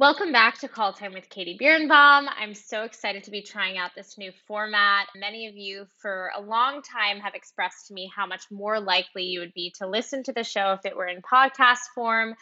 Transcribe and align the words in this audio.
Welcome 0.00 0.32
back 0.32 0.56
to 0.60 0.68
Call 0.68 0.94
Time 0.94 1.12
with 1.12 1.28
Katie 1.28 1.58
Birnbaum. 1.60 2.26
I'm 2.34 2.54
so 2.54 2.84
excited 2.84 3.24
to 3.24 3.30
be 3.30 3.42
trying 3.42 3.76
out 3.76 3.90
this 3.94 4.16
new 4.16 4.32
format. 4.48 5.08
Many 5.14 5.46
of 5.46 5.58
you, 5.58 5.84
for 5.98 6.30
a 6.34 6.40
long 6.40 6.80
time, 6.80 7.18
have 7.18 7.34
expressed 7.34 7.88
to 7.88 7.92
me 7.92 8.10
how 8.16 8.24
much 8.26 8.50
more 8.50 8.80
likely 8.80 9.24
you 9.24 9.40
would 9.40 9.52
be 9.52 9.74
to 9.76 9.86
listen 9.86 10.22
to 10.22 10.32
the 10.32 10.42
show 10.42 10.72
if 10.72 10.86
it 10.86 10.96
were 10.96 11.06
in 11.06 11.20
podcast 11.20 11.80
form. 11.94 12.34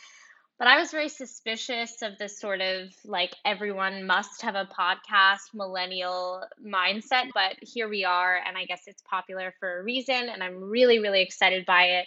But 0.60 0.68
I 0.68 0.78
was 0.78 0.92
very 0.92 1.08
suspicious 1.08 2.00
of 2.02 2.16
this 2.16 2.38
sort 2.38 2.60
of 2.60 2.90
like 3.04 3.34
everyone 3.44 4.06
must 4.06 4.42
have 4.42 4.54
a 4.54 4.68
podcast 4.78 5.52
millennial 5.52 6.44
mindset. 6.64 7.30
But 7.34 7.56
here 7.60 7.88
we 7.88 8.04
are, 8.04 8.36
and 8.36 8.56
I 8.56 8.66
guess 8.66 8.82
it's 8.86 9.02
popular 9.02 9.52
for 9.58 9.80
a 9.80 9.82
reason, 9.82 10.28
and 10.28 10.44
I'm 10.44 10.62
really, 10.62 11.00
really 11.00 11.22
excited 11.22 11.66
by 11.66 11.86
it 11.86 12.06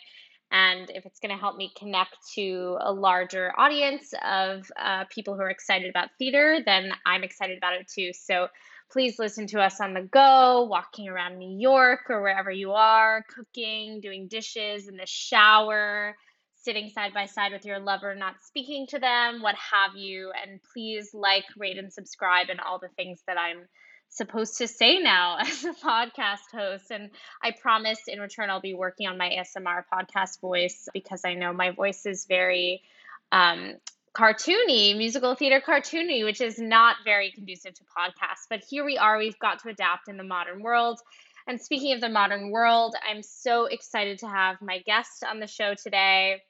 and 0.51 0.89
if 0.89 1.05
it's 1.05 1.19
going 1.19 1.33
to 1.33 1.39
help 1.39 1.55
me 1.55 1.71
connect 1.77 2.15
to 2.35 2.77
a 2.81 2.91
larger 2.91 3.53
audience 3.57 4.13
of 4.23 4.69
uh, 4.77 5.05
people 5.05 5.35
who 5.35 5.41
are 5.41 5.49
excited 5.49 5.89
about 5.89 6.09
theater, 6.19 6.59
then 6.65 6.91
I'm 7.05 7.23
excited 7.23 7.57
about 7.57 7.73
it 7.73 7.87
too. 7.87 8.11
So 8.13 8.47
please 8.91 9.17
listen 9.17 9.47
to 9.47 9.61
us 9.61 9.79
on 9.79 9.93
the 9.93 10.01
go, 10.01 10.63
walking 10.69 11.07
around 11.07 11.37
New 11.37 11.57
York 11.57 12.09
or 12.09 12.21
wherever 12.21 12.51
you 12.51 12.73
are, 12.73 13.23
cooking, 13.33 14.01
doing 14.01 14.27
dishes 14.27 14.89
in 14.89 14.97
the 14.97 15.05
shower, 15.05 16.17
sitting 16.57 16.89
side 16.89 17.13
by 17.13 17.25
side 17.25 17.53
with 17.53 17.65
your 17.65 17.79
lover, 17.79 18.13
not 18.13 18.35
speaking 18.41 18.85
to 18.87 18.99
them, 18.99 19.41
what 19.41 19.55
have 19.55 19.95
you. 19.95 20.31
And 20.43 20.59
please 20.73 21.11
like, 21.13 21.45
rate, 21.57 21.77
and 21.77 21.91
subscribe, 21.91 22.49
and 22.49 22.59
all 22.59 22.79
the 22.79 22.89
things 22.97 23.21
that 23.25 23.37
I'm 23.37 23.67
supposed 24.11 24.57
to 24.57 24.67
say 24.67 24.99
now 24.99 25.37
as 25.41 25.63
a 25.63 25.73
podcast 25.73 26.51
host. 26.53 26.91
And 26.91 27.09
I 27.41 27.51
promise 27.51 27.99
in 28.07 28.19
return, 28.19 28.49
I'll 28.49 28.61
be 28.61 28.75
working 28.75 29.07
on 29.07 29.17
my 29.17 29.29
ASMR 29.29 29.83
podcast 29.91 30.39
voice 30.39 30.87
because 30.93 31.21
I 31.25 31.33
know 31.33 31.51
my 31.51 31.71
voice 31.71 32.05
is 32.05 32.25
very 32.25 32.83
um, 33.31 33.75
cartoony, 34.15 34.95
musical 34.95 35.35
theater 35.35 35.61
cartoony, 35.65 36.23
which 36.23 36.41
is 36.41 36.59
not 36.59 36.97
very 37.05 37.31
conducive 37.31 37.73
to 37.73 37.83
podcasts. 37.83 38.45
But 38.49 38.61
here 38.69 38.85
we 38.85 38.97
are, 38.97 39.17
we've 39.17 39.39
got 39.39 39.59
to 39.63 39.69
adapt 39.69 40.09
in 40.09 40.17
the 40.17 40.23
modern 40.23 40.61
world. 40.61 40.99
And 41.47 41.59
speaking 41.59 41.93
of 41.93 42.01
the 42.01 42.09
modern 42.09 42.51
world, 42.51 42.95
I'm 43.09 43.23
so 43.23 43.65
excited 43.65 44.19
to 44.19 44.27
have 44.27 44.61
my 44.61 44.79
guest 44.79 45.23
on 45.27 45.39
the 45.39 45.47
show 45.47 45.73
today. 45.73 46.41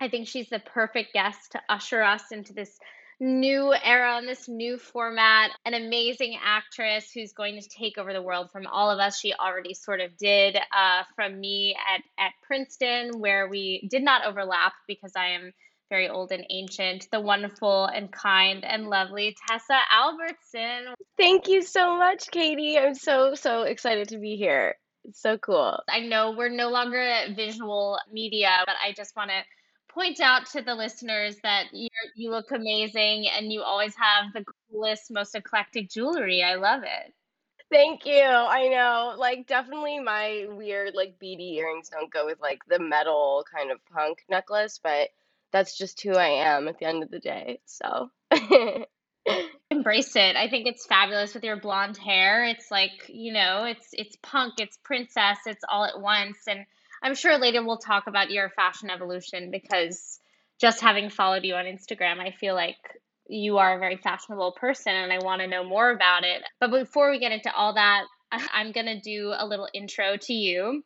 I 0.00 0.08
think 0.08 0.28
she's 0.28 0.48
the 0.48 0.60
perfect 0.60 1.12
guest 1.12 1.52
to 1.52 1.60
usher 1.68 2.02
us 2.02 2.22
into 2.30 2.52
this 2.52 2.78
new 3.20 3.74
era 3.74 4.16
and 4.16 4.26
this 4.26 4.48
new 4.48 4.78
format. 4.78 5.50
An 5.64 5.74
amazing 5.74 6.38
actress 6.42 7.10
who's 7.12 7.32
going 7.32 7.60
to 7.60 7.68
take 7.68 7.98
over 7.98 8.12
the 8.12 8.22
world 8.22 8.50
from 8.50 8.66
all 8.66 8.90
of 8.90 8.98
us. 8.98 9.18
She 9.18 9.34
already 9.34 9.74
sort 9.74 10.00
of 10.00 10.16
did 10.16 10.56
uh, 10.56 11.02
from 11.14 11.38
me 11.38 11.76
at, 11.94 12.02
at 12.18 12.32
Princeton, 12.42 13.20
where 13.20 13.48
we 13.48 13.86
did 13.90 14.02
not 14.02 14.24
overlap 14.24 14.72
because 14.88 15.12
I 15.16 15.30
am 15.30 15.52
very 15.90 16.08
old 16.08 16.30
and 16.30 16.46
ancient, 16.50 17.08
the 17.10 17.20
wonderful 17.20 17.84
and 17.86 18.10
kind 18.12 18.64
and 18.64 18.88
lovely 18.88 19.36
Tessa 19.48 19.78
Albertson. 19.92 20.94
Thank 21.18 21.48
you 21.48 21.62
so 21.62 21.98
much, 21.98 22.30
Katie. 22.30 22.78
I'm 22.78 22.94
so, 22.94 23.34
so 23.34 23.62
excited 23.62 24.08
to 24.08 24.18
be 24.18 24.36
here. 24.36 24.76
It's 25.04 25.20
so 25.20 25.36
cool. 25.36 25.80
I 25.88 26.00
know 26.00 26.34
we're 26.36 26.48
no 26.50 26.68
longer 26.68 27.00
at 27.00 27.34
visual 27.34 27.98
media, 28.12 28.50
but 28.66 28.76
I 28.82 28.92
just 28.92 29.16
want 29.16 29.30
to 29.30 29.42
point 29.94 30.20
out 30.20 30.46
to 30.46 30.62
the 30.62 30.74
listeners 30.74 31.36
that 31.42 31.66
you 31.72 31.88
you 32.14 32.30
look 32.30 32.50
amazing 32.52 33.28
and 33.28 33.52
you 33.52 33.62
always 33.62 33.94
have 33.96 34.32
the 34.32 34.44
coolest, 34.70 35.10
most 35.10 35.34
eclectic 35.34 35.90
jewelry. 35.90 36.42
I 36.42 36.56
love 36.56 36.82
it. 36.82 37.14
Thank 37.70 38.04
you. 38.04 38.22
I 38.22 38.68
know. 38.68 39.14
Like 39.16 39.46
definitely 39.46 40.00
my 40.00 40.46
weird 40.50 40.94
like 40.94 41.18
beady 41.18 41.56
earrings 41.56 41.88
don't 41.88 42.12
go 42.12 42.26
with 42.26 42.40
like 42.40 42.60
the 42.68 42.80
metal 42.80 43.44
kind 43.52 43.70
of 43.70 43.78
punk 43.86 44.24
necklace, 44.28 44.80
but 44.82 45.10
that's 45.52 45.76
just 45.76 46.00
who 46.02 46.12
I 46.12 46.28
am 46.28 46.68
at 46.68 46.78
the 46.78 46.86
end 46.86 47.02
of 47.02 47.10
the 47.10 47.20
day. 47.20 47.60
So 47.66 48.10
embrace 49.70 50.16
it. 50.16 50.36
I 50.36 50.48
think 50.48 50.66
it's 50.66 50.86
fabulous 50.86 51.34
with 51.34 51.44
your 51.44 51.56
blonde 51.56 51.96
hair. 51.96 52.44
It's 52.44 52.70
like, 52.70 53.08
you 53.08 53.32
know, 53.32 53.64
it's 53.64 53.88
it's 53.92 54.16
punk, 54.22 54.54
it's 54.58 54.78
princess, 54.82 55.38
it's 55.46 55.64
all 55.68 55.84
at 55.84 56.00
once 56.00 56.38
and 56.48 56.66
I'm 57.02 57.14
sure 57.14 57.38
later 57.38 57.64
we'll 57.64 57.78
talk 57.78 58.06
about 58.06 58.30
your 58.30 58.50
fashion 58.50 58.90
evolution 58.90 59.50
because 59.50 60.18
just 60.60 60.80
having 60.80 61.08
followed 61.10 61.44
you 61.44 61.54
on 61.54 61.64
Instagram, 61.64 62.20
I 62.20 62.32
feel 62.32 62.54
like 62.54 62.76
you 63.28 63.58
are 63.58 63.76
a 63.76 63.78
very 63.78 63.96
fashionable 63.96 64.52
person 64.52 64.92
and 64.92 65.12
I 65.12 65.18
want 65.24 65.40
to 65.40 65.48
know 65.48 65.64
more 65.64 65.90
about 65.90 66.24
it. 66.24 66.42
But 66.58 66.70
before 66.70 67.10
we 67.10 67.18
get 67.18 67.32
into 67.32 67.52
all 67.54 67.74
that, 67.74 68.04
I'm 68.32 68.72
going 68.72 68.86
to 68.86 69.00
do 69.00 69.32
a 69.36 69.46
little 69.46 69.68
intro 69.72 70.16
to 70.16 70.32
you 70.32 70.82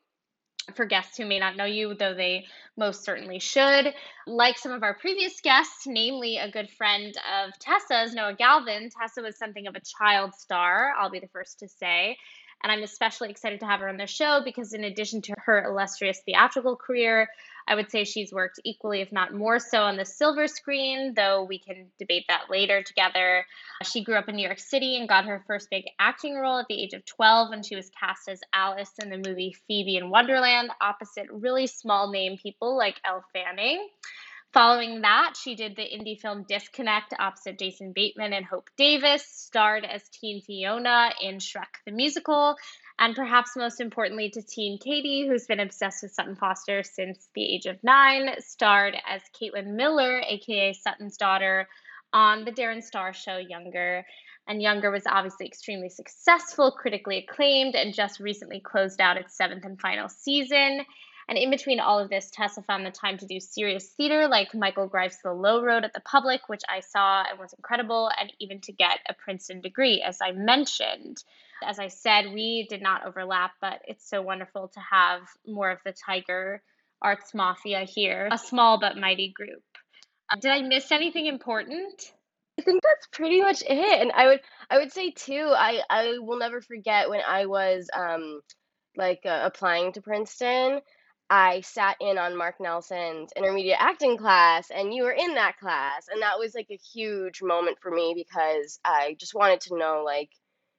for 0.75 0.87
guests 0.87 1.19
who 1.19 1.27
may 1.27 1.39
not 1.39 1.57
know 1.57 1.65
you, 1.65 1.95
though 1.95 2.15
they 2.15 2.47
most 2.77 3.05
certainly 3.05 3.39
should. 3.39 3.93
Like 4.27 4.57
some 4.59 4.73
of 4.73 4.83
our 4.83 4.95
previous 4.95 5.41
guests, 5.43 5.87
namely 5.87 6.39
a 6.39 6.51
good 6.51 6.71
friend 6.71 7.15
of 7.39 7.59
Tessa's, 7.59 8.15
Noah 8.15 8.35
Galvin, 8.35 8.89
Tessa 8.91 9.21
was 9.21 9.37
something 9.37 9.67
of 9.67 9.75
a 9.75 9.81
child 9.81 10.35
star, 10.35 10.93
I'll 10.99 11.11
be 11.11 11.21
the 11.21 11.29
first 11.29 11.59
to 11.59 11.69
say. 11.69 12.17
And 12.65 12.73
I'm 12.73 12.83
especially 12.83 13.29
excited 13.29 13.61
to 13.61 13.67
have 13.67 13.81
her 13.81 13.91
on 13.91 13.99
the 13.99 14.07
show 14.07 14.41
because, 14.43 14.73
in 14.73 14.85
addition 14.85 15.21
to 15.23 15.35
her 15.45 15.65
illustrious 15.65 16.23
theatrical 16.25 16.77
career, 16.77 17.29
I 17.69 17.75
would 17.75 17.91
say 17.91 18.05
she's 18.05 18.33
worked 18.33 18.59
equally, 18.65 19.03
if 19.03 19.13
not 19.13 19.35
more 19.35 19.59
so, 19.59 19.83
on 19.83 19.99
the 19.99 20.07
silver 20.07 20.49
screen, 20.49 21.13
though 21.15 21.45
we 21.45 21.59
can 21.59 21.91
debate 21.99 22.25
that 22.29 22.49
later 22.49 22.83
together. 22.83 23.45
Uh, 23.83 23.85
she 23.85 24.03
grew 24.03 24.17
up 24.17 24.31
in 24.31 24.37
New 24.37 24.47
York 24.47 24.59
City 24.59 24.97
and 24.97 25.07
got 25.07 25.27
her 25.27 25.45
first 25.47 25.69
big 25.71 25.85
acting 25.99 26.37
role 26.37 26.59
at 26.59 26.67
the 26.69 26.83
age 26.83 26.95
of 26.95 27.05
12 27.05 27.51
when 27.51 27.63
she 27.63 27.77
was 27.77 27.91
cast 28.01 28.31
as 28.31 28.41
Alice 28.55 28.93
in 29.03 29.11
the 29.11 29.19
movie 29.29 29.55
Phoebe 29.69 29.99
in 29.99 30.09
Wonderland, 30.09 30.71
opposite 30.81 31.27
really 31.31 31.67
small 31.67 32.11
name 32.11 32.39
people 32.43 32.79
like 32.79 32.99
Elle 33.05 33.25
Fanning. 33.35 33.87
Following 34.55 35.01
that, 35.01 35.35
she 35.37 35.57
did 35.57 35.75
the 35.75 35.83
indie 35.83 36.21
film 36.21 36.45
Disconnect 36.49 37.13
opposite 37.19 37.59
Jason 37.59 37.91
Bateman 37.93 38.33
and 38.33 38.47
Hope 38.47 38.71
Davis, 38.77 39.27
starred 39.27 39.85
as 39.85 40.09
teen 40.11 40.43
Fiona 40.43 41.11
in 41.21 41.39
Shrek 41.39 41.83
the 41.85 41.91
Musical, 41.91 42.55
and 42.97 43.17
perhaps 43.17 43.57
most 43.57 43.81
importantly 43.81 44.31
to 44.31 44.43
teen 44.43 44.79
Katie, 44.79 45.27
who's 45.27 45.49
been 45.49 45.59
obsessed 45.59 46.05
with 46.05 46.13
Sutton 46.13 46.37
Foster 46.37 46.85
since 46.85 47.29
the 47.35 47.43
age 47.43 47.67
of 47.67 47.83
nine, 47.83 48.31
starred 48.39 48.95
as 49.09 49.23
Caitlin 49.35 49.75
Miller, 49.75 50.21
aka 50.21 50.73
Sutton's 50.73 51.17
daughter, 51.17 51.67
on 52.13 52.45
the 52.45 52.53
Darren 52.53 52.81
Star 52.81 53.13
show 53.13 53.39
Younger. 53.39 54.07
And 54.47 54.63
Younger 54.63 54.93
was 54.93 55.03
obviously 55.05 55.47
extremely 55.47 55.89
successful, 55.89 56.71
critically 56.71 57.27
acclaimed, 57.29 57.75
and 57.75 57.93
just 57.93 58.21
recently 58.21 58.61
closed 58.61 59.01
out 59.01 59.17
its 59.17 59.37
seventh 59.37 59.65
and 59.65 59.81
final 59.81 60.09
season. 60.09 60.83
And 61.29 61.39
in 61.39 61.51
between 61.51 61.81
all 61.81 61.99
of 61.99 62.11
this, 62.11 62.31
Tessa 62.31 62.63
found 62.63 62.85
the 62.85 62.91
time 62.91 63.17
to 63.19 63.27
do 63.27 63.41
serious 63.41 63.89
theater 63.89 64.29
like 64.29 64.55
Michael 64.55 64.87
Greif's 64.87 65.23
The 65.23 65.33
Low 65.33 65.63
Road 65.63 65.85
at 65.85 65.95
the 65.95 66.01
Public, 66.01 66.49
which 66.49 66.63
I 66.69 66.81
saw 66.81 67.25
and 67.29 67.39
was 67.39 67.55
incredible, 67.55 68.11
and 68.21 68.33
even 68.41 68.61
to 68.63 68.73
get 68.73 68.99
a 69.09 69.15
Princeton 69.15 69.61
degree, 69.61 70.03
as 70.03 70.19
I 70.21 70.33
mentioned. 70.33 71.23
As 71.67 71.79
I 71.79 71.89
said, 71.89 72.33
we 72.35 72.67
did 72.69 72.83
not 72.83 73.07
overlap, 73.07 73.53
but 73.61 73.81
it's 73.89 74.09
so 74.09 74.21
wonderful 74.21 74.69
to 74.69 74.81
have 74.81 75.23
more 75.47 75.71
of 75.71 75.79
the 75.85 75.93
Tiger 75.93 76.63
Arts 77.01 77.35
Mafia 77.35 77.85
here, 77.85 78.29
a 78.31 78.39
small 78.39 78.79
but 78.79 78.97
mighty 78.97 79.29
group. 79.29 79.63
Um, 80.33 80.41
did 80.41 80.51
I 80.51 80.63
miss 80.63 80.91
anything 80.91 81.27
important? 81.27 82.13
I 82.59 82.63
think 82.63 82.83
that's 82.83 83.07
pretty 83.09 83.41
much 83.41 83.63
it. 83.63 84.01
And 84.03 84.13
I 84.13 84.27
would 84.27 84.41
I 84.71 84.79
would 84.79 84.93
say 84.93 85.11
too, 85.11 85.53
I 85.55 85.83
I 85.91 86.19
will 86.19 86.39
never 86.39 86.61
forget 86.61 87.09
when 87.11 87.21
I 87.27 87.47
was 87.47 87.89
um 87.95 88.41
like 88.97 89.23
uh, 89.27 89.41
applying 89.45 89.93
to 89.93 90.03
Princeton 90.03 90.81
I 91.31 91.63
sat 91.63 91.97
in 92.01 92.19
on 92.19 92.37
Mark 92.37 92.57
Nelson's 92.61 93.33
intermediate 93.37 93.81
acting 93.81 94.17
class 94.17 94.71
and 94.71 94.93
you 94.93 95.05
were 95.05 95.13
in 95.13 95.35
that 95.35 95.59
class 95.59 96.07
and 96.11 96.23
that 96.23 96.39
was 96.39 96.55
like 96.55 96.69
a 96.71 96.81
huge 96.93 97.43
moment 97.43 97.79
for 97.81 97.91
me 97.91 98.15
because 98.15 98.79
I 98.85 99.17
just 99.19 99.35
wanted 99.35 99.61
to 99.63 99.79
know 99.79 100.03
like 100.05 100.31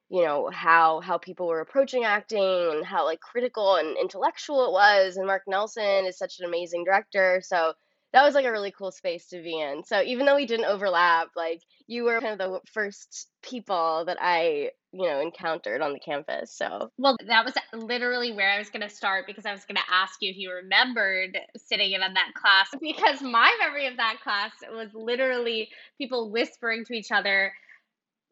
you 0.08 0.24
know 0.24 0.48
how 0.50 1.00
how 1.00 1.18
people 1.18 1.48
were 1.48 1.60
approaching 1.60 2.04
acting 2.04 2.70
and 2.72 2.84
how 2.84 3.04
like 3.04 3.20
critical 3.20 3.76
and 3.76 3.96
intellectual 3.98 4.66
it 4.66 4.72
was 4.72 5.16
and 5.16 5.26
Mark 5.26 5.42
Nelson 5.48 6.06
is 6.06 6.16
such 6.16 6.38
an 6.38 6.46
amazing 6.46 6.84
director 6.84 7.42
so 7.44 7.74
that 8.12 8.24
was 8.24 8.34
like 8.34 8.46
a 8.46 8.52
really 8.52 8.70
cool 8.70 8.92
space 8.92 9.26
to 9.28 9.42
be 9.42 9.60
in. 9.60 9.84
So 9.84 10.00
even 10.02 10.24
though 10.24 10.36
we 10.36 10.46
didn't 10.46 10.66
overlap, 10.66 11.28
like 11.36 11.60
you 11.86 12.04
were 12.04 12.20
kind 12.20 12.32
of 12.32 12.38
the 12.38 12.60
first 12.72 13.28
people 13.42 14.04
that 14.06 14.16
I, 14.20 14.70
you 14.98 15.08
know, 15.08 15.20
encountered 15.20 15.82
on 15.82 15.92
the 15.92 15.98
campus. 15.98 16.52
So 16.52 16.90
well, 16.98 17.16
that 17.26 17.44
was 17.44 17.54
literally 17.72 18.32
where 18.32 18.50
I 18.50 18.58
was 18.58 18.70
going 18.70 18.86
to 18.86 18.94
start 18.94 19.26
because 19.26 19.46
I 19.46 19.52
was 19.52 19.64
going 19.64 19.76
to 19.76 19.92
ask 19.92 20.14
you 20.20 20.30
if 20.30 20.36
you 20.36 20.52
remembered 20.52 21.38
sitting 21.56 21.92
in 21.92 22.02
on 22.02 22.14
that 22.14 22.32
class 22.34 22.68
because 22.80 23.22
my 23.22 23.54
memory 23.60 23.86
of 23.86 23.96
that 23.98 24.16
class 24.22 24.52
was 24.70 24.88
literally 24.94 25.68
people 25.98 26.30
whispering 26.30 26.84
to 26.86 26.94
each 26.94 27.12
other 27.12 27.52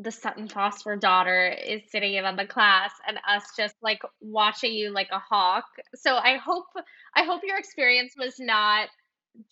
the 0.00 0.11
Sutton 0.11 0.49
Foster 0.49 0.96
daughter 0.96 1.46
is 1.49 1.82
sitting 1.88 2.14
in 2.14 2.25
on 2.25 2.37
the 2.37 2.46
class 2.46 2.90
and 3.06 3.19
us 3.28 3.44
just 3.56 3.76
like 3.81 4.02
watching 4.20 4.72
you 4.72 4.90
like 4.90 5.08
a 5.12 5.20
hawk. 5.20 5.67
So 5.94 6.17
I 6.17 6.37
hope 6.37 6.67
I 7.14 7.22
hope 7.22 7.43
your 7.44 7.58
experience 7.58 8.14
was 8.19 8.34
not 8.40 8.88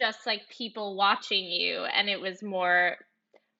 just 0.00 0.26
like 0.26 0.42
people 0.48 0.96
watching 0.96 1.44
you 1.44 1.84
and 1.84 2.08
it 2.08 2.20
was 2.20 2.42
more 2.42 2.96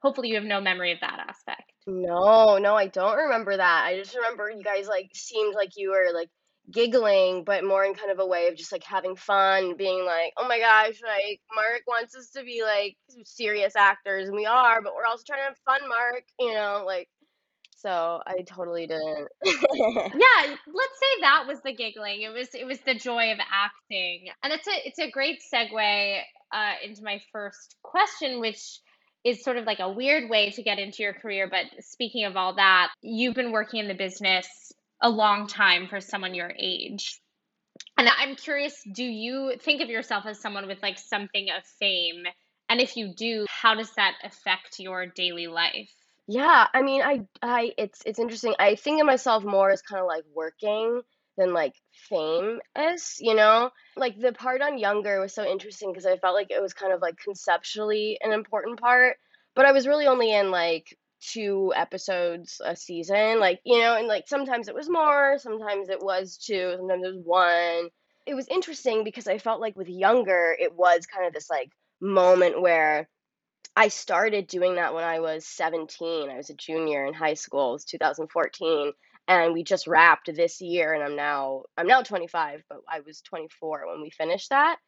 hopefully 0.03 0.29
you 0.29 0.35
have 0.35 0.45
no 0.45 0.61
memory 0.61 0.93
of 0.93 1.01
that 1.01 1.25
aspect 1.29 1.73
no, 1.87 2.59
no, 2.59 2.75
I 2.75 2.87
don't 2.87 3.17
remember 3.17 3.57
that. 3.57 3.85
I 3.87 3.97
just 3.97 4.15
remember 4.15 4.51
you 4.51 4.63
guys 4.63 4.87
like 4.87 5.11
seemed 5.15 5.55
like 5.55 5.71
you 5.77 5.91
were 5.91 6.11
like 6.15 6.29
giggling, 6.71 7.43
but 7.45 7.65
more 7.65 7.85
in 7.85 7.95
kind 7.95 8.13
of 8.13 8.21
a 8.21 8.27
way 8.27 8.49
of 8.49 8.57
just 8.57 8.71
like 8.71 8.85
having 8.85 9.17
fun, 9.17 9.77
being 9.77 10.05
like, 10.05 10.33
oh 10.37 10.47
my 10.47 10.59
gosh, 10.59 11.01
like 11.03 11.41
Mark 11.55 11.83
wants 11.89 12.17
us 12.17 12.31
to 12.31 12.45
be 12.45 12.63
like 12.63 12.97
serious 13.25 13.75
actors, 13.75 14.29
and 14.29 14.37
we 14.37 14.47
are, 14.47 14.81
but 14.81 14.95
we're 14.95 15.07
also 15.07 15.25
trying 15.27 15.41
to 15.41 15.47
have 15.47 15.57
fun, 15.65 15.89
Mark, 15.89 16.25
you 16.39 16.55
know, 16.55 16.85
like. 16.87 17.09
So 17.77 18.21
I 18.25 18.43
totally 18.47 18.87
didn't. 18.87 19.29
Yeah, 19.45 20.47
let's 20.47 21.01
say 21.01 21.21
that 21.23 21.47
was 21.49 21.59
the 21.65 21.75
giggling. 21.75 22.23
It 22.23 22.33
was 22.33 22.55
it 22.55 22.65
was 22.65 22.79
the 22.87 22.95
joy 22.95 23.33
of 23.33 23.39
acting. 23.41 24.27
And 24.45 24.53
it's 24.53 24.69
a 24.69 24.87
it's 24.87 25.01
a 25.01 25.11
great 25.11 25.41
segue 25.53 26.21
uh, 26.53 26.73
into 26.85 27.03
my 27.03 27.21
first 27.33 27.75
question, 27.83 28.39
which 28.39 28.79
is 29.25 29.43
sort 29.43 29.57
of 29.57 29.65
like 29.65 29.81
a 29.81 29.91
weird 29.91 30.29
way 30.29 30.51
to 30.51 30.63
get 30.63 30.79
into 30.79 31.03
your 31.03 31.13
career. 31.13 31.49
But 31.49 31.85
speaking 31.85 32.25
of 32.25 32.37
all 32.37 32.55
that, 32.57 32.89
you've 33.03 33.35
been 33.35 33.53
working 33.53 33.81
in 33.81 33.89
the 33.89 33.95
business 33.95 34.73
a 35.01 35.09
long 35.09 35.47
time 35.47 35.89
for 35.89 36.01
someone 36.01 36.35
your 36.35 36.53
age. 36.59 37.21
And 37.97 38.09
I'm 38.09 38.37
curious, 38.37 38.75
do 38.93 39.05
you 39.05 39.55
think 39.61 39.81
of 39.81 39.89
yourself 39.89 40.27
as 40.27 40.41
someone 40.41 40.67
with 40.67 40.83
like 40.83 40.99
something 40.99 41.49
of 41.57 41.65
fame? 41.79 42.25
And 42.69 42.81
if 42.81 42.97
you 42.97 43.13
do, 43.15 43.47
how 43.49 43.75
does 43.75 43.93
that 43.97 44.15
affect 44.25 44.79
your 44.79 45.07
daily 45.07 45.47
life? 45.47 45.91
Yeah, 46.29 46.67
I 46.73 46.83
mean, 46.83 47.03
I 47.03 47.21
I 47.43 47.73
it's 47.77 48.01
it's 48.07 48.19
interesting. 48.19 48.55
I 48.59 48.77
think 48.77 49.01
of 49.01 49.07
myself 49.07 49.45
more 49.45 49.71
as 49.71 49.83
kind 49.83 50.01
of 50.01 50.07
like 50.07 50.25
working 50.35 51.03
than 51.37 51.53
like 51.53 51.75
fame 52.09 52.61
famous, 52.75 53.19
you 53.21 53.35
know? 53.35 53.71
Like 53.97 54.19
the 54.19 54.33
part 54.33 54.63
on 54.63 54.79
Younger 54.79 55.21
was 55.21 55.35
so 55.35 55.45
interesting 55.45 55.91
because 55.93 56.07
I 56.07 56.17
felt 56.17 56.35
like 56.35 56.51
it 56.51 56.63
was 56.63 56.75
kind 56.75 56.93
of 56.93 57.01
like 57.01 57.17
conceptually 57.19 58.19
an 58.23 58.33
important 58.33 58.81
part, 58.81 59.17
but 59.55 59.67
I 59.67 59.73
was 59.73 59.87
really 59.87 60.07
only 60.07 60.33
in 60.33 60.51
like 60.51 60.97
two 61.33 61.73
episodes 61.77 62.61
a 62.65 62.75
season, 62.75 63.39
like, 63.39 63.61
you 63.65 63.79
know, 63.79 63.97
and 63.97 64.09
like 64.09 64.25
sometimes 64.27 64.69
it 64.69 64.75
was 64.75 64.89
more, 64.89 65.39
sometimes 65.39 65.89
it 65.89 66.03
was 66.03 66.37
two, 66.37 66.75
sometimes 66.77 67.05
it 67.05 67.15
was 67.15 67.25
one. 67.25 67.91
It 68.27 68.35
was 68.35 68.49
interesting 68.49 69.05
because 69.05 69.27
I 69.27 69.39
felt 69.39 69.61
like 69.61 69.77
with 69.77 69.89
Younger, 69.89 70.57
it 70.59 70.75
was 70.75 71.07
kind 71.07 71.27
of 71.27 71.33
this 71.33 71.51
like 71.51 71.71
moment 72.01 72.61
where 72.61 73.09
I 73.75 73.89
started 73.89 74.49
doing 74.49 74.77
that 74.77 74.95
when 74.95 75.05
I 75.05 75.21
was 75.21 75.47
17. 75.47 76.29
I 76.31 76.37
was 76.37 76.51
a 76.51 76.55
junior 76.55 77.07
in 77.07 77.15
high 77.15 77.35
school. 77.35 77.71
It 77.71 77.73
was 77.73 77.85
2014 77.85 78.93
and 79.29 79.53
we 79.53 79.63
just 79.63 79.87
wrapped 79.87 80.35
this 80.35 80.61
year 80.61 80.93
and 80.93 81.03
I'm 81.03 81.17
now 81.17 81.63
I'm 81.77 81.87
now 81.87 82.03
25, 82.03 82.63
but 82.69 82.79
I 82.89 83.01
was 83.01 83.21
24 83.23 83.87
when 83.89 84.03
we 84.03 84.11
finished 84.11 84.51
that. 84.51 84.79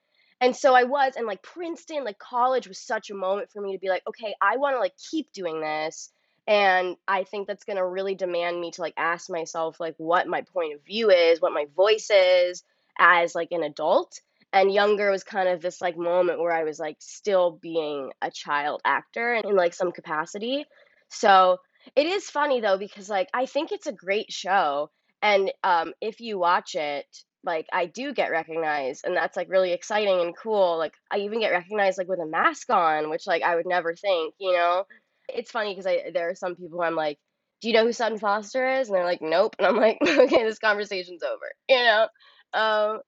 And 0.40 0.54
so 0.54 0.74
I 0.74 0.84
was 0.84 1.14
and 1.16 1.26
like 1.26 1.42
Princeton, 1.42 2.04
like 2.04 2.18
college 2.18 2.66
was 2.68 2.78
such 2.78 3.10
a 3.10 3.14
moment 3.14 3.50
for 3.50 3.62
me 3.62 3.72
to 3.72 3.78
be 3.80 3.88
like, 3.88 4.02
okay, 4.08 4.34
I 4.40 4.56
want 4.56 4.76
to 4.76 4.80
like 4.80 4.94
keep 5.10 5.32
doing 5.32 5.60
this 5.60 6.10
and 6.46 6.96
I 7.08 7.24
think 7.24 7.46
that's 7.46 7.64
going 7.64 7.78
to 7.78 7.86
really 7.86 8.14
demand 8.14 8.60
me 8.60 8.70
to 8.72 8.82
like 8.82 8.94
ask 8.96 9.30
myself 9.30 9.80
like 9.80 9.94
what 9.96 10.26
my 10.28 10.42
point 10.42 10.74
of 10.74 10.84
view 10.84 11.10
is, 11.10 11.40
what 11.40 11.52
my 11.54 11.66
voice 11.74 12.10
is 12.10 12.62
as 12.98 13.34
like 13.34 13.48
an 13.52 13.62
adult 13.62 14.20
and 14.52 14.72
younger 14.72 15.10
was 15.10 15.24
kind 15.24 15.48
of 15.48 15.60
this 15.60 15.80
like 15.80 15.96
moment 15.96 16.38
where 16.38 16.52
I 16.52 16.62
was 16.62 16.78
like 16.78 16.96
still 17.00 17.58
being 17.60 18.12
a 18.22 18.30
child 18.30 18.82
actor 18.84 19.34
in 19.34 19.56
like 19.56 19.74
some 19.74 19.90
capacity. 19.90 20.64
So 21.08 21.58
it 21.96 22.06
is 22.06 22.30
funny 22.30 22.60
though 22.60 22.78
because 22.78 23.08
like 23.08 23.28
I 23.34 23.46
think 23.46 23.72
it's 23.72 23.86
a 23.86 23.92
great 23.92 24.32
show 24.32 24.90
and 25.22 25.52
um 25.62 25.92
if 26.00 26.20
you 26.20 26.38
watch 26.38 26.74
it 26.74 27.06
like 27.44 27.66
I 27.72 27.86
do 27.86 28.12
get 28.14 28.30
recognized 28.30 29.04
and 29.04 29.16
that's 29.16 29.36
like 29.36 29.48
really 29.50 29.72
exciting 29.72 30.20
and 30.20 30.34
cool. 30.36 30.78
Like 30.78 30.94
I 31.10 31.18
even 31.18 31.40
get 31.40 31.50
recognized 31.50 31.98
like 31.98 32.08
with 32.08 32.20
a 32.20 32.26
mask 32.26 32.70
on, 32.70 33.10
which 33.10 33.26
like 33.26 33.42
I 33.42 33.54
would 33.56 33.66
never 33.66 33.94
think, 33.94 34.34
you 34.40 34.52
know. 34.52 34.84
It's 35.28 35.50
funny 35.50 35.72
because 35.72 35.86
I 35.86 36.10
there 36.12 36.30
are 36.30 36.34
some 36.34 36.54
people 36.56 36.78
who 36.78 36.82
I'm 36.84 36.96
like, 36.96 37.18
"Do 37.60 37.68
you 37.68 37.74
know 37.74 37.84
who 37.84 37.92
Sutton 37.92 38.18
Foster 38.18 38.66
is?" 38.66 38.88
and 38.88 38.96
they're 38.96 39.04
like, 39.04 39.22
"Nope." 39.22 39.56
And 39.58 39.66
I'm 39.66 39.76
like, 39.76 39.98
"Okay, 40.06 40.42
this 40.44 40.58
conversation's 40.58 41.22
over." 41.22 41.52
You 41.68 41.76
know. 41.76 42.08
Um 42.54 43.00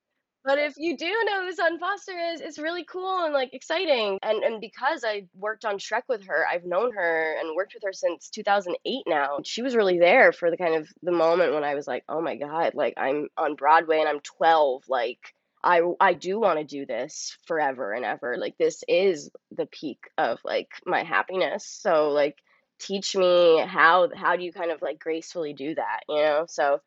but 0.46 0.58
if 0.58 0.74
you 0.78 0.96
do 0.96 1.12
know 1.26 1.44
who 1.44 1.52
Sutton 1.52 1.80
Foster 1.80 2.12
is, 2.32 2.40
it's 2.40 2.58
really 2.58 2.84
cool 2.84 3.24
and 3.24 3.34
like 3.34 3.52
exciting. 3.52 4.18
And 4.22 4.44
and 4.44 4.60
because 4.60 5.04
I 5.04 5.24
worked 5.36 5.64
on 5.64 5.78
Shrek 5.78 6.04
with 6.08 6.24
her, 6.26 6.46
I've 6.50 6.64
known 6.64 6.94
her 6.94 7.36
and 7.40 7.56
worked 7.56 7.74
with 7.74 7.82
her 7.84 7.92
since 7.92 8.30
2008 8.30 9.02
now. 9.08 9.38
She 9.44 9.62
was 9.62 9.74
really 9.76 9.98
there 9.98 10.32
for 10.32 10.50
the 10.50 10.56
kind 10.56 10.76
of 10.76 10.88
the 11.02 11.12
moment 11.12 11.52
when 11.52 11.64
I 11.64 11.74
was 11.74 11.88
like, 11.88 12.04
"Oh 12.08 12.20
my 12.22 12.36
god, 12.36 12.74
like 12.74 12.94
I'm 12.96 13.28
on 13.36 13.56
Broadway 13.56 13.98
and 13.98 14.08
I'm 14.08 14.20
12, 14.20 14.84
like 14.88 15.34
I 15.64 15.82
I 16.00 16.14
do 16.14 16.38
want 16.38 16.60
to 16.60 16.64
do 16.64 16.86
this 16.86 17.36
forever 17.46 17.92
and 17.92 18.04
ever. 18.04 18.36
Like 18.38 18.56
this 18.56 18.84
is 18.88 19.30
the 19.50 19.66
peak 19.66 19.98
of 20.16 20.38
like 20.44 20.70
my 20.86 21.02
happiness. 21.02 21.66
So 21.66 22.10
like 22.10 22.38
teach 22.78 23.16
me 23.16 23.64
how 23.66 24.10
how 24.14 24.36
do 24.36 24.44
you 24.44 24.52
kind 24.52 24.70
of 24.70 24.80
like 24.82 25.00
gracefully 25.00 25.54
do 25.54 25.74
that, 25.74 26.00
you 26.08 26.16
know? 26.16 26.46
So 26.48 26.80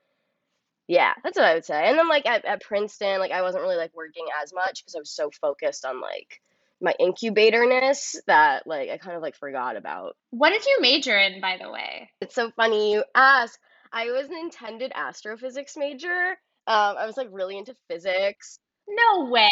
yeah, 0.90 1.14
that's 1.24 1.38
what 1.38 1.46
I 1.46 1.54
would 1.54 1.66
say. 1.66 1.88
And 1.88 2.00
then 2.00 2.10
like 2.10 2.26
at, 2.26 2.46
at 2.46 2.64
Princeton, 2.64 3.20
like 3.20 3.32
I 3.32 3.44
wasn't 3.44 3.62
really 3.62 3.76
like 3.78 3.96
working 3.96 4.26
as 4.42 4.52
much 4.52 4.84
because 4.84 4.96
I 4.96 5.00
was 5.00 5.12
so 5.12 5.30
focused 5.30 5.86
on 5.86 6.02
like 6.02 6.42
my 6.82 6.96
incubatorness 7.00 8.16
that 8.26 8.66
like 8.66 8.90
I 8.90 8.98
kind 8.98 9.16
of 9.16 9.22
like 9.22 9.36
forgot 9.36 9.76
about. 9.78 10.18
What 10.32 10.50
did 10.50 10.66
you 10.66 10.82
major 10.82 11.16
in, 11.16 11.42
by 11.42 11.60
the 11.62 11.70
way? 11.70 12.10
It's 12.22 12.34
so 12.34 12.50
funny 12.56 12.92
you 12.92 13.04
ask. 13.14 13.60
I 13.94 14.06
was 14.06 14.30
an 14.30 14.38
intended 14.42 14.92
astrophysics 14.96 15.78
major. 15.78 16.30
Um, 16.66 16.96
I 16.98 17.06
was 17.06 17.18
like 17.18 17.30
really 17.32 17.60
into 17.60 17.76
physics. 17.88 18.58
No 18.88 19.30
way. 19.30 19.48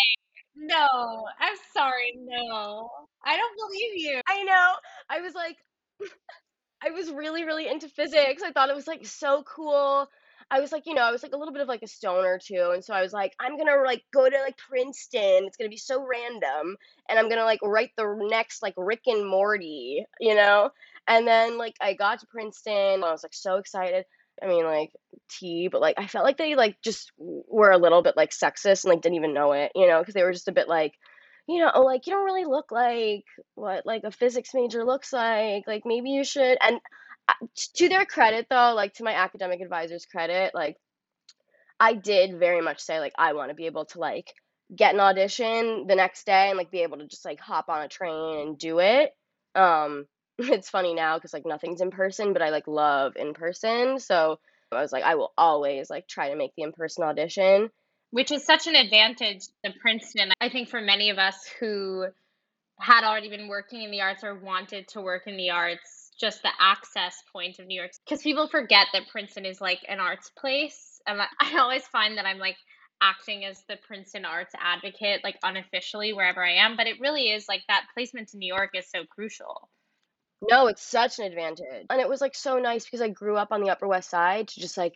No, 0.55 0.87
I'm 1.39 1.57
sorry. 1.71 2.17
No, 2.19 2.89
I 3.23 3.37
don't 3.37 3.57
believe 3.57 3.91
you. 3.95 4.21
I 4.27 4.41
know. 4.41 4.73
I 5.07 5.21
was 5.21 5.35
like, 5.35 5.57
I 6.83 6.89
was 6.89 7.11
really, 7.11 7.43
really 7.43 7.67
into 7.67 7.89
physics. 7.89 8.41
I 8.43 8.51
thought 8.51 8.69
it 8.69 8.75
was 8.75 8.87
like 8.87 9.05
so 9.05 9.43
cool. 9.43 10.09
I 10.49 10.61
was 10.61 10.71
like, 10.71 10.85
you 10.85 10.93
know, 10.93 11.01
I 11.01 11.11
was 11.11 11.23
like 11.23 11.33
a 11.33 11.37
little 11.37 11.53
bit 11.53 11.61
of 11.61 11.67
like 11.67 11.83
a 11.83 11.87
stoner 11.87 12.39
too, 12.41 12.71
and 12.73 12.83
so 12.83 12.93
I 12.93 13.01
was 13.01 13.11
like, 13.11 13.33
I'm 13.39 13.57
gonna 13.57 13.83
like 13.83 14.03
go 14.13 14.29
to 14.29 14.37
like 14.39 14.57
Princeton. 14.57 15.45
It's 15.45 15.57
gonna 15.57 15.69
be 15.69 15.77
so 15.77 16.05
random, 16.05 16.77
and 17.09 17.19
I'm 17.19 17.29
gonna 17.29 17.43
like 17.43 17.59
write 17.61 17.91
the 17.97 18.15
next 18.29 18.61
like 18.63 18.73
Rick 18.77 19.01
and 19.07 19.27
Morty, 19.27 20.05
you 20.19 20.35
know. 20.35 20.69
And 21.07 21.27
then 21.27 21.57
like 21.57 21.75
I 21.81 21.93
got 21.93 22.19
to 22.19 22.27
Princeton, 22.27 23.03
I 23.03 23.11
was 23.11 23.23
like 23.23 23.33
so 23.33 23.57
excited. 23.57 24.05
I 24.41 24.47
mean, 24.47 24.65
like 24.65 24.91
tea, 25.29 25.67
but 25.67 25.81
like 25.81 25.95
I 25.97 26.07
felt 26.07 26.25
like 26.25 26.37
they 26.37 26.55
like 26.55 26.77
just 26.81 27.11
were 27.17 27.71
a 27.71 27.77
little 27.77 28.01
bit 28.01 28.15
like 28.15 28.31
sexist 28.31 28.83
and 28.83 28.93
like 28.93 29.01
didn't 29.01 29.15
even 29.15 29.33
know 29.33 29.51
it, 29.53 29.71
you 29.75 29.87
know, 29.87 29.99
because 29.99 30.13
they 30.13 30.23
were 30.23 30.33
just 30.33 30.47
a 30.47 30.53
bit 30.53 30.67
like, 30.69 30.93
you 31.47 31.59
know, 31.59 31.71
oh, 31.73 31.83
like 31.83 32.07
you 32.07 32.13
don't 32.13 32.25
really 32.25 32.45
look 32.45 32.71
like 32.71 33.25
what 33.55 33.85
like 33.85 34.03
a 34.03 34.11
physics 34.11 34.51
major 34.53 34.85
looks 34.85 35.11
like. 35.11 35.65
Like 35.67 35.83
maybe 35.85 36.11
you 36.11 36.23
should. 36.23 36.57
And 36.61 36.79
to 37.75 37.89
their 37.89 38.05
credit 38.05 38.47
though, 38.49 38.73
like 38.75 38.93
to 38.95 39.03
my 39.03 39.13
academic 39.13 39.61
advisor's 39.61 40.05
credit, 40.05 40.53
like 40.53 40.77
I 41.79 41.93
did 41.93 42.39
very 42.39 42.61
much 42.61 42.79
say 42.79 42.99
like 42.99 43.13
I 43.17 43.33
want 43.33 43.49
to 43.49 43.55
be 43.55 43.65
able 43.65 43.85
to 43.85 43.99
like 43.99 44.33
get 44.75 44.93
an 44.93 44.99
audition 44.99 45.85
the 45.87 45.95
next 45.95 46.25
day 46.25 46.49
and 46.49 46.57
like 46.57 46.71
be 46.71 46.83
able 46.83 46.97
to 46.97 47.07
just 47.07 47.25
like 47.25 47.39
hop 47.39 47.69
on 47.69 47.83
a 47.83 47.87
train 47.87 48.39
and 48.47 48.57
do 48.57 48.79
it. 48.79 49.11
Um 49.55 50.05
it's 50.39 50.69
funny 50.69 50.93
now 50.93 51.19
cuz 51.19 51.33
like 51.33 51.45
nothing's 51.45 51.81
in 51.81 51.91
person, 51.91 52.33
but 52.33 52.41
I 52.41 52.49
like 52.49 52.67
love 52.67 53.15
in 53.15 53.33
person. 53.33 53.99
So 53.99 54.39
I 54.71 54.81
was 54.81 54.91
like 54.91 55.03
I 55.03 55.15
will 55.15 55.33
always 55.37 55.89
like 55.89 56.07
try 56.07 56.29
to 56.29 56.35
make 56.35 56.51
the 56.55 56.63
in-person 56.63 57.03
audition, 57.03 57.69
which 58.11 58.31
is 58.31 58.45
such 58.45 58.67
an 58.67 58.75
advantage 58.75 59.43
to 59.63 59.71
Princeton. 59.79 60.31
I 60.41 60.49
think 60.49 60.69
for 60.69 60.81
many 60.81 61.09
of 61.09 61.17
us 61.17 61.47
who 61.59 62.07
had 62.79 63.03
already 63.03 63.29
been 63.29 63.47
working 63.47 63.81
in 63.81 63.91
the 63.91 64.01
arts 64.01 64.23
or 64.23 64.35
wanted 64.35 64.87
to 64.89 65.01
work 65.01 65.23
in 65.25 65.37
the 65.37 65.51
arts 65.51 65.96
just 66.19 66.41
the 66.41 66.49
access 66.59 67.15
point 67.31 67.59
of 67.59 67.67
New 67.67 67.79
York 67.79 67.91
because 68.05 68.23
people 68.23 68.47
forget 68.47 68.87
that 68.93 69.07
Princeton 69.09 69.45
is 69.45 69.61
like 69.61 69.79
an 69.87 69.99
arts 69.99 70.31
place. 70.37 70.99
And 71.05 71.19
I 71.39 71.57
always 71.59 71.85
find 71.87 72.17
that 72.17 72.25
I'm 72.25 72.39
like 72.39 72.57
acting 73.01 73.45
as 73.45 73.63
the 73.69 73.77
Princeton 73.87 74.25
arts 74.25 74.53
advocate, 74.59 75.23
like 75.23 75.37
unofficially 75.43 76.13
wherever 76.13 76.43
I 76.43 76.53
am, 76.53 76.75
but 76.75 76.87
it 76.87 76.99
really 76.99 77.29
is 77.29 77.45
like 77.47 77.61
that 77.67 77.85
placement 77.93 78.29
to 78.29 78.37
New 78.37 78.51
York 78.51 78.71
is 78.73 78.89
so 78.89 79.03
crucial. 79.05 79.69
No, 80.41 80.67
it's 80.67 80.83
such 80.83 81.19
an 81.19 81.25
advantage. 81.25 81.65
And 81.89 81.99
it 81.99 82.09
was 82.09 82.21
like 82.21 82.35
so 82.35 82.59
nice 82.59 82.85
because 82.85 83.01
I 83.01 83.09
grew 83.09 83.37
up 83.37 83.51
on 83.51 83.61
the 83.61 83.69
Upper 83.69 83.87
West 83.87 84.09
Side 84.09 84.47
to 84.49 84.59
just 84.59 84.77
like 84.77 84.95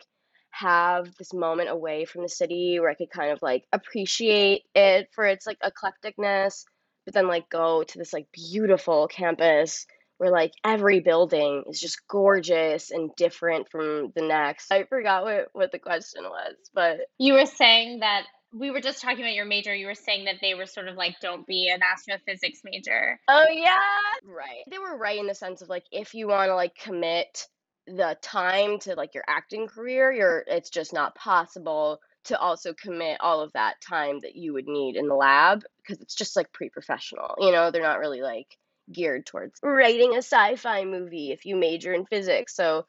have 0.50 1.14
this 1.16 1.32
moment 1.32 1.70
away 1.70 2.04
from 2.04 2.22
the 2.22 2.28
city 2.28 2.78
where 2.78 2.90
I 2.90 2.94
could 2.94 3.10
kind 3.10 3.32
of 3.32 3.40
like 3.42 3.64
appreciate 3.72 4.62
it 4.74 5.08
for 5.12 5.24
its 5.24 5.46
like 5.46 5.58
eclecticness, 5.60 6.64
but 7.04 7.14
then 7.14 7.26
like 7.26 7.48
go 7.48 7.82
to 7.82 7.98
this 7.98 8.12
like 8.12 8.26
beautiful 8.32 9.08
campus 9.08 9.86
where 10.22 10.30
like 10.30 10.52
every 10.64 11.00
building 11.00 11.64
is 11.68 11.80
just 11.80 12.06
gorgeous 12.06 12.92
and 12.92 13.10
different 13.16 13.68
from 13.68 14.12
the 14.14 14.22
next. 14.22 14.70
I 14.70 14.84
forgot 14.84 15.24
what, 15.24 15.48
what 15.52 15.72
the 15.72 15.80
question 15.80 16.22
was, 16.22 16.54
but 16.72 17.00
you 17.18 17.34
were 17.34 17.44
saying 17.44 17.98
that 18.00 18.26
we 18.52 18.70
were 18.70 18.80
just 18.80 19.02
talking 19.02 19.18
about 19.18 19.34
your 19.34 19.46
major. 19.46 19.74
You 19.74 19.88
were 19.88 19.96
saying 19.96 20.26
that 20.26 20.36
they 20.40 20.54
were 20.54 20.66
sort 20.66 20.86
of 20.86 20.94
like, 20.94 21.16
don't 21.20 21.44
be 21.44 21.68
an 21.74 21.80
astrophysics 21.82 22.60
major. 22.62 23.18
Oh, 23.26 23.46
yeah. 23.50 23.80
Right. 24.24 24.62
They 24.70 24.78
were 24.78 24.96
right 24.96 25.18
in 25.18 25.26
the 25.26 25.34
sense 25.34 25.60
of 25.60 25.68
like, 25.68 25.86
if 25.90 26.14
you 26.14 26.28
want 26.28 26.50
to 26.50 26.54
like 26.54 26.76
commit 26.76 27.48
the 27.88 28.16
time 28.22 28.78
to 28.80 28.94
like 28.94 29.14
your 29.14 29.24
acting 29.26 29.66
career, 29.66 30.12
you're, 30.12 30.44
it's 30.46 30.70
just 30.70 30.92
not 30.92 31.16
possible 31.16 31.98
to 32.26 32.38
also 32.38 32.72
commit 32.74 33.16
all 33.18 33.40
of 33.40 33.52
that 33.54 33.80
time 33.80 34.20
that 34.20 34.36
you 34.36 34.52
would 34.52 34.68
need 34.68 34.94
in 34.94 35.08
the 35.08 35.16
lab 35.16 35.64
because 35.78 36.00
it's 36.00 36.14
just 36.14 36.36
like 36.36 36.52
pre 36.52 36.68
professional. 36.68 37.34
You 37.38 37.50
know, 37.50 37.72
they're 37.72 37.82
not 37.82 37.98
really 37.98 38.22
like 38.22 38.56
geared 38.90 39.26
towards 39.26 39.58
writing 39.62 40.14
a 40.14 40.18
sci-fi 40.18 40.84
movie 40.84 41.30
if 41.32 41.44
you 41.44 41.56
major 41.56 41.92
in 41.92 42.06
physics. 42.06 42.54
So 42.56 42.86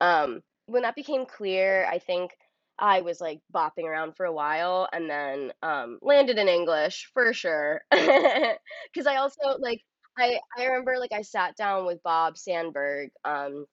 um, 0.00 0.40
when 0.66 0.82
that 0.82 0.96
became 0.96 1.26
clear, 1.26 1.86
I 1.86 1.98
think 1.98 2.32
I 2.78 3.00
was 3.00 3.20
like 3.20 3.40
bopping 3.54 3.84
around 3.84 4.16
for 4.16 4.26
a 4.26 4.32
while 4.32 4.88
and 4.92 5.08
then 5.08 5.52
um, 5.62 5.98
landed 6.02 6.38
in 6.38 6.48
English 6.48 7.10
for 7.14 7.32
sure. 7.32 7.82
Because 7.90 9.06
I 9.06 9.16
also 9.16 9.58
like 9.58 9.80
I 10.18 10.38
I 10.58 10.66
remember 10.66 10.98
like 10.98 11.12
I 11.12 11.22
sat 11.22 11.56
down 11.56 11.86
with 11.86 12.02
Bob 12.02 12.36
Sandberg, 12.38 13.10
um, 13.24 13.66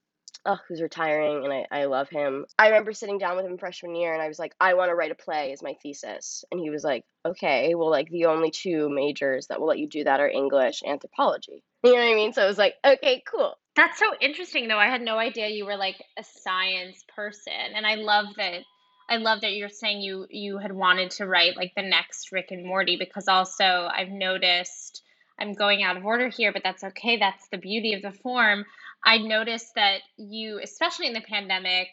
oh, 0.46 0.58
who's 0.68 0.82
retiring, 0.82 1.44
and 1.44 1.54
I 1.54 1.66
I 1.72 1.86
love 1.86 2.10
him. 2.10 2.46
I 2.58 2.68
remember 2.68 2.94
sitting 2.94 3.18
down 3.18 3.36
with 3.36 3.46
him 3.46 3.58
freshman 3.58 3.96
year, 3.96 4.14
and 4.14 4.22
I 4.22 4.28
was 4.28 4.40
like, 4.40 4.54
I 4.60 4.74
want 4.74 4.90
to 4.90 4.96
write 4.96 5.12
a 5.12 5.16
play 5.16 5.52
as 5.52 5.64
my 5.64 5.76
thesis, 5.82 6.44
and 6.52 6.60
he 6.60 6.70
was 6.70 6.84
like, 6.84 7.04
okay, 7.26 7.76
well 7.76 7.90
like 7.90 8.10
the 8.10 8.26
only 8.26 8.52
two 8.52 8.90
majors 8.90 9.48
that 9.48 9.60
will 9.60 9.68
let 9.68 9.80
you 9.80 9.88
do 9.88 10.04
that 10.04 10.20
are 10.20 10.30
English, 10.30 10.84
anthropology. 10.86 11.64
You 11.84 11.92
know 11.92 12.00
what 12.00 12.12
I 12.12 12.16
mean? 12.16 12.34
So 12.34 12.44
I 12.44 12.48
was 12.48 12.58
like, 12.58 12.76
okay, 12.86 13.24
cool. 13.30 13.58
That's 13.76 13.98
so 13.98 14.06
interesting 14.22 14.68
though. 14.68 14.78
I 14.78 14.88
had 14.88 15.02
no 15.02 15.18
idea 15.18 15.50
you 15.50 15.66
were 15.66 15.78
like 15.78 16.02
a 16.18 16.24
science 16.24 17.04
person. 17.16 17.76
And 17.76 17.86
I 17.86 17.96
love 17.96 18.28
that 18.38 18.62
I 19.10 19.18
love 19.18 19.42
that 19.42 19.54
you're 19.54 19.70
saying 19.70 20.02
you 20.02 20.28
you 20.30 20.58
had 20.58 20.72
wanted 20.72 21.12
to 21.12 21.28
write 21.28 21.58
like 21.58 21.74
the 21.76 21.84
next 21.84 22.32
Rick 22.32 22.48
and 22.52 22.66
Morty 22.66 22.98
because 22.98 23.28
also 23.28 23.90
I've 23.92 24.10
noticed 24.10 25.02
I'm 25.40 25.54
going 25.54 25.84
out 25.84 25.98
of 25.98 26.06
order 26.06 26.30
here, 26.30 26.54
but 26.54 26.62
that's 26.64 26.84
okay. 26.84 27.18
That's 27.18 27.48
the 27.50 27.58
beauty 27.58 27.94
of 27.94 28.02
the 28.02 28.12
form. 28.12 28.66
I 29.06 29.18
noticed 29.18 29.76
that 29.76 30.00
you, 30.18 30.60
especially 30.64 31.08
in 31.08 31.14
the 31.14 31.22
pandemic, 31.22 31.88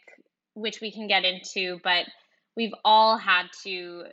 which 0.55 0.81
we 0.81 0.93
can 0.93 1.09
get 1.09 1.25
into, 1.25 1.81
but 1.83 2.07
we've 2.57 2.75
all 2.85 3.17
had 3.17 3.47
to 3.65 4.05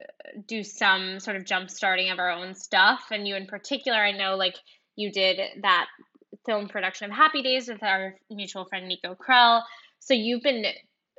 uh, 0.00 0.06
do 0.46 0.62
some 0.62 1.20
sort 1.20 1.36
of 1.36 1.44
jump 1.44 1.70
starting 1.70 2.10
of 2.10 2.18
our 2.18 2.30
own 2.30 2.54
stuff. 2.54 3.06
And 3.10 3.26
you, 3.26 3.34
in 3.36 3.46
particular, 3.46 3.98
I 3.98 4.12
know 4.12 4.36
like 4.36 4.56
you 4.96 5.10
did 5.10 5.40
that 5.62 5.86
film 6.46 6.68
production 6.68 7.10
of 7.10 7.16
Happy 7.16 7.42
Days 7.42 7.68
with 7.68 7.82
our 7.82 8.16
mutual 8.30 8.64
friend 8.64 8.86
Nico 8.88 9.14
Krell. 9.14 9.62
So 10.00 10.14
you've 10.14 10.42
been 10.42 10.66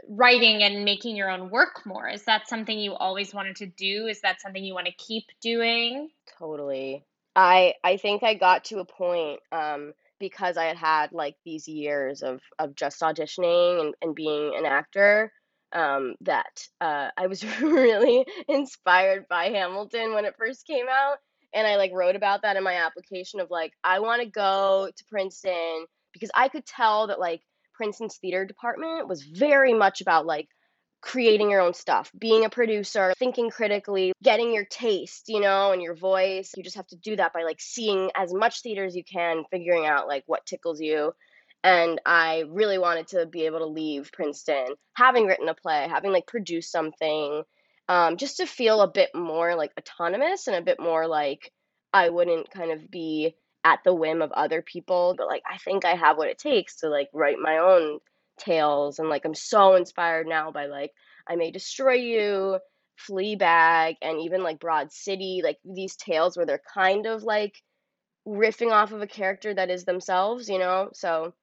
writing 0.10 0.62
and 0.64 0.86
making 0.86 1.16
your 1.16 1.30
own 1.30 1.50
work 1.50 1.86
more. 1.86 2.08
Is 2.08 2.26
that 2.26 2.48
something 2.48 2.78
you 2.78 2.94
always 2.94 3.34
wanted 3.34 3.56
to 3.58 3.66
do? 3.66 4.08
Is 4.08 4.22
that 4.22 4.42
something 4.42 4.64
you 4.64 4.74
want 4.74 4.88
to 4.88 4.94
keep 4.94 5.26
doing? 5.42 6.10
Totally. 6.38 7.04
I 7.36 7.74
I 7.84 7.98
think 7.98 8.24
I 8.24 8.34
got 8.36 8.66
to 8.66 8.80
a 8.80 8.86
point 8.86 9.40
um 9.52 9.94
because 10.20 10.58
I 10.58 10.66
had 10.66 10.78
had 10.78 11.12
like 11.12 11.36
these 11.46 11.68
years 11.68 12.24
of 12.24 12.42
of 12.60 12.76
just 12.76 13.02
auditioning 13.02 13.82
and, 13.82 13.96
and 14.02 14.16
being 14.16 14.54
an 14.56 14.66
actor 14.66 15.32
um 15.74 16.16
that 16.22 16.68
uh 16.82 17.10
I 17.18 17.28
was 17.28 17.44
really 17.62 18.26
inspired 18.48 19.28
by 19.30 19.46
Hamilton 19.46 20.14
when 20.14 20.26
it 20.26 20.36
first 20.38 20.66
came 20.68 20.86
out 20.90 21.18
and 21.54 21.66
I 21.68 21.78
like 21.78 21.92
wrote 21.94 22.16
about 22.16 22.42
that 22.44 22.58
in 22.58 22.64
my 22.64 22.76
application 22.76 23.40
of 23.40 23.50
like 23.50 23.74
I 23.84 24.00
want 24.00 24.22
to 24.22 24.30
go 24.30 24.90
to 24.96 25.06
Princeton 25.10 25.86
because 26.14 26.32
I 26.36 26.50
could 26.50 26.66
tell 26.66 27.08
that 27.08 27.20
like 27.20 27.42
Princeton's 27.74 28.18
theater 28.18 28.46
department 28.46 29.08
was 29.08 29.24
very 29.24 29.74
much 29.74 30.02
about 30.02 30.26
like 30.26 30.48
creating 31.06 31.52
your 31.52 31.62
own 31.62 31.74
stuff, 31.74 32.12
being 32.18 32.46
a 32.46 32.50
producer, 32.50 33.14
thinking 33.20 33.52
critically, 33.52 34.12
getting 34.24 34.52
your 34.52 34.66
taste, 34.66 35.30
you 35.30 35.40
know, 35.40 35.72
and 35.72 35.82
your 35.82 35.96
voice. 35.96 36.52
You 36.58 36.64
just 36.64 36.76
have 36.78 36.88
to 36.88 36.98
do 36.98 37.16
that 37.16 37.32
by 37.32 37.44
like 37.44 37.62
seeing 37.62 38.10
as 38.16 38.34
much 38.34 38.62
theater 38.62 38.84
as 38.84 38.96
you 38.96 39.04
can, 39.04 39.44
figuring 39.52 39.86
out 39.86 40.08
like 40.08 40.24
what 40.26 40.48
tickles 40.48 40.82
you. 40.82 41.14
And 41.64 42.02
I 42.06 42.46
really 42.50 42.80
wanted 42.80 43.08
to 43.10 43.28
be 43.28 43.46
able 43.46 43.60
to 43.60 43.66
leave 43.66 44.12
Princeton, 44.12 44.66
having 44.96 45.28
written 45.28 45.48
a 45.48 45.54
play, 45.54 45.88
having 45.88 46.12
like 46.12 46.26
produced 46.26 46.72
something, 46.72 47.44
um, 47.88 48.18
just 48.18 48.38
to 48.38 48.48
feel 48.48 48.82
a 48.82 48.92
bit 48.92 49.10
more 49.14 49.56
like 49.56 49.74
autonomous 49.80 50.48
and 50.48 50.56
a 50.56 50.62
bit 50.62 50.80
more 50.80 51.08
like 51.08 51.52
I 51.94 52.10
wouldn't 52.10 52.50
kind 52.50 52.72
of 52.72 52.90
be 52.90 53.36
at 53.64 53.80
the 53.86 53.94
whim 53.94 54.24
of 54.24 54.32
other 54.32 54.64
people, 54.64 55.14
but 55.16 55.28
like 55.28 55.44
I 55.52 55.58
think 55.58 55.86
I 55.86 55.96
have 55.96 56.18
what 56.18 56.30
it 56.30 56.40
takes 56.40 56.78
to 56.78 56.90
like 56.90 57.10
write 57.14 57.38
my 57.40 57.60
own 57.60 58.00
tales 58.38 59.00
and 59.00 59.10
like 59.10 59.26
I'm 59.26 59.36
so 59.36 59.76
inspired 59.76 60.28
now 60.28 60.52
by 60.52 60.68
like 60.68 60.92
I 61.28 61.36
May 61.36 61.52
Destroy 61.52 61.94
You, 61.94 62.60
Fleabag, 63.08 63.96
and 64.02 64.22
even 64.22 64.44
like 64.44 64.60
Broad 64.60 64.92
City, 64.92 65.42
like 65.44 65.58
these 65.64 65.96
tales 65.96 66.38
where 66.38 66.46
they're 66.46 66.62
kind 66.74 67.06
of 67.06 67.24
like 67.24 67.62
riffing 68.28 68.72
off 68.72 68.92
of 68.92 69.02
a 69.02 69.08
character 69.08 69.54
that 69.54 69.70
is 69.70 69.86
themselves, 69.86 70.50
you 70.50 70.60
know? 70.60 70.90
So 70.94 71.34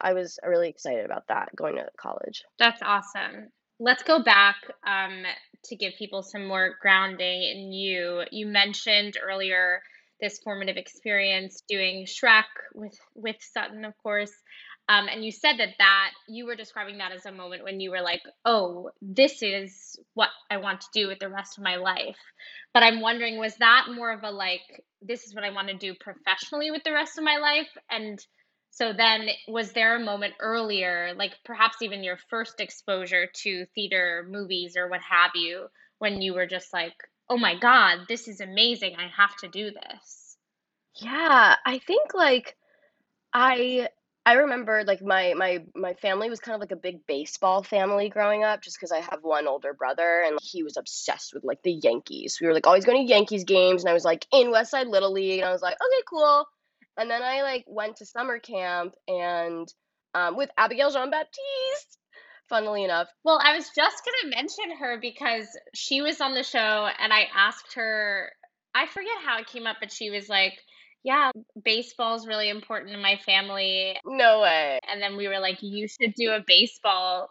I 0.00 0.12
was 0.12 0.38
really 0.44 0.68
excited 0.68 1.04
about 1.04 1.28
that 1.28 1.54
going 1.56 1.76
to 1.76 1.86
college. 1.98 2.44
That's 2.58 2.82
awesome. 2.82 3.48
Let's 3.78 4.02
go 4.02 4.22
back 4.22 4.56
um, 4.86 5.24
to 5.64 5.76
give 5.76 5.94
people 5.98 6.22
some 6.22 6.46
more 6.46 6.76
grounding 6.80 7.42
in 7.42 7.72
you. 7.72 8.22
You 8.30 8.46
mentioned 8.46 9.18
earlier 9.22 9.82
this 10.20 10.38
formative 10.38 10.78
experience 10.78 11.62
doing 11.68 12.06
Shrek 12.06 12.44
with 12.74 12.98
with 13.14 13.36
Sutton, 13.40 13.84
of 13.84 13.92
course. 14.02 14.32
Um, 14.88 15.08
and 15.08 15.24
you 15.24 15.32
said 15.32 15.58
that 15.58 15.74
that 15.78 16.10
you 16.28 16.46
were 16.46 16.54
describing 16.54 16.98
that 16.98 17.12
as 17.12 17.26
a 17.26 17.32
moment 17.32 17.64
when 17.64 17.80
you 17.80 17.90
were 17.90 18.02
like, 18.02 18.22
"Oh, 18.44 18.90
this 19.02 19.42
is 19.42 19.98
what 20.14 20.30
I 20.50 20.58
want 20.58 20.80
to 20.82 20.88
do 20.94 21.08
with 21.08 21.18
the 21.18 21.28
rest 21.28 21.58
of 21.58 21.64
my 21.64 21.76
life." 21.76 22.16
But 22.72 22.82
I'm 22.84 23.00
wondering, 23.00 23.38
was 23.38 23.56
that 23.56 23.86
more 23.92 24.12
of 24.12 24.22
a 24.22 24.30
like, 24.30 24.84
"This 25.02 25.24
is 25.26 25.34
what 25.34 25.44
I 25.44 25.50
want 25.50 25.68
to 25.68 25.74
do 25.74 25.94
professionally 25.94 26.70
with 26.70 26.84
the 26.84 26.92
rest 26.92 27.18
of 27.18 27.24
my 27.24 27.38
life"? 27.38 27.68
And 27.90 28.24
so 28.70 28.92
then, 28.92 29.28
was 29.48 29.72
there 29.72 29.96
a 29.96 30.04
moment 30.04 30.34
earlier, 30.40 31.14
like 31.16 31.34
perhaps 31.44 31.82
even 31.82 32.04
your 32.04 32.18
first 32.30 32.60
exposure 32.60 33.26
to 33.42 33.66
theater, 33.74 34.26
movies, 34.28 34.76
or 34.76 34.88
what 34.88 35.00
have 35.00 35.32
you, 35.34 35.68
when 35.98 36.20
you 36.22 36.34
were 36.34 36.46
just 36.46 36.72
like, 36.72 36.94
"Oh 37.28 37.38
my 37.38 37.58
God, 37.58 38.06
this 38.08 38.28
is 38.28 38.40
amazing! 38.40 38.94
I 38.96 39.08
have 39.08 39.34
to 39.38 39.48
do 39.48 39.72
this." 39.72 40.36
Yeah, 40.96 41.56
I 41.64 41.78
think 41.78 42.14
like 42.14 42.56
I 43.32 43.88
I 44.26 44.32
remember 44.32 44.82
like 44.84 45.00
my 45.00 45.34
my 45.34 45.64
my 45.76 45.94
family 45.94 46.28
was 46.28 46.40
kind 46.40 46.56
of 46.56 46.60
like 46.60 46.72
a 46.72 46.76
big 46.76 47.06
baseball 47.06 47.62
family 47.62 48.08
growing 48.08 48.42
up 48.42 48.60
just 48.60 48.76
because 48.76 48.90
I 48.90 48.98
have 48.98 49.20
one 49.22 49.46
older 49.46 49.72
brother 49.72 50.24
and 50.26 50.36
he 50.42 50.64
was 50.64 50.76
obsessed 50.76 51.32
with 51.32 51.44
like 51.44 51.62
the 51.62 51.70
Yankees. 51.70 52.38
We 52.40 52.48
were 52.48 52.52
like 52.52 52.66
always 52.66 52.84
going 52.84 53.06
to 53.06 53.08
Yankees 53.10 53.44
games 53.44 53.84
and 53.84 53.88
I 53.88 53.94
was 53.94 54.04
like 54.04 54.26
in 54.32 54.50
West 54.50 54.72
Side 54.72 54.88
Little 54.88 55.12
League 55.12 55.38
and 55.38 55.48
I 55.48 55.52
was 55.52 55.62
like, 55.62 55.74
okay, 55.74 56.02
cool. 56.10 56.44
And 56.96 57.08
then 57.08 57.22
I 57.22 57.42
like 57.42 57.66
went 57.68 57.98
to 57.98 58.06
summer 58.06 58.40
camp 58.40 58.94
and 59.06 59.72
um, 60.12 60.36
with 60.36 60.50
Abigail 60.58 60.90
Jean 60.90 61.10
Baptiste, 61.12 61.98
funnily 62.48 62.82
enough. 62.82 63.06
Well, 63.22 63.38
I 63.40 63.54
was 63.54 63.70
just 63.76 64.02
going 64.04 64.16
to 64.32 64.36
mention 64.36 64.76
her 64.80 64.98
because 65.00 65.46
she 65.72 66.02
was 66.02 66.20
on 66.20 66.34
the 66.34 66.42
show 66.42 66.88
and 66.98 67.12
I 67.12 67.28
asked 67.32 67.74
her, 67.74 68.32
I 68.74 68.86
forget 68.86 69.18
how 69.24 69.38
it 69.38 69.46
came 69.46 69.68
up, 69.68 69.76
but 69.78 69.92
she 69.92 70.10
was 70.10 70.28
like, 70.28 70.54
yeah, 71.06 71.30
baseball's 71.64 72.26
really 72.26 72.48
important 72.48 72.92
in 72.92 73.00
my 73.00 73.16
family. 73.24 73.96
No 74.04 74.40
way. 74.40 74.80
And 74.90 75.00
then 75.00 75.16
we 75.16 75.28
were 75.28 75.38
like, 75.38 75.62
you 75.62 75.86
should 75.86 76.14
do 76.14 76.32
a 76.32 76.42
baseball 76.44 77.30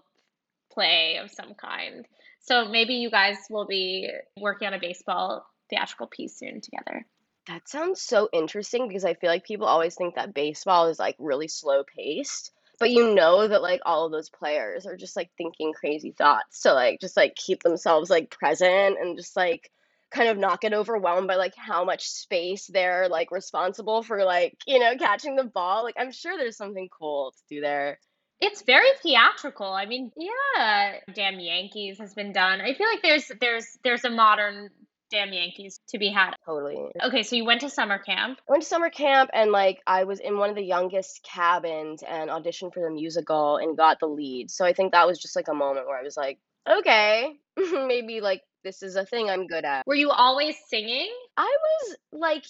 play 0.71 1.17
of 1.21 1.29
some 1.29 1.55
kind. 1.55 2.05
So 2.39 2.69
maybe 2.69 2.93
you 2.93 3.11
guys 3.11 3.35
will 3.49 3.67
be 3.67 4.09
working 4.39 4.69
on 4.69 4.73
a 4.73 4.79
baseball 4.79 5.45
theatrical 5.69 6.07
piece 6.07 6.39
soon 6.39 6.61
together. 6.61 7.05
That 7.47 7.67
sounds 7.67 8.01
so 8.01 8.29
interesting 8.31 8.87
because 8.87 9.03
I 9.03 9.13
feel 9.13 9.29
like 9.29 9.43
people 9.43 9.67
always 9.67 9.95
think 9.95 10.15
that 10.15 10.33
baseball 10.33 10.87
is 10.87 10.97
like 10.97 11.17
really 11.19 11.49
slow 11.49 11.83
paced. 11.83 12.51
But 12.79 12.91
you 12.91 13.13
know 13.13 13.45
that 13.45 13.61
like 13.61 13.81
all 13.85 14.05
of 14.05 14.13
those 14.13 14.29
players 14.29 14.85
are 14.85 14.95
just 14.95 15.17
like 15.17 15.31
thinking 15.37 15.73
crazy 15.73 16.11
thoughts 16.11 16.61
to 16.61 16.73
like 16.73 17.01
just 17.01 17.17
like 17.17 17.35
keep 17.35 17.61
themselves 17.61 18.09
like 18.09 18.29
present 18.29 18.97
and 19.01 19.17
just 19.17 19.35
like 19.35 19.69
kind 20.15 20.29
of 20.29 20.37
not 20.37 20.61
get 20.61 20.73
overwhelmed 20.73 21.27
by 21.27 21.35
like 21.35 21.53
how 21.57 21.83
much 21.83 22.07
space 22.07 22.67
they're 22.67 23.09
like 23.09 23.31
responsible 23.31 24.01
for 24.01 24.23
like 24.23 24.57
you 24.65 24.79
know 24.79 24.95
catching 24.97 25.35
the 25.35 25.43
ball 25.43 25.83
like 25.83 25.95
i'm 25.99 26.11
sure 26.11 26.37
there's 26.37 26.57
something 26.57 26.89
cool 26.97 27.31
to 27.31 27.55
do 27.55 27.61
there. 27.61 27.99
It's 28.41 28.63
very 28.63 28.89
theatrical. 29.01 29.67
I 29.67 29.85
mean 29.85 30.11
yeah. 30.17 30.95
Damn 31.13 31.39
yankees 31.39 31.99
has 31.99 32.13
been 32.13 32.31
done. 32.33 32.61
I 32.61 32.73
feel 32.73 32.87
like 32.87 33.01
there's 33.01 33.31
there's 33.39 33.65
there's 33.83 34.05
a 34.05 34.09
modern 34.09 34.69
damn 35.11 35.31
yankees 35.31 35.79
to 35.89 35.99
be 35.99 36.09
had. 36.09 36.35
Totally. 36.45 36.77
Okay 37.03 37.23
so 37.23 37.35
you 37.35 37.45
went 37.45 37.61
to 37.61 37.69
summer 37.69 37.97
camp. 37.97 38.39
I 38.47 38.51
went 38.51 38.63
to 38.63 38.69
summer 38.69 38.89
camp 38.89 39.29
and 39.33 39.51
like 39.51 39.81
i 39.85 40.05
was 40.05 40.19
in 40.19 40.37
one 40.37 40.49
of 40.49 40.55
the 40.55 40.63
youngest 40.63 41.23
cabins 41.23 42.03
and 42.07 42.29
auditioned 42.29 42.73
for 42.73 42.81
the 42.81 42.91
musical 42.91 43.57
and 43.57 43.77
got 43.77 43.99
the 43.99 44.07
lead. 44.07 44.49
So 44.51 44.65
i 44.65 44.73
think 44.73 44.93
that 44.93 45.07
was 45.07 45.19
just 45.19 45.35
like 45.35 45.49
a 45.49 45.53
moment 45.53 45.87
where 45.87 45.99
i 45.99 46.03
was 46.03 46.17
like 46.17 46.39
okay. 46.69 47.35
Maybe 47.57 48.21
like 48.21 48.41
this 48.65 48.83
is 48.83 48.97
a 48.97 49.05
thing 49.05 49.29
I'm 49.29 49.47
good 49.47 49.63
at. 49.63 49.85
Were 49.87 49.95
you 49.95 50.09
always 50.09 50.55
singing? 50.67 51.09
I 51.37 51.55
was 51.61 51.95
like, 52.11 52.43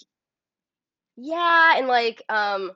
yeah, 1.17 1.77
and 1.77 1.87
like, 1.87 2.23
um, 2.29 2.71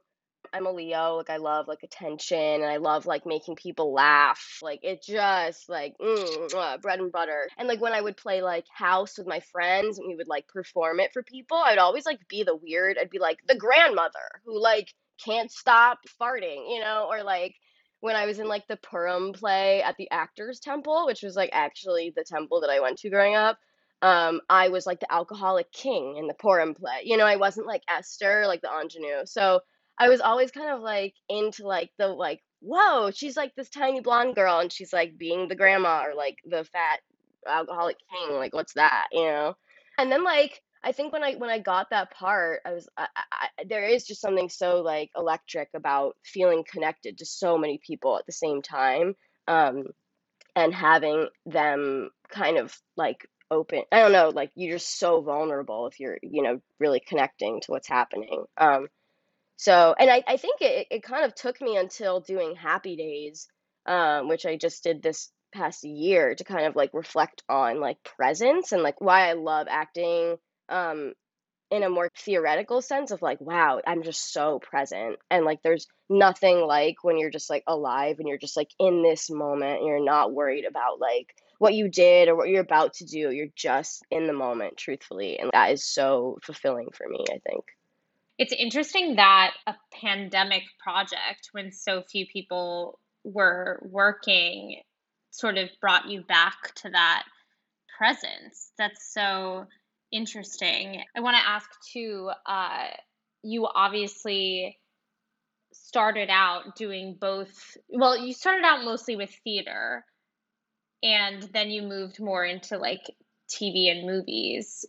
I'm 0.52 0.66
a 0.66 0.72
Leo. 0.72 1.16
Like, 1.16 1.30
I 1.30 1.38
love 1.38 1.68
like 1.68 1.84
attention, 1.84 2.38
and 2.38 2.66
I 2.66 2.78
love 2.78 3.06
like 3.06 3.26
making 3.26 3.56
people 3.56 3.94
laugh. 3.94 4.60
Like, 4.62 4.82
it 4.84 5.02
just 5.02 5.70
like 5.70 5.96
mm, 6.00 6.82
bread 6.82 7.00
and 7.00 7.12
butter. 7.12 7.48
And 7.58 7.68
like 7.68 7.82
when 7.82 7.94
I 7.94 8.02
would 8.02 8.18
play 8.18 8.42
like 8.42 8.66
house 8.72 9.18
with 9.18 9.28
my 9.28 9.40
friends, 9.40 9.98
and 9.98 10.08
we 10.08 10.16
would 10.16 10.28
like 10.28 10.48
perform 10.48 11.00
it 11.00 11.14
for 11.14 11.24
people, 11.24 11.58
I'd 11.58 11.78
always 11.78 12.06
like 12.06 12.20
be 12.28 12.44
the 12.44 12.56
weird. 12.56 12.98
I'd 13.00 13.10
be 13.10 13.20
like 13.20 13.40
the 13.48 13.56
grandmother 13.56 14.42
who 14.46 14.62
like 14.62 14.94
can't 15.24 15.52
stop 15.52 16.00
farting, 16.22 16.74
you 16.74 16.82
know, 16.82 17.08
or 17.10 17.24
like 17.24 17.56
when 18.02 18.16
I 18.16 18.26
was 18.26 18.40
in 18.40 18.48
like 18.48 18.68
the 18.68 18.78
Purim 18.78 19.34
play 19.34 19.82
at 19.82 19.98
the 19.98 20.10
Actors 20.12 20.60
Temple, 20.60 21.06
which 21.06 21.24
was 21.24 21.36
like 21.36 21.50
actually 21.54 22.14
the 22.16 22.24
temple 22.24 22.62
that 22.62 22.70
I 22.70 22.80
went 22.80 22.98
to 23.00 23.10
growing 23.10 23.36
up. 23.36 23.58
Um, 24.02 24.40
I 24.50 24.70
was 24.70 24.86
like 24.86 25.02
the 25.02 25.12
alcoholic 25.12 25.72
king 25.74 26.16
in 26.18 26.28
the 26.28 26.34
Purim 26.34 26.74
play. 26.74 27.02
You 27.04 27.18
know, 27.18 27.26
I 27.26 27.36
wasn't 27.36 27.68
like 27.68 27.84
Esther, 27.90 28.46
like 28.48 28.62
the 28.62 28.70
ingenue. 28.70 29.26
So 29.26 29.60
I 30.00 30.08
was 30.08 30.22
always 30.22 30.52
kind 30.52 30.70
of 30.70 30.82
like 30.82 31.14
into 31.28 31.68
like 31.68 31.92
the 31.98 32.08
like 32.08 32.42
whoa, 32.62 33.12
she's 33.12 33.38
like 33.38 33.56
this 33.56 33.70
tiny 33.70 34.02
blonde 34.02 34.36
girl 34.36 34.60
and 34.60 34.72
she's 34.72 34.94
like 34.94 35.18
being 35.18 35.48
the 35.48 35.56
grandma 35.56 36.04
or 36.06 36.14
like 36.16 36.38
the 36.46 36.64
fat 36.66 37.00
alcoholic 37.48 37.98
king. 38.12 38.36
Like, 38.36 38.54
what's 38.54 38.74
that, 38.74 39.08
you 39.12 39.24
know? 39.24 39.56
And 39.98 40.12
then 40.12 40.24
like 40.24 40.62
I 40.84 40.92
think 40.94 41.12
when 41.12 41.24
I 41.24 41.36
when 41.36 41.50
I 41.50 41.60
got 41.60 41.90
that 41.90 42.12
part, 42.12 42.62
I 42.66 42.72
was 42.72 42.88
I, 42.98 43.08
I, 43.16 43.48
there 43.68 43.86
is 43.86 44.06
just 44.06 44.22
something 44.22 44.50
so 44.50 44.82
like 44.82 45.12
electric 45.16 45.70
about 45.74 46.16
feeling 46.24 46.64
connected 46.70 47.18
to 47.18 47.26
so 47.26 47.58
many 47.58 47.80
people 47.86 48.18
at 48.18 48.26
the 48.26 48.32
same 48.32 48.62
time, 48.62 49.16
um, 49.48 49.86
and 50.56 50.74
having 50.74 51.28
them 51.46 52.12
kind 52.30 52.58
of 52.58 52.78
like 52.96 53.28
open. 53.52 53.84
I 53.92 54.00
don't 54.00 54.14
know, 54.14 54.30
like 54.30 54.52
you're 54.56 54.78
just 54.78 54.98
so 54.98 55.22
vulnerable 55.22 55.88
if 55.88 56.00
you're 56.00 56.18
you 56.22 56.44
know 56.44 56.62
really 56.80 57.02
connecting 57.02 57.60
to 57.62 57.72
what's 57.72 57.90
happening. 57.90 58.46
Um, 58.58 58.88
so 59.58 59.94
and 60.00 60.10
I 60.10 60.24
I 60.28 60.38
think 60.38 60.62
it 60.62 60.88
it 60.92 61.04
kind 61.04 61.26
of 61.26 61.36
took 61.36 61.60
me 61.62 61.76
until 61.76 62.22
doing 62.22 62.56
Happy 62.56 62.96
Days, 62.96 63.50
um, 63.86 64.30
which 64.30 64.46
I 64.46 64.56
just 64.56 64.84
did 64.84 65.02
this 65.02 65.30
past 65.52 65.84
year 65.84 66.36
to 66.36 66.44
kind 66.46 66.68
of 66.68 66.76
like 66.76 66.92
reflect 66.94 67.44
on 67.50 67.82
like 67.82 68.02
presence 68.04 68.72
and 68.72 68.84
like 68.84 69.02
why 69.02 69.30
I 69.30 69.34
love 69.34 69.68
acting 69.70 70.38
um 70.70 71.14
in 71.72 71.84
a 71.84 71.90
more 71.90 72.10
theoretical 72.18 72.82
sense 72.82 73.12
of 73.12 73.22
like 73.22 73.40
wow 73.40 73.80
i'm 73.86 74.04
just 74.04 74.34
so 74.34 74.60
present. 74.60 75.18
And 75.30 75.46
like 75.46 75.62
there's 75.64 75.88
nothing 76.10 76.62
like 76.62 77.04
when 77.04 77.18
you're 77.18 77.30
just 77.30 77.50
like 77.50 77.64
alive 77.68 78.18
and 78.20 78.28
you're 78.28 78.38
just 78.38 78.58
like 78.58 78.70
in 78.80 79.04
this 79.04 79.30
moment 79.30 79.80
and 79.80 79.88
you're 79.88 80.04
not 80.04 80.34
worried 80.34 80.66
about 80.66 81.00
like 81.00 81.36
what 81.60 81.74
you 81.74 81.90
did 81.90 82.30
or 82.30 82.36
what 82.36 82.50
you're 82.50 82.62
about 82.62 82.94
to 82.96 83.06
do. 83.06 83.32
You're 83.32 83.48
just 83.56 84.04
in 84.10 84.26
the 84.28 84.34
moment 84.34 84.78
truthfully 84.78 85.38
and 85.38 85.52
that 85.54 85.72
is 85.72 85.86
so 85.86 86.40
fulfilling 86.44 86.90
for 86.94 87.08
me 87.08 87.26
i 87.30 87.40
think. 87.48 87.66
It's 88.40 88.54
interesting 88.54 89.18
that 89.18 89.52
a 89.68 89.76
pandemic 89.92 90.64
project 90.82 91.50
when 91.52 91.74
so 91.74 92.04
few 92.10 92.26
people 92.26 92.98
were 93.26 93.82
working 93.84 94.82
sort 95.32 95.58
of 95.58 95.70
brought 95.82 96.08
you 96.08 96.22
back 96.22 96.74
to 96.76 96.90
that 96.90 97.24
presence. 97.98 98.72
That's 98.78 99.14
so 99.14 99.66
interesting. 100.12 101.04
I 101.16 101.20
want 101.22 101.38
to 101.38 101.48
ask 101.48 101.70
too. 101.94 102.30
Uh, 102.46 102.88
you 103.44 103.68
obviously 103.68 104.78
started 105.74 106.30
out 106.30 106.76
doing 106.76 107.18
both. 107.20 107.78
Well, 107.90 108.18
you 108.18 108.34
started 108.34 108.66
out 108.66 108.84
mostly 108.84 109.16
with 109.16 109.32
theater, 109.44 110.06
and 111.04 111.44
then 111.54 111.70
you 111.70 111.84
moved 111.84 112.20
more 112.20 112.46
into 112.46 112.78
like 112.78 113.02
TV 113.50 113.90
and 113.90 114.06
movies. 114.06 114.86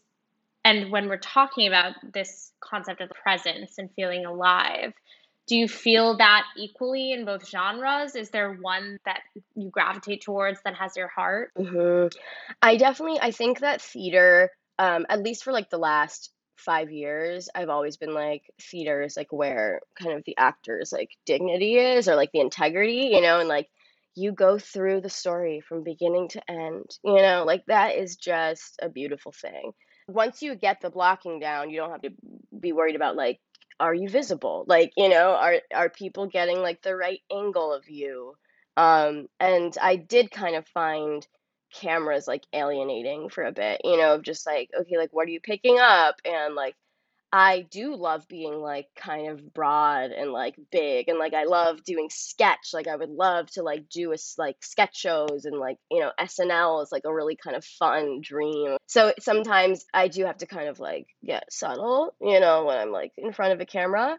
And 0.65 0.91
when 0.91 1.09
we're 1.09 1.17
talking 1.17 1.69
about 1.69 1.95
this 2.13 2.53
concept 2.61 3.01
of 3.01 3.11
presence 3.11 3.79
and 3.79 3.91
feeling 3.95 4.27
alive, 4.27 4.93
do 5.47 5.57
you 5.57 5.67
feel 5.69 6.19
that 6.19 6.45
equally 6.57 7.13
in 7.13 7.25
both 7.25 7.49
genres? 7.49 8.15
Is 8.15 8.31
there 8.31 8.53
one 8.55 8.99
that 9.05 9.21
you 9.57 9.71
gravitate 9.71 10.23
towards 10.23 10.61
that 10.65 10.75
has 10.75 10.97
your 10.97 11.09
heart? 11.09 11.51
hmm 11.57 12.07
I 12.63 12.77
definitely 12.77 13.19
I 13.21 13.31
think 13.31 13.61
that 13.61 13.81
theater 13.81 14.51
um, 14.81 15.05
at 15.11 15.23
least 15.23 15.45
for 15.45 15.53
like 15.53 15.69
the 15.69 15.79
last 15.79 16.33
five 16.57 16.91
years, 16.91 17.51
I've 17.55 17.69
always 17.69 17.99
been 17.99 18.15
like 18.15 18.43
theater 18.59 19.03
is 19.03 19.15
like 19.15 19.31
where 19.31 19.83
kind 20.01 20.17
of 20.17 20.25
the 20.25 20.39
actor's 20.39 20.91
like 20.91 21.11
dignity 21.27 21.77
is 21.77 22.09
or 22.09 22.17
like 22.17 22.33
the 22.33 22.41
integrity, 22.41 23.11
you 23.13 23.21
know, 23.21 23.41
and 23.41 23.49
like 23.49 23.69
you 24.17 24.33
go 24.33 24.59
through 24.59 25.03
the 25.03 25.11
story 25.11 25.61
from 25.61 25.85
beginning 25.85 26.29
to 26.29 26.51
end, 26.51 26.87
you 27.05 27.17
know, 27.17 27.45
like 27.47 27.63
that 27.67 27.97
is 27.97 28.17
just 28.17 28.79
a 28.83 28.89
beautiful 28.89 29.33
thing. 29.33 29.73
Once 30.09 30.41
you 30.41 30.55
get 30.55 30.81
the 30.81 30.89
blocking 30.89 31.41
down, 31.41 31.69
you 31.69 31.77
don't 31.77 31.91
have 31.91 32.03
to 32.03 32.11
be 32.59 32.73
worried 32.73 32.97
about 32.97 33.17
like, 33.17 33.39
are 33.79 33.95
you 33.95 34.09
visible? 34.09 34.65
Like, 34.67 34.93
you 34.97 35.11
know, 35.11 35.33
are 35.33 35.57
are 35.75 35.91
people 35.91 36.27
getting 36.27 36.61
like 36.61 36.81
the 36.81 36.97
right 36.97 37.21
angle 37.31 37.75
of 37.75 37.89
you? 37.91 38.35
Um, 38.79 39.27
and 39.39 39.77
I 39.81 39.97
did 39.97 40.31
kind 40.31 40.57
of 40.57 40.67
find 40.69 41.27
cameras 41.73 42.27
like 42.29 42.45
alienating 42.53 43.29
for 43.29 43.45
a 43.45 43.53
bit, 43.53 43.81
you 43.85 43.97
know, 43.97 44.21
just 44.21 44.47
like, 44.47 44.71
okay, 44.79 44.97
like 44.99 45.11
what 45.13 45.27
are 45.27 45.31
you 45.31 45.41
picking 45.41 45.79
up? 45.79 46.17
And 46.25 46.55
like 46.55 46.75
I 47.33 47.61
do 47.71 47.95
love 47.95 48.27
being 48.27 48.55
like 48.55 48.89
kind 48.97 49.29
of 49.29 49.55
broad 49.55 50.11
and 50.11 50.33
like 50.33 50.57
big 50.73 51.09
and 51.09 51.19
like 51.19 51.33
I 51.33 51.45
love 51.45 51.85
doing 51.85 52.09
sketch. 52.11 52.71
Like 52.73 52.89
I 52.89 52.97
would 52.97 53.11
love 53.11 53.49
to 53.53 53.63
like 53.63 53.89
do 53.89 54.13
a 54.13 54.17
like 54.37 54.57
sketch 54.63 54.97
shows 54.97 55.45
and 55.45 55.57
like, 55.57 55.77
you 55.91 56.01
know, 56.01 56.11
SNL 56.19 56.83
is 56.83 56.91
like 56.91 57.05
a 57.05 57.15
really 57.15 57.37
kind 57.37 57.55
of 57.55 57.65
fun 57.65 58.21
dream. 58.21 58.77
So 58.87 59.13
sometimes 59.21 59.85
I 59.95 60.09
do 60.09 60.25
have 60.25 60.39
to 60.39 60.47
kind 60.47 60.69
of 60.69 60.81
like 60.81 61.07
get 61.25 61.53
subtle, 61.53 62.15
you 62.21 62.41
know, 62.41 62.65
when 62.65 62.79
I'm 62.79 62.91
like 62.91 63.13
in 63.17 63.33
front 63.33 63.53
of 63.53 63.61
a 63.61 63.67
camera. 63.67 64.19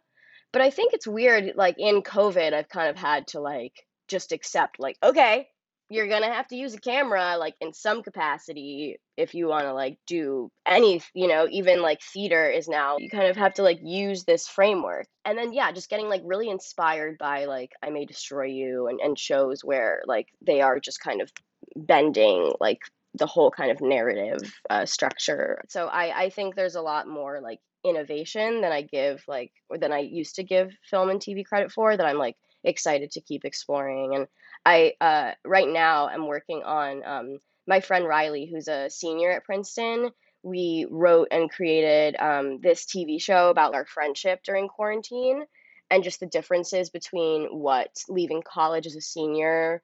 But 0.53 0.61
I 0.61 0.69
think 0.69 0.93
it's 0.93 1.07
weird 1.07 1.53
like 1.55 1.75
in 1.79 2.03
COVID 2.03 2.53
I've 2.53 2.69
kind 2.69 2.89
of 2.89 2.95
had 2.95 3.27
to 3.29 3.41
like 3.41 3.73
just 4.07 4.31
accept 4.31 4.79
like 4.79 4.97
okay, 5.03 5.47
you're 5.91 6.07
gonna 6.07 6.33
have 6.33 6.47
to 6.47 6.55
use 6.55 6.73
a 6.73 6.79
camera 6.79 7.35
like 7.37 7.53
in 7.59 7.73
some 7.73 8.01
capacity 8.01 8.97
if 9.17 9.35
you 9.35 9.47
want 9.47 9.65
to 9.65 9.73
like 9.73 9.99
do 10.07 10.49
any 10.65 11.01
you 11.13 11.27
know 11.27 11.47
even 11.51 11.81
like 11.81 12.01
theater 12.01 12.49
is 12.49 12.69
now 12.69 12.97
you 12.97 13.09
kind 13.09 13.27
of 13.27 13.35
have 13.35 13.53
to 13.53 13.61
like 13.61 13.79
use 13.83 14.23
this 14.23 14.47
framework 14.47 15.05
and 15.25 15.37
then 15.37 15.51
yeah 15.51 15.71
just 15.71 15.89
getting 15.89 16.07
like 16.07 16.21
really 16.23 16.49
inspired 16.49 17.17
by 17.17 17.43
like 17.43 17.71
i 17.83 17.89
may 17.89 18.05
destroy 18.05 18.45
you 18.45 18.87
and, 18.87 19.01
and 19.01 19.19
shows 19.19 19.65
where 19.65 20.01
like 20.07 20.27
they 20.41 20.61
are 20.61 20.79
just 20.79 21.01
kind 21.01 21.21
of 21.21 21.29
bending 21.75 22.51
like 22.61 22.79
the 23.15 23.27
whole 23.27 23.51
kind 23.51 23.69
of 23.69 23.81
narrative 23.81 24.53
uh, 24.69 24.85
structure 24.85 25.61
so 25.67 25.87
i 25.87 26.23
i 26.23 26.29
think 26.29 26.55
there's 26.55 26.75
a 26.75 26.81
lot 26.81 27.05
more 27.05 27.41
like 27.41 27.59
innovation 27.83 28.61
than 28.61 28.71
i 28.71 28.81
give 28.81 29.21
like 29.27 29.51
or 29.69 29.77
than 29.77 29.91
i 29.91 29.99
used 29.99 30.35
to 30.35 30.43
give 30.43 30.71
film 30.89 31.09
and 31.09 31.19
tv 31.19 31.45
credit 31.45 31.69
for 31.69 31.97
that 31.97 32.05
i'm 32.05 32.17
like 32.17 32.37
excited 32.63 33.11
to 33.11 33.21
keep 33.21 33.45
exploring. 33.45 34.15
And 34.15 34.27
I 34.65 34.93
uh, 35.01 35.31
right 35.45 35.67
now 35.67 36.09
am 36.09 36.27
working 36.27 36.63
on 36.63 37.03
um, 37.05 37.37
my 37.67 37.79
friend 37.79 38.05
Riley, 38.05 38.45
who's 38.51 38.67
a 38.67 38.89
senior 38.89 39.31
at 39.31 39.45
Princeton. 39.45 40.11
We 40.43 40.87
wrote 40.89 41.29
and 41.31 41.51
created 41.51 42.15
um, 42.19 42.59
this 42.61 42.85
TV 42.85 43.21
show 43.21 43.49
about 43.49 43.75
our 43.75 43.85
friendship 43.85 44.41
during 44.43 44.67
quarantine 44.67 45.43
and 45.89 46.03
just 46.03 46.19
the 46.19 46.25
differences 46.25 46.89
between 46.89 47.47
what 47.47 47.91
leaving 48.09 48.41
college 48.41 48.87
as 48.87 48.95
a 48.95 49.01
senior 49.01 49.83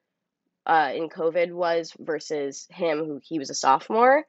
uh, 0.66 0.92
in 0.94 1.08
COVID 1.08 1.52
was 1.52 1.92
versus 1.98 2.66
him, 2.70 2.98
who 2.98 3.20
he 3.22 3.38
was 3.38 3.50
a 3.50 3.54
sophomore. 3.54 4.24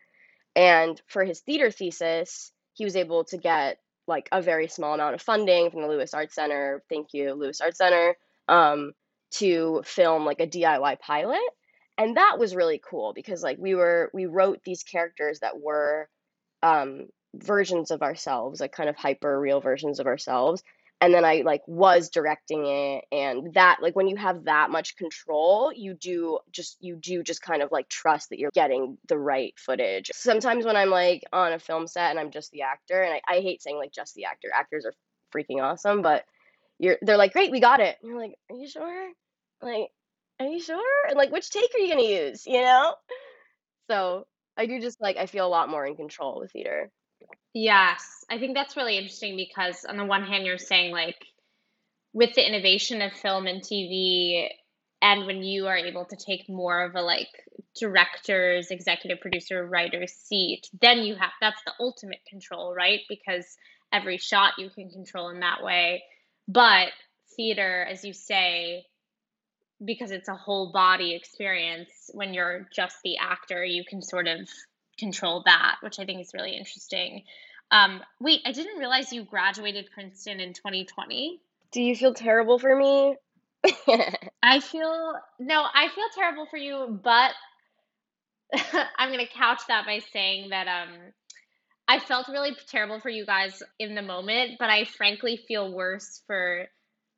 And 0.56 1.02
for 1.08 1.24
his 1.24 1.40
theater 1.40 1.72
thesis, 1.72 2.52
he 2.74 2.86
was 2.86 2.96
able 2.96 3.24
to 3.26 3.38
get 3.38 3.80
like 4.08 4.30
a 4.32 4.42
very 4.42 4.68
small 4.68 4.94
amount 4.94 5.16
of 5.16 5.22
funding 5.22 5.70
from 5.72 5.82
the 5.82 5.88
Lewis 5.88 6.14
Arts 6.14 6.36
Center. 6.36 6.84
Thank 6.90 7.14
you, 7.14 7.34
Lewis 7.34 7.62
Arts 7.62 7.78
Center 7.78 8.16
um, 8.50 8.94
to 9.32 9.82
film 9.86 10.26
like 10.26 10.40
a 10.40 10.48
DIY 10.48 11.00
pilot. 11.00 11.42
And 11.98 12.18
that 12.18 12.38
was 12.40 12.56
really 12.56 12.82
cool 12.84 13.14
because 13.14 13.44
like 13.44 13.58
we 13.60 13.76
were 13.76 14.10
we 14.14 14.26
wrote 14.26 14.62
these 14.64 14.84
characters 14.84 15.40
that 15.40 15.60
were 15.60 16.08
um, 16.64 17.08
versions 17.36 17.92
of 17.92 18.02
ourselves, 18.02 18.62
like 18.62 18.72
kind 18.72 18.90
of 18.90 18.96
hyper 18.96 19.40
real 19.40 19.60
versions 19.60 20.00
of 20.00 20.08
ourselves. 20.08 20.64
And 21.02 21.14
then 21.14 21.24
I 21.24 21.44
like 21.46 21.62
was 21.66 22.10
directing 22.10 22.66
it 22.66 23.06
and 23.12 23.54
that 23.54 23.78
like 23.82 23.96
when 23.96 24.10
you 24.10 24.18
have 24.18 24.46
that 24.46 24.70
much 24.70 24.98
control, 24.98 25.72
you 25.74 25.94
do 25.94 26.40
just 26.52 26.78
you 26.82 26.98
do 26.98 27.24
just 27.24 27.42
kind 27.42 27.62
of 27.62 27.72
like 27.72 27.88
trust 27.88 28.30
that 28.30 28.40
you're 28.40 28.52
getting 28.54 28.98
the 29.08 29.18
right 29.18 29.54
footage. 29.58 30.12
Sometimes 30.14 30.66
when 30.66 30.76
I'm 30.76 30.90
like 30.90 31.24
on 31.32 31.54
a 31.54 31.60
film 31.60 31.88
set 31.88 32.10
and 32.10 32.20
I'm 32.20 32.32
just 32.32 32.52
the 32.52 32.64
actor, 32.64 33.02
and 33.02 33.14
I, 33.14 33.38
I 33.38 33.40
hate 33.40 33.62
saying 33.62 33.78
like 33.78 33.94
just 33.94 34.14
the 34.16 34.26
actor, 34.26 34.50
actors 34.54 34.86
are 34.86 34.94
freaking 35.34 35.64
awesome, 35.64 36.02
but 36.02 36.26
you're 36.80 36.98
they're 37.02 37.18
like, 37.18 37.34
great, 37.34 37.52
we 37.52 37.60
got 37.60 37.82
it. 37.82 37.98
And 38.02 38.10
you're 38.10 38.20
like, 38.20 38.34
are 38.50 38.56
you 38.56 38.68
sure? 38.68 39.10
Like, 39.62 39.90
are 40.40 40.48
you 40.48 40.62
sure? 40.62 41.08
And 41.08 41.18
like, 41.18 41.32
which 41.32 41.50
take 41.50 41.70
are 41.76 41.80
you 41.80 41.90
gonna 41.90 42.04
use? 42.04 42.48
You 42.48 42.62
know? 42.62 42.96
So 43.90 44.26
I 44.58 44.66
do 44.66 44.80
just 44.80 45.02
like 45.02 45.18
I 45.18 45.26
feel 45.26 45.46
a 45.46 45.50
lot 45.50 45.70
more 45.70 45.86
in 45.86 45.96
control 45.96 46.40
with 46.40 46.52
theater. 46.52 46.90
Yes, 47.54 48.26
I 48.30 48.38
think 48.38 48.56
that's 48.56 48.78
really 48.78 48.98
interesting 48.98 49.36
because 49.36 49.86
on 49.86 49.98
the 49.98 50.06
one 50.06 50.24
hand, 50.24 50.46
you're 50.46 50.58
saying 50.58 50.92
like 50.92 51.18
with 52.14 52.34
the 52.36 52.48
innovation 52.48 53.02
of 53.02 53.12
film 53.14 53.48
and 53.48 53.62
TV, 53.62 54.48
and 55.02 55.26
when 55.26 55.44
you 55.44 55.68
are 55.68 55.78
able 55.78 56.06
to 56.06 56.16
take 56.16 56.50
more 56.50 56.84
of 56.84 56.96
a 56.96 57.02
like 57.02 57.30
director's, 57.80 58.72
executive 58.72 59.20
producer, 59.22 59.66
writer's 59.66 60.14
seat, 60.14 60.70
then 60.80 61.00
you 61.00 61.16
have 61.16 61.32
that's 61.42 61.62
the 61.66 61.74
ultimate 61.80 62.20
control, 62.30 62.74
right? 62.74 63.02
Because 63.10 63.46
every 63.92 64.18
shot 64.18 64.54
you 64.58 64.70
can 64.70 64.90
control 64.90 65.30
in 65.30 65.40
that 65.40 65.64
way. 65.64 66.04
But 66.50 66.88
theater, 67.36 67.86
as 67.88 68.04
you 68.04 68.12
say, 68.12 68.86
because 69.86 70.10
it's 70.10 70.28
a 70.28 70.36
whole 70.36 70.72
body 70.72 71.14
experience, 71.14 72.10
when 72.14 72.34
you're 72.34 72.68
just 72.76 72.98
the 73.04 73.18
actor, 73.20 73.64
you 73.64 73.84
can 73.88 74.02
sort 74.02 74.28
of 74.28 74.50
control 74.98 75.44
that, 75.46 75.76
which 75.82 76.00
I 76.00 76.06
think 76.06 76.22
is 76.22 76.32
really 76.34 76.58
interesting. 76.58 77.24
Um, 77.70 78.02
wait, 78.20 78.42
I 78.46 78.52
didn't 78.52 78.80
realize 78.80 79.14
you 79.14 79.24
graduated 79.24 79.90
Princeton 79.94 80.40
in 80.40 80.54
2020. 80.54 81.40
Do 81.72 81.84
you 81.84 81.96
feel 81.96 82.16
terrible 82.16 82.58
for 82.58 82.76
me? 82.76 83.16
I 84.42 84.60
feel 84.60 85.14
no, 85.38 85.66
I 85.72 85.90
feel 85.90 86.08
terrible 86.16 86.48
for 86.48 86.58
you, 86.58 87.00
but 87.04 87.32
I'm 88.98 89.12
gonna 89.12 89.28
couch 89.28 89.62
that 89.68 89.86
by 89.86 90.00
saying 90.12 90.50
that 90.50 90.68
um 90.68 90.98
I 91.90 91.98
felt 91.98 92.28
really 92.28 92.56
terrible 92.68 93.00
for 93.00 93.10
you 93.10 93.26
guys 93.26 93.64
in 93.80 93.96
the 93.96 94.04
moment, 94.04 94.58
but 94.60 94.70
I 94.70 94.86
frankly 94.86 95.40
feel 95.48 95.74
worse 95.74 96.22
for 96.28 96.68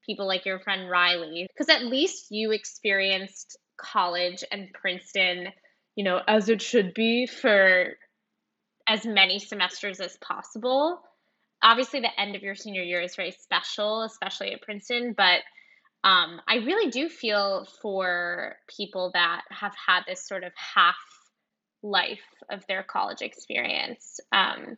people 0.05 0.25
like 0.25 0.45
your 0.45 0.59
friend 0.59 0.89
Riley, 0.89 1.45
because 1.51 1.67
at 1.67 1.85
least 1.85 2.27
you 2.31 2.51
experienced 2.51 3.57
college 3.75 4.45
and 4.49 4.69
Princeton, 4.73 5.47
you 5.97 6.05
know, 6.05 6.21
as 6.25 6.47
it 6.47 6.61
should 6.61 6.93
be 6.93 7.27
for 7.27 7.87
as 8.87 9.05
many 9.05 9.39
semesters 9.39 9.99
as 9.99 10.15
possible. 10.17 11.01
Obviously, 11.61 11.99
the 11.99 12.19
end 12.19 12.37
of 12.37 12.41
your 12.41 12.55
senior 12.55 12.81
year 12.81 13.01
is 13.01 13.17
very 13.17 13.31
special, 13.31 14.03
especially 14.03 14.53
at 14.53 14.61
Princeton, 14.61 15.13
but 15.17 15.41
um, 16.03 16.39
I 16.47 16.55
really 16.65 16.89
do 16.89 17.09
feel 17.09 17.67
for 17.81 18.55
people 18.77 19.11
that 19.15 19.41
have 19.49 19.73
had 19.85 20.03
this 20.07 20.25
sort 20.25 20.45
of 20.45 20.53
half 20.55 20.95
life 21.83 22.23
of 22.49 22.65
their 22.67 22.83
college 22.83 23.21
experience. 23.21 24.19
Um, 24.31 24.77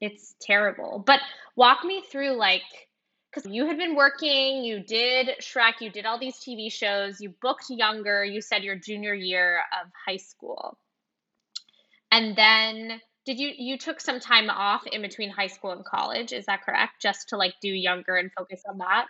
it's 0.00 0.34
terrible. 0.40 1.02
But 1.06 1.20
walk 1.56 1.84
me 1.84 2.02
through 2.10 2.36
like 2.36 2.62
because 3.32 3.50
you 3.50 3.66
had 3.66 3.78
been 3.78 3.94
working, 3.94 4.64
you 4.64 4.80
did 4.80 5.28
Shrek, 5.40 5.80
you 5.80 5.90
did 5.90 6.04
all 6.04 6.18
these 6.18 6.36
TV 6.36 6.72
shows, 6.72 7.20
you 7.20 7.32
booked 7.40 7.70
younger, 7.70 8.24
you 8.24 8.40
said 8.40 8.64
your 8.64 8.74
junior 8.74 9.14
year 9.14 9.60
of 9.80 9.90
high 10.06 10.16
school. 10.16 10.76
And 12.10 12.34
then 12.34 13.00
did 13.24 13.38
you 13.38 13.52
you 13.56 13.78
took 13.78 14.00
some 14.00 14.18
time 14.18 14.50
off 14.50 14.86
in 14.86 15.02
between 15.02 15.30
high 15.30 15.46
school 15.46 15.70
and 15.70 15.84
college, 15.84 16.32
is 16.32 16.46
that 16.46 16.62
correct? 16.62 16.94
Just 17.00 17.28
to 17.28 17.36
like 17.36 17.54
do 17.60 17.68
younger 17.68 18.16
and 18.16 18.32
focus 18.32 18.62
on 18.68 18.78
that? 18.78 19.06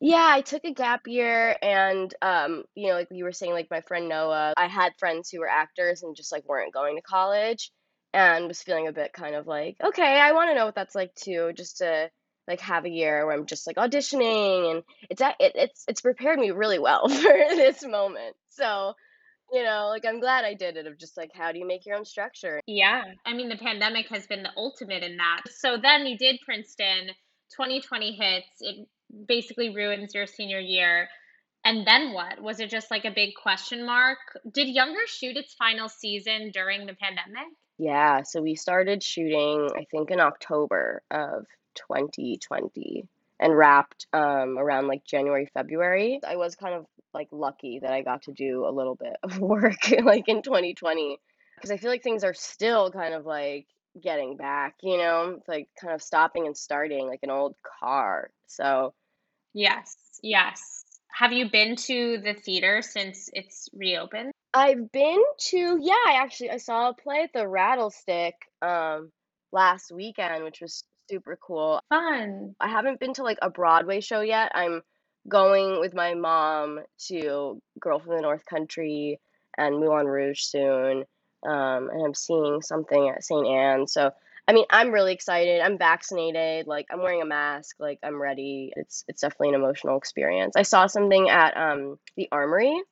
Yeah, 0.00 0.28
I 0.30 0.42
took 0.42 0.64
a 0.64 0.72
gap 0.72 1.06
year 1.06 1.56
and 1.62 2.12
um, 2.22 2.64
you 2.74 2.88
know, 2.88 2.94
like 2.94 3.08
you 3.10 3.24
were 3.24 3.32
saying, 3.32 3.52
like 3.52 3.68
my 3.70 3.80
friend 3.82 4.08
Noah, 4.08 4.54
I 4.56 4.66
had 4.66 4.92
friends 4.98 5.30
who 5.30 5.40
were 5.40 5.48
actors 5.48 6.02
and 6.02 6.16
just 6.16 6.32
like 6.32 6.48
weren't 6.48 6.74
going 6.74 6.96
to 6.96 7.02
college 7.02 7.70
and 8.14 8.48
was 8.48 8.62
feeling 8.62 8.86
a 8.86 8.92
bit 8.92 9.12
kind 9.12 9.34
of 9.34 9.46
like, 9.46 9.76
okay, 9.82 10.20
I 10.20 10.32
want 10.32 10.50
to 10.50 10.54
know 10.54 10.66
what 10.66 10.74
that's 10.74 10.94
like 10.94 11.14
too, 11.14 11.52
just 11.54 11.78
to 11.78 12.10
like 12.46 12.60
have 12.60 12.84
a 12.84 12.90
year 12.90 13.26
where 13.26 13.34
I'm 13.34 13.46
just 13.46 13.66
like 13.66 13.76
auditioning 13.76 14.70
and 14.70 14.82
it's 15.10 15.20
it, 15.20 15.52
it's 15.54 15.84
it's 15.86 16.00
prepared 16.00 16.38
me 16.38 16.50
really 16.50 16.78
well 16.78 17.08
for 17.08 17.32
this 17.32 17.84
moment. 17.84 18.36
So, 18.50 18.94
you 19.52 19.62
know, 19.62 19.88
like 19.88 20.04
I'm 20.06 20.20
glad 20.20 20.44
I 20.44 20.54
did 20.54 20.76
it 20.76 20.86
of 20.86 20.98
just 20.98 21.16
like 21.16 21.30
how 21.34 21.52
do 21.52 21.58
you 21.58 21.66
make 21.66 21.86
your 21.86 21.96
own 21.96 22.04
structure? 22.04 22.60
Yeah. 22.66 23.02
I 23.26 23.34
mean, 23.34 23.48
the 23.48 23.56
pandemic 23.56 24.08
has 24.08 24.26
been 24.26 24.42
the 24.42 24.52
ultimate 24.56 25.02
in 25.02 25.16
that. 25.16 25.42
So 25.56 25.76
then 25.76 26.06
you 26.06 26.16
did 26.16 26.40
Princeton, 26.44 27.08
2020 27.56 28.12
hits, 28.12 28.46
it 28.60 28.88
basically 29.26 29.74
ruins 29.74 30.14
your 30.14 30.26
senior 30.26 30.60
year. 30.60 31.08
And 31.64 31.86
then 31.86 32.12
what? 32.12 32.40
Was 32.40 32.60
it 32.60 32.70
just 32.70 32.90
like 32.90 33.04
a 33.04 33.10
big 33.10 33.34
question 33.34 33.84
mark? 33.84 34.18
Did 34.50 34.68
Younger 34.68 35.06
shoot 35.06 35.36
its 35.36 35.54
final 35.54 35.88
season 35.88 36.50
during 36.52 36.86
the 36.86 36.94
pandemic? 36.94 37.48
Yeah, 37.78 38.22
so 38.22 38.42
we 38.42 38.54
started 38.54 39.02
shooting 39.02 39.70
I 39.76 39.84
think 39.90 40.10
in 40.10 40.20
October 40.20 41.02
of 41.10 41.46
2020 41.74 43.06
and 43.40 43.56
wrapped 43.56 44.06
um, 44.12 44.58
around 44.58 44.88
like 44.88 45.04
January, 45.04 45.48
February. 45.54 46.20
I 46.26 46.36
was 46.36 46.56
kind 46.56 46.74
of 46.74 46.86
like 47.14 47.28
lucky 47.30 47.80
that 47.80 47.92
I 47.92 48.02
got 48.02 48.22
to 48.22 48.32
do 48.32 48.66
a 48.66 48.72
little 48.72 48.94
bit 48.94 49.16
of 49.22 49.38
work 49.40 49.90
like 50.02 50.28
in 50.28 50.42
2020 50.42 51.18
because 51.56 51.70
I 51.70 51.76
feel 51.76 51.90
like 51.90 52.02
things 52.02 52.24
are 52.24 52.34
still 52.34 52.90
kind 52.90 53.14
of 53.14 53.26
like 53.26 53.66
getting 54.02 54.36
back, 54.36 54.76
you 54.82 54.98
know, 54.98 55.36
it's 55.38 55.48
like 55.48 55.68
kind 55.80 55.94
of 55.94 56.02
stopping 56.02 56.46
and 56.46 56.56
starting 56.56 57.08
like 57.08 57.20
an 57.22 57.30
old 57.30 57.56
car. 57.80 58.30
So, 58.46 58.94
Yes. 59.54 59.96
Yes. 60.22 60.84
Have 61.12 61.32
you 61.32 61.50
been 61.50 61.76
to 61.76 62.18
the 62.18 62.34
theater 62.34 62.82
since 62.82 63.28
it's 63.32 63.68
reopened? 63.74 64.32
I've 64.54 64.90
been 64.92 65.22
to 65.50 65.78
yeah, 65.80 65.94
I 66.06 66.18
actually 66.22 66.50
I 66.50 66.58
saw 66.58 66.90
a 66.90 66.94
play 66.94 67.22
at 67.22 67.32
the 67.32 67.40
Rattlestick 67.46 68.32
um 68.62 69.10
last 69.52 69.92
weekend, 69.92 70.44
which 70.44 70.60
was 70.60 70.84
super 71.10 71.38
cool. 71.44 71.80
Fun. 71.90 72.54
I 72.60 72.68
haven't 72.68 73.00
been 73.00 73.14
to 73.14 73.22
like 73.24 73.38
a 73.42 73.50
Broadway 73.50 74.00
show 74.00 74.20
yet. 74.20 74.52
I'm 74.54 74.82
going 75.28 75.80
with 75.80 75.94
my 75.94 76.14
mom 76.14 76.80
to 77.08 77.60
Girl 77.80 77.98
from 78.00 78.16
the 78.16 78.22
North 78.22 78.44
Country 78.46 79.20
and 79.58 79.80
Moulin 79.80 80.06
Rouge 80.06 80.40
soon. 80.42 81.04
Um, 81.46 81.88
and 81.90 82.04
I'm 82.04 82.14
seeing 82.14 82.62
something 82.62 83.08
at 83.08 83.22
St. 83.22 83.46
Anne. 83.46 83.86
So, 83.86 84.10
I 84.46 84.52
mean, 84.52 84.64
I'm 84.70 84.90
really 84.90 85.12
excited. 85.12 85.60
I'm 85.60 85.78
vaccinated. 85.78 86.66
Like, 86.66 86.86
I'm 86.90 87.02
wearing 87.02 87.22
a 87.22 87.26
mask. 87.26 87.76
Like, 87.78 87.98
I'm 88.02 88.20
ready. 88.20 88.72
It's 88.76 89.04
it's 89.08 89.20
definitely 89.20 89.50
an 89.50 89.54
emotional 89.54 89.98
experience. 89.98 90.54
I 90.56 90.62
saw 90.62 90.86
something 90.86 91.28
at 91.28 91.56
um 91.56 91.98
the 92.16 92.28
Armory. 92.32 92.82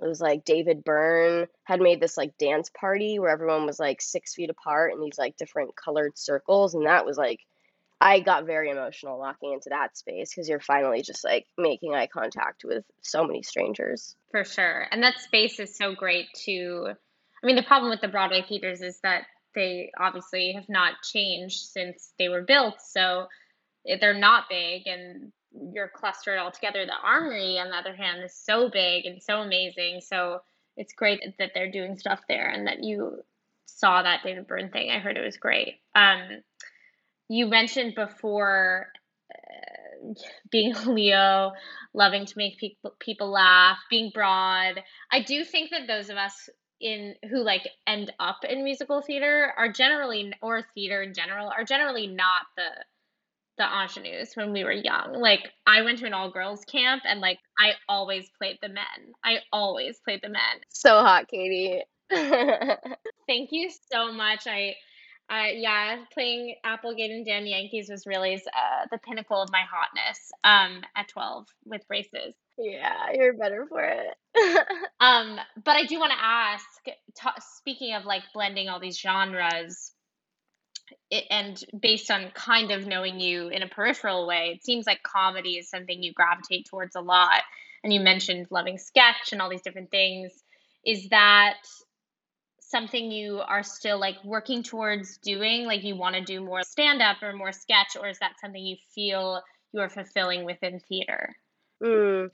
It 0.00 0.06
was 0.06 0.20
like 0.20 0.44
David 0.44 0.84
Byrne 0.84 1.48
had 1.64 1.80
made 1.80 2.00
this 2.00 2.16
like 2.16 2.38
dance 2.38 2.70
party 2.70 3.18
where 3.18 3.30
everyone 3.30 3.66
was 3.66 3.80
like 3.80 4.00
six 4.00 4.34
feet 4.34 4.50
apart 4.50 4.92
in 4.92 5.00
these 5.00 5.18
like 5.18 5.36
different 5.36 5.74
colored 5.76 6.16
circles, 6.16 6.74
and 6.74 6.86
that 6.86 7.04
was 7.04 7.16
like 7.16 7.40
I 8.00 8.20
got 8.20 8.46
very 8.46 8.70
emotional 8.70 9.18
walking 9.18 9.52
into 9.52 9.70
that 9.70 9.96
space 9.96 10.30
because 10.30 10.48
you're 10.48 10.60
finally 10.60 11.02
just 11.02 11.24
like 11.24 11.46
making 11.56 11.94
eye 11.94 12.06
contact 12.06 12.62
with 12.64 12.84
so 13.02 13.24
many 13.24 13.42
strangers. 13.42 14.14
For 14.30 14.44
sure. 14.44 14.86
And 14.92 15.02
that 15.02 15.18
space 15.18 15.58
is 15.58 15.76
so 15.76 15.94
great 15.94 16.28
to 16.44 16.92
I 17.42 17.46
mean 17.46 17.56
the 17.56 17.62
problem 17.62 17.90
with 17.90 18.00
the 18.00 18.08
Broadway 18.08 18.44
theaters 18.48 18.80
is 18.80 18.98
that 19.02 19.24
they 19.54 19.90
obviously 19.98 20.52
have 20.52 20.68
not 20.68 21.02
changed 21.02 21.60
since 21.60 22.12
they 22.18 22.28
were 22.28 22.42
built. 22.42 22.80
So 22.80 23.26
they're 24.00 24.14
not 24.14 24.48
big 24.48 24.86
and 24.86 25.32
you're 25.72 25.88
clustered 25.88 26.38
all 26.38 26.50
together. 26.50 26.84
The 26.84 26.92
Armory, 27.02 27.58
on 27.58 27.70
the 27.70 27.76
other 27.76 27.94
hand, 27.94 28.22
is 28.22 28.34
so 28.34 28.68
big 28.70 29.06
and 29.06 29.22
so 29.22 29.40
amazing. 29.40 30.00
So 30.00 30.42
it's 30.76 30.92
great 30.92 31.20
that 31.38 31.50
they're 31.54 31.70
doing 31.70 31.96
stuff 31.98 32.20
there 32.28 32.48
and 32.48 32.66
that 32.66 32.84
you 32.84 33.22
saw 33.66 34.02
that 34.02 34.22
David 34.22 34.46
Byrne 34.46 34.70
thing. 34.70 34.90
I 34.90 34.98
heard 34.98 35.16
it 35.16 35.24
was 35.24 35.36
great. 35.36 35.80
Um, 35.94 36.42
you 37.28 37.46
mentioned 37.46 37.94
before 37.94 38.88
uh, 39.32 40.14
being 40.50 40.74
Leo, 40.86 41.52
loving 41.94 42.26
to 42.26 42.34
make 42.36 42.58
people 42.58 42.94
people 43.00 43.30
laugh, 43.30 43.78
being 43.90 44.10
broad. 44.12 44.82
I 45.10 45.22
do 45.22 45.44
think 45.44 45.70
that 45.70 45.86
those 45.86 46.10
of 46.10 46.16
us 46.16 46.48
in 46.80 47.14
who 47.30 47.42
like 47.42 47.68
end 47.86 48.12
up 48.20 48.38
in 48.48 48.64
musical 48.64 49.02
theater 49.02 49.52
are 49.56 49.70
generally 49.70 50.32
or 50.42 50.62
theater 50.74 51.02
in 51.02 51.14
general 51.14 51.48
are 51.48 51.64
generally 51.64 52.06
not 52.06 52.42
the 52.56 52.68
the 53.58 53.64
ingenues 53.64 54.34
when 54.34 54.52
we 54.52 54.64
were 54.64 54.72
young. 54.72 55.14
Like 55.14 55.50
I 55.66 55.82
went 55.82 55.98
to 55.98 56.06
an 56.06 56.14
all 56.14 56.30
girls 56.30 56.64
camp 56.64 57.02
and 57.06 57.20
like 57.20 57.38
I 57.58 57.72
always 57.88 58.30
played 58.38 58.58
the 58.62 58.68
men. 58.68 59.14
I 59.24 59.38
always 59.52 59.98
played 60.04 60.20
the 60.22 60.28
men. 60.28 60.42
So 60.68 60.90
hot, 60.90 61.28
Katie. 61.28 61.82
Thank 62.10 63.50
you 63.50 63.70
so 63.92 64.12
much. 64.12 64.46
I 64.46 64.76
uh, 65.30 65.48
yeah, 65.52 65.96
playing 66.14 66.54
Applegate 66.64 67.10
and 67.10 67.26
Damn 67.26 67.44
Yankees 67.44 67.88
was 67.90 68.06
really 68.06 68.36
uh, 68.36 68.86
the 68.90 68.98
pinnacle 68.98 69.42
of 69.42 69.50
my 69.52 69.62
hotness 69.70 70.32
um, 70.42 70.82
at 70.96 71.08
12 71.08 71.46
with 71.66 71.86
braces. 71.86 72.34
Yeah, 72.58 73.12
you're 73.14 73.34
better 73.34 73.66
for 73.68 73.82
it. 73.82 74.14
Um, 75.00 75.38
but 75.64 75.76
I 75.76 75.86
do 75.86 76.00
want 76.00 76.10
to 76.10 76.18
ask, 76.20 76.64
speaking 77.56 77.94
of 77.94 78.04
like 78.04 78.24
blending 78.34 78.68
all 78.68 78.80
these 78.80 78.98
genres, 78.98 79.92
it, 81.10 81.24
and 81.30 81.62
based 81.80 82.10
on 82.10 82.32
kind 82.34 82.72
of 82.72 82.86
knowing 82.86 83.20
you 83.20 83.46
in 83.48 83.62
a 83.62 83.68
peripheral 83.68 84.26
way, 84.26 84.54
it 84.56 84.64
seems 84.64 84.86
like 84.86 85.02
comedy 85.04 85.56
is 85.56 85.70
something 85.70 86.02
you 86.02 86.12
gravitate 86.12 86.66
towards 86.68 86.96
a 86.96 87.00
lot. 87.00 87.42
And 87.84 87.92
you 87.92 88.00
mentioned 88.00 88.48
loving 88.50 88.76
sketch 88.76 89.30
and 89.30 89.40
all 89.40 89.48
these 89.48 89.62
different 89.62 89.92
things. 89.92 90.32
Is 90.84 91.08
that 91.10 91.58
something 92.60 93.12
you 93.12 93.38
are 93.38 93.62
still 93.62 94.00
like 94.00 94.16
working 94.24 94.64
towards 94.64 95.18
doing? 95.18 95.64
Like 95.64 95.84
you 95.84 95.96
want 95.96 96.16
to 96.16 96.22
do 96.22 96.40
more 96.40 96.62
stand 96.62 97.02
up 97.02 97.22
or 97.22 97.32
more 97.32 97.52
sketch, 97.52 97.96
or 98.00 98.08
is 98.08 98.18
that 98.18 98.40
something 98.40 98.64
you 98.64 98.76
feel 98.94 99.42
you 99.72 99.80
are 99.80 99.88
fulfilling 99.88 100.44
within 100.44 100.80
theater? 100.88 101.36
Mm. 101.82 102.30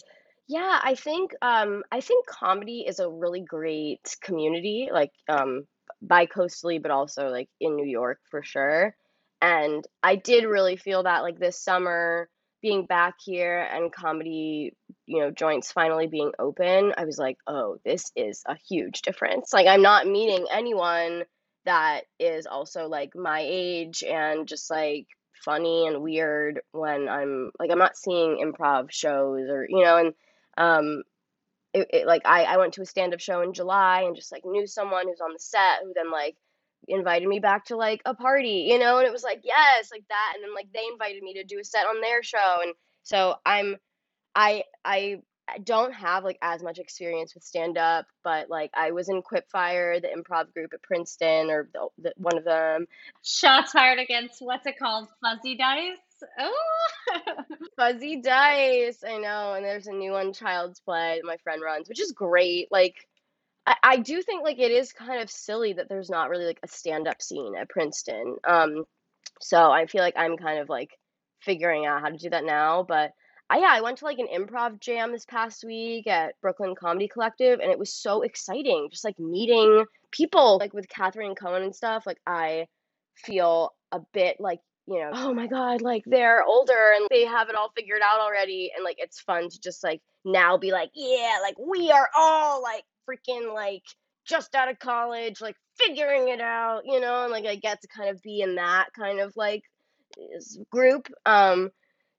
Yeah, 0.48 0.80
I 0.82 0.94
think 0.94 1.32
um 1.42 1.82
I 1.90 2.00
think 2.00 2.26
comedy 2.26 2.84
is 2.86 2.98
a 3.00 3.08
really 3.08 3.40
great 3.40 4.16
community, 4.22 4.88
like 4.92 5.12
um 5.28 5.66
bi-coastally, 6.02 6.78
but 6.78 6.90
also 6.90 7.28
like 7.28 7.48
in 7.60 7.76
New 7.76 7.86
York 7.86 8.20
for 8.30 8.42
sure. 8.42 8.94
And 9.40 9.86
I 10.02 10.16
did 10.16 10.44
really 10.44 10.76
feel 10.76 11.02
that 11.04 11.22
like 11.22 11.38
this 11.38 11.60
summer 11.62 12.28
being 12.62 12.86
back 12.86 13.14
here 13.24 13.60
and 13.72 13.92
comedy, 13.92 14.74
you 15.06 15.20
know, 15.20 15.30
joints 15.30 15.72
finally 15.72 16.06
being 16.06 16.32
open, 16.38 16.94
I 16.96 17.04
was 17.04 17.18
like, 17.18 17.36
oh, 17.46 17.76
this 17.84 18.10
is 18.16 18.42
a 18.46 18.56
huge 18.68 19.02
difference. 19.02 19.52
Like 19.52 19.66
I'm 19.66 19.82
not 19.82 20.06
meeting 20.06 20.46
anyone 20.50 21.24
that 21.66 22.02
is 22.18 22.46
also 22.46 22.86
like 22.88 23.10
my 23.14 23.42
age 23.44 24.02
and 24.04 24.46
just 24.48 24.70
like 24.70 25.06
funny 25.44 25.86
and 25.86 26.02
weird 26.02 26.60
when 26.72 27.08
I'm 27.08 27.50
like 27.58 27.70
I'm 27.70 27.78
not 27.78 27.96
seeing 27.96 28.38
improv 28.44 28.90
shows 28.90 29.48
or 29.48 29.66
you 29.68 29.84
know 29.84 29.96
and 29.98 30.14
um 30.56 31.02
it, 31.72 31.88
it 31.90 32.06
like 32.06 32.22
I, 32.24 32.44
I 32.44 32.56
went 32.56 32.74
to 32.74 32.82
a 32.82 32.86
stand-up 32.86 33.20
show 33.20 33.42
in 33.42 33.52
July 33.52 34.02
and 34.02 34.16
just 34.16 34.30
like 34.32 34.44
knew 34.44 34.66
someone 34.66 35.08
who's 35.08 35.20
on 35.20 35.32
the 35.32 35.40
set 35.40 35.80
who 35.82 35.92
then 35.94 36.10
like 36.10 36.36
invited 36.86 37.26
me 37.26 37.40
back 37.40 37.64
to 37.66 37.76
like 37.76 38.02
a 38.04 38.14
party, 38.14 38.66
you 38.68 38.78
know, 38.78 38.98
and 38.98 39.06
it 39.06 39.12
was 39.12 39.24
like 39.24 39.40
yes, 39.44 39.90
like 39.90 40.04
that 40.08 40.32
and 40.34 40.44
then 40.44 40.54
like 40.54 40.68
they 40.72 40.84
invited 40.92 41.22
me 41.22 41.34
to 41.34 41.44
do 41.44 41.58
a 41.60 41.64
set 41.64 41.86
on 41.86 42.00
their 42.00 42.22
show 42.22 42.58
and 42.62 42.74
so 43.02 43.34
I'm 43.44 43.76
I 44.34 44.64
I 44.84 45.20
I 45.48 45.58
don't 45.58 45.92
have 45.92 46.24
like 46.24 46.38
as 46.42 46.62
much 46.62 46.78
experience 46.78 47.34
with 47.34 47.44
stand 47.44 47.76
up, 47.76 48.06
but 48.22 48.48
like 48.48 48.70
I 48.74 48.92
was 48.92 49.08
in 49.08 49.22
Quipfire, 49.22 50.00
the 50.00 50.08
improv 50.08 50.52
group 50.52 50.72
at 50.72 50.82
Princeton, 50.82 51.50
or 51.50 51.68
the, 51.72 51.88
the, 51.98 52.12
one 52.16 52.38
of 52.38 52.44
them. 52.44 52.86
Shots 53.22 53.72
fired 53.72 53.98
against 53.98 54.40
what's 54.40 54.66
it 54.66 54.78
called? 54.78 55.08
Fuzzy 55.22 55.56
dice. 55.56 55.98
Oh, 56.38 56.54
Fuzzy 57.76 58.22
dice. 58.22 59.04
I 59.06 59.18
know, 59.18 59.54
and 59.54 59.64
there's 59.64 59.86
a 59.86 59.92
new 59.92 60.12
one, 60.12 60.32
Child's 60.32 60.80
Play, 60.80 61.20
that 61.20 61.26
my 61.26 61.36
friend 61.38 61.60
runs, 61.62 61.88
which 61.88 62.00
is 62.00 62.12
great. 62.12 62.72
Like 62.72 63.06
I, 63.66 63.76
I 63.82 63.96
do 63.98 64.22
think 64.22 64.42
like 64.42 64.58
it 64.58 64.70
is 64.70 64.92
kind 64.92 65.22
of 65.22 65.30
silly 65.30 65.74
that 65.74 65.88
there's 65.88 66.10
not 66.10 66.30
really 66.30 66.46
like 66.46 66.60
a 66.62 66.68
stand 66.68 67.08
up 67.08 67.20
scene 67.20 67.54
at 67.56 67.68
Princeton. 67.68 68.36
Um, 68.44 68.84
so 69.40 69.70
I 69.70 69.86
feel 69.86 70.02
like 70.02 70.16
I'm 70.16 70.36
kind 70.36 70.58
of 70.58 70.68
like 70.68 70.98
figuring 71.40 71.86
out 71.86 72.00
how 72.00 72.08
to 72.08 72.16
do 72.16 72.30
that 72.30 72.44
now, 72.44 72.82
but 72.82 73.12
I, 73.54 73.58
yeah, 73.58 73.70
I 73.70 73.82
went 73.82 73.98
to 73.98 74.04
like 74.04 74.18
an 74.18 74.26
improv 74.34 74.80
jam 74.80 75.12
this 75.12 75.26
past 75.26 75.62
week 75.64 76.08
at 76.08 76.34
Brooklyn 76.40 76.74
Comedy 76.74 77.06
Collective, 77.06 77.60
and 77.60 77.70
it 77.70 77.78
was 77.78 77.94
so 77.94 78.22
exciting. 78.22 78.88
Just 78.90 79.04
like 79.04 79.16
meeting 79.20 79.84
people, 80.10 80.58
like 80.58 80.74
with 80.74 80.88
Catherine 80.88 81.36
Cohen 81.36 81.62
and 81.62 81.74
stuff. 81.74 82.04
Like 82.04 82.18
I 82.26 82.66
feel 83.14 83.72
a 83.92 84.00
bit 84.12 84.38
like 84.40 84.58
you 84.88 84.98
know, 84.98 85.10
oh 85.14 85.32
my 85.32 85.46
god, 85.46 85.82
like 85.82 86.02
they're 86.04 86.42
older 86.42 86.94
and 86.96 87.06
they 87.10 87.26
have 87.26 87.48
it 87.48 87.54
all 87.54 87.70
figured 87.76 88.02
out 88.02 88.18
already, 88.18 88.72
and 88.74 88.84
like 88.84 88.96
it's 88.98 89.20
fun 89.20 89.48
to 89.48 89.60
just 89.60 89.84
like 89.84 90.00
now 90.24 90.58
be 90.58 90.72
like, 90.72 90.90
yeah, 90.92 91.38
like 91.40 91.54
we 91.56 91.92
are 91.92 92.08
all 92.16 92.60
like 92.60 92.82
freaking 93.08 93.54
like 93.54 93.84
just 94.26 94.56
out 94.56 94.68
of 94.68 94.80
college, 94.80 95.40
like 95.40 95.54
figuring 95.78 96.28
it 96.28 96.40
out, 96.40 96.82
you 96.86 96.98
know, 96.98 97.22
and 97.22 97.30
like 97.30 97.46
I 97.46 97.54
get 97.54 97.80
to 97.82 97.86
kind 97.86 98.10
of 98.10 98.20
be 98.20 98.40
in 98.40 98.56
that 98.56 98.88
kind 98.98 99.20
of 99.20 99.32
like 99.36 99.62
group. 100.72 101.06
Um, 101.24 101.70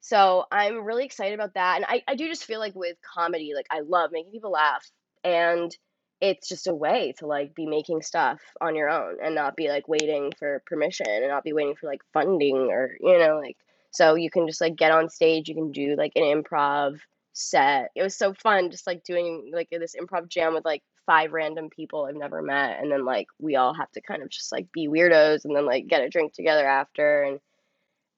so 0.06 0.46
I'm 0.52 0.84
really 0.84 1.04
excited 1.04 1.34
about 1.34 1.56
that. 1.56 1.78
And 1.78 1.86
I, 1.88 2.04
I 2.08 2.14
do 2.14 2.28
just 2.28 2.46
feel 2.46 2.60
like 2.60 2.76
with 2.76 2.96
comedy, 3.02 3.54
like 3.56 3.66
I 3.72 3.80
love 3.80 4.12
making 4.12 4.32
people 4.32 4.52
laugh. 4.52 4.88
And 5.24 5.76
it's 6.22 6.48
just 6.48 6.68
a 6.68 6.76
way 6.76 7.16
to 7.18 7.26
like 7.26 7.56
be 7.56 7.66
making 7.66 8.04
stuff 8.04 8.40
on 8.62 8.76
your 8.76 8.88
own 8.88 9.16
and 9.24 9.34
not 9.34 9.56
be 9.56 9.68
like 9.68 9.88
waiting 9.88 10.32
for 10.38 10.62
permission 10.68 11.08
and 11.10 11.28
not 11.28 11.44
be 11.44 11.54
waiting 11.54 11.74
for 11.74 11.88
like 11.88 12.04
funding 12.14 12.68
or, 12.70 12.96
you 13.02 13.18
know, 13.18 13.40
like 13.40 13.58
so 13.90 14.14
you 14.14 14.30
can 14.30 14.48
just 14.48 14.62
like 14.62 14.76
get 14.76 14.92
on 14.92 15.10
stage, 15.10 15.50
you 15.50 15.56
can 15.56 15.72
do 15.72 15.96
like 15.98 16.12
an 16.16 16.22
improv 16.22 17.00
set. 17.34 17.90
It 17.96 18.04
was 18.04 18.16
so 18.16 18.36
fun 18.36 18.70
just 18.70 18.86
like 18.86 19.04
doing 19.04 19.50
like 19.52 19.70
this 19.72 19.96
improv 20.00 20.30
jam 20.30 20.54
with 20.54 20.66
like 20.66 20.84
five 21.08 21.34
random 21.34 21.72
people 21.72 22.06
I've 22.06 22.16
never 22.16 22.44
met 22.44 22.80
and 22.80 22.92
then 22.92 23.06
like 23.06 23.26
we 23.40 23.56
all 23.56 23.74
have 23.74 23.92
to 23.94 24.02
kind 24.02 24.22
of 24.22 24.30
just 24.30 24.52
like 24.52 24.72
be 24.72 24.88
weirdos 24.88 25.46
and 25.46 25.56
then 25.56 25.66
like 25.66 25.88
get 25.88 26.04
a 26.04 26.10
drink 26.10 26.34
together 26.34 26.68
after 26.68 27.24
and 27.24 27.40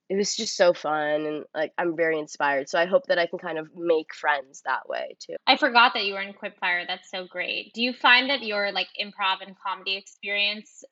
it 0.09 0.15
was 0.15 0.35
just 0.35 0.55
so 0.55 0.73
fun 0.73 1.25
and 1.25 1.43
like 1.53 1.73
I'm 1.77 1.95
very 1.95 2.17
inspired. 2.17 2.69
So 2.69 2.79
I 2.79 2.85
hope 2.85 3.07
that 3.07 3.19
I 3.19 3.25
can 3.25 3.39
kind 3.39 3.57
of 3.57 3.69
make 3.75 4.13
friends 4.15 4.61
that 4.65 4.87
way 4.87 5.15
too. 5.19 5.35
I 5.45 5.57
forgot 5.57 5.93
that 5.93 6.05
you 6.05 6.13
were 6.13 6.21
in 6.21 6.33
Quipfire. 6.33 6.87
That's 6.87 7.09
so 7.11 7.25
great. 7.25 7.73
Do 7.73 7.81
you 7.81 7.93
find 7.93 8.29
that 8.29 8.43
your 8.43 8.71
like 8.71 8.87
improv 9.01 9.45
and 9.45 9.55
comedy 9.59 9.97
experience 9.97 10.83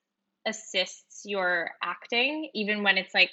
assists 0.45 1.23
your 1.25 1.71
acting 1.81 2.49
even 2.53 2.83
when 2.83 2.97
it's 2.97 3.13
like, 3.13 3.31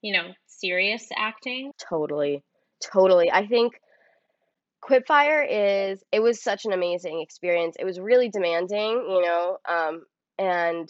you 0.00 0.12
know, 0.12 0.32
serious 0.46 1.08
acting? 1.16 1.72
Totally. 1.78 2.42
Totally. 2.80 3.30
I 3.30 3.46
think 3.46 3.74
Quipfire 4.82 5.44
is 5.48 6.04
it 6.12 6.20
was 6.20 6.40
such 6.40 6.64
an 6.66 6.72
amazing 6.72 7.20
experience. 7.20 7.76
It 7.80 7.84
was 7.84 7.98
really 7.98 8.28
demanding, 8.28 8.92
you 9.08 9.22
know, 9.22 9.58
um 9.68 10.04
and 10.38 10.88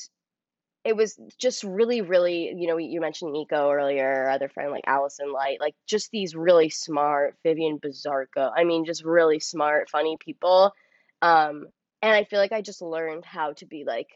it 0.86 0.96
was 0.96 1.18
just 1.38 1.64
really, 1.64 2.00
really, 2.00 2.54
you 2.56 2.68
know, 2.68 2.76
you 2.76 3.00
mentioned 3.00 3.32
Nico 3.32 3.70
earlier, 3.70 4.28
other 4.28 4.48
friend 4.48 4.70
like 4.70 4.84
Allison 4.86 5.32
Light, 5.32 5.60
like 5.60 5.74
just 5.86 6.12
these 6.12 6.36
really 6.36 6.70
smart, 6.70 7.36
Vivian 7.42 7.80
Bizarco. 7.80 8.52
I 8.56 8.64
mean, 8.64 8.84
just 8.84 9.04
really 9.04 9.40
smart, 9.40 9.90
funny 9.90 10.16
people. 10.20 10.72
Um, 11.22 11.66
and 12.02 12.12
I 12.12 12.24
feel 12.24 12.38
like 12.38 12.52
I 12.52 12.62
just 12.62 12.82
learned 12.82 13.24
how 13.24 13.52
to 13.54 13.66
be 13.66 13.84
like 13.84 14.06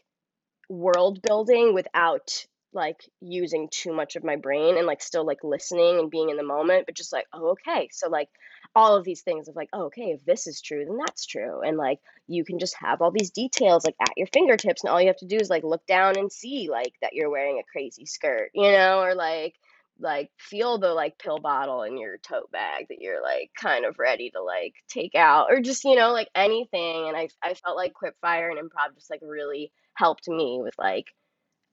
world 0.69 1.21
building 1.21 1.73
without 1.73 2.45
like 2.73 3.01
using 3.19 3.67
too 3.69 3.93
much 3.93 4.15
of 4.15 4.23
my 4.23 4.37
brain 4.37 4.77
and 4.77 4.87
like 4.87 5.01
still 5.01 5.25
like 5.25 5.43
listening 5.43 5.99
and 5.99 6.09
being 6.09 6.29
in 6.29 6.37
the 6.37 6.43
moment, 6.43 6.85
but 6.85 6.95
just 6.95 7.11
like, 7.11 7.25
oh, 7.33 7.49
okay. 7.49 7.89
So 7.91 8.09
like 8.09 8.29
all 8.75 8.95
of 8.95 9.03
these 9.03 9.21
things 9.21 9.47
of 9.47 9.55
like, 9.55 9.69
oh, 9.73 9.85
okay, 9.85 10.11
if 10.11 10.23
this 10.25 10.47
is 10.47 10.61
true, 10.61 10.85
then 10.85 10.97
that's 10.97 11.25
true. 11.25 11.61
And 11.61 11.77
like 11.77 11.99
you 12.27 12.45
can 12.45 12.59
just 12.59 12.75
have 12.79 13.01
all 13.01 13.11
these 13.11 13.31
details 13.31 13.85
like 13.85 13.95
at 14.01 14.17
your 14.17 14.27
fingertips 14.27 14.83
and 14.83 14.91
all 14.91 15.01
you 15.01 15.07
have 15.07 15.17
to 15.17 15.27
do 15.27 15.37
is 15.37 15.49
like 15.49 15.63
look 15.63 15.85
down 15.87 16.17
and 16.17 16.31
see 16.31 16.69
like 16.71 16.93
that 17.01 17.13
you're 17.13 17.29
wearing 17.29 17.59
a 17.59 17.71
crazy 17.71 18.05
skirt, 18.05 18.51
you 18.53 18.71
know, 18.71 19.01
or 19.01 19.15
like 19.15 19.55
like 19.99 20.31
feel 20.39 20.79
the 20.79 20.93
like 20.93 21.17
pill 21.19 21.37
bottle 21.37 21.83
in 21.83 21.97
your 21.97 22.17
tote 22.17 22.51
bag 22.51 22.85
that 22.89 22.99
you're 22.99 23.21
like 23.21 23.51
kind 23.59 23.85
of 23.85 23.99
ready 23.99 24.31
to 24.31 24.41
like 24.41 24.73
take 24.89 25.15
out 25.15 25.47
or 25.51 25.61
just 25.61 25.83
you 25.83 25.95
know 25.95 26.11
like 26.11 26.29
anything 26.35 27.07
and 27.07 27.15
I 27.15 27.29
I 27.43 27.53
felt 27.53 27.77
like 27.77 27.93
Quipfire 27.93 28.49
and 28.49 28.57
improv 28.57 28.95
just 28.95 29.09
like 29.11 29.19
really 29.21 29.71
helped 29.95 30.27
me 30.27 30.59
with 30.61 30.73
like 30.79 31.05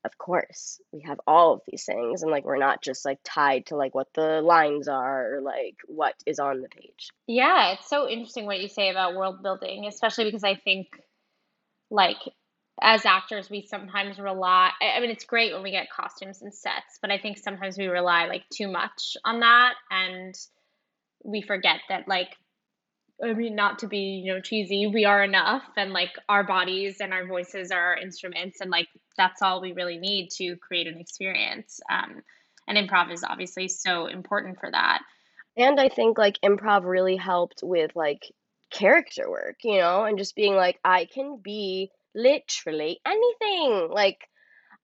of 0.04 0.16
course 0.16 0.80
we 0.92 1.02
have 1.02 1.20
all 1.26 1.54
of 1.54 1.60
these 1.66 1.84
things 1.84 2.22
and 2.22 2.30
like 2.30 2.44
we're 2.44 2.56
not 2.56 2.82
just 2.82 3.04
like 3.04 3.18
tied 3.24 3.66
to 3.66 3.76
like 3.76 3.94
what 3.94 4.08
the 4.14 4.40
lines 4.40 4.88
are 4.88 5.36
or 5.36 5.40
like 5.40 5.74
what 5.86 6.14
is 6.26 6.38
on 6.38 6.62
the 6.62 6.68
page. 6.68 7.10
Yeah 7.26 7.72
it's 7.72 7.88
so 7.88 8.08
interesting 8.08 8.46
what 8.46 8.60
you 8.60 8.68
say 8.68 8.90
about 8.90 9.16
world 9.16 9.42
building 9.42 9.86
especially 9.86 10.24
because 10.24 10.44
i 10.44 10.54
think 10.54 10.88
like 11.90 12.18
as 12.80 13.04
actors 13.04 13.50
we 13.50 13.62
sometimes 13.62 14.18
rely 14.18 14.70
i 14.80 15.00
mean 15.00 15.10
it's 15.10 15.24
great 15.24 15.52
when 15.52 15.62
we 15.62 15.72
get 15.72 15.90
costumes 15.90 16.42
and 16.42 16.54
sets 16.54 16.98
but 17.02 17.10
i 17.10 17.18
think 17.18 17.38
sometimes 17.38 17.76
we 17.76 17.86
rely 17.86 18.26
like 18.26 18.44
too 18.50 18.68
much 18.68 19.16
on 19.24 19.40
that 19.40 19.74
and 19.90 20.34
we 21.24 21.42
forget 21.42 21.80
that 21.88 22.06
like 22.06 22.28
I 23.22 23.34
mean, 23.34 23.56
not 23.56 23.80
to 23.80 23.88
be, 23.88 24.22
you 24.24 24.32
know, 24.32 24.40
cheesy, 24.40 24.86
we 24.86 25.04
are 25.04 25.24
enough 25.24 25.64
and 25.76 25.92
like 25.92 26.12
our 26.28 26.44
bodies 26.44 26.98
and 27.00 27.12
our 27.12 27.26
voices 27.26 27.72
are 27.72 27.80
our 27.80 27.96
instruments 27.96 28.60
and 28.60 28.70
like 28.70 28.88
that's 29.16 29.42
all 29.42 29.60
we 29.60 29.72
really 29.72 29.98
need 29.98 30.30
to 30.36 30.56
create 30.56 30.86
an 30.86 31.00
experience. 31.00 31.80
Um, 31.90 32.22
and 32.68 32.78
improv 32.78 33.12
is 33.12 33.24
obviously 33.24 33.68
so 33.68 34.06
important 34.06 34.60
for 34.60 34.70
that. 34.70 35.02
And 35.56 35.80
I 35.80 35.88
think 35.88 36.16
like 36.16 36.38
improv 36.44 36.84
really 36.84 37.16
helped 37.16 37.60
with 37.64 37.90
like 37.96 38.30
character 38.70 39.28
work, 39.28 39.56
you 39.64 39.78
know, 39.78 40.04
and 40.04 40.18
just 40.18 40.36
being 40.36 40.54
like, 40.54 40.78
I 40.84 41.06
can 41.06 41.40
be 41.42 41.90
literally 42.14 43.00
anything. 43.06 43.88
Like, 43.90 44.28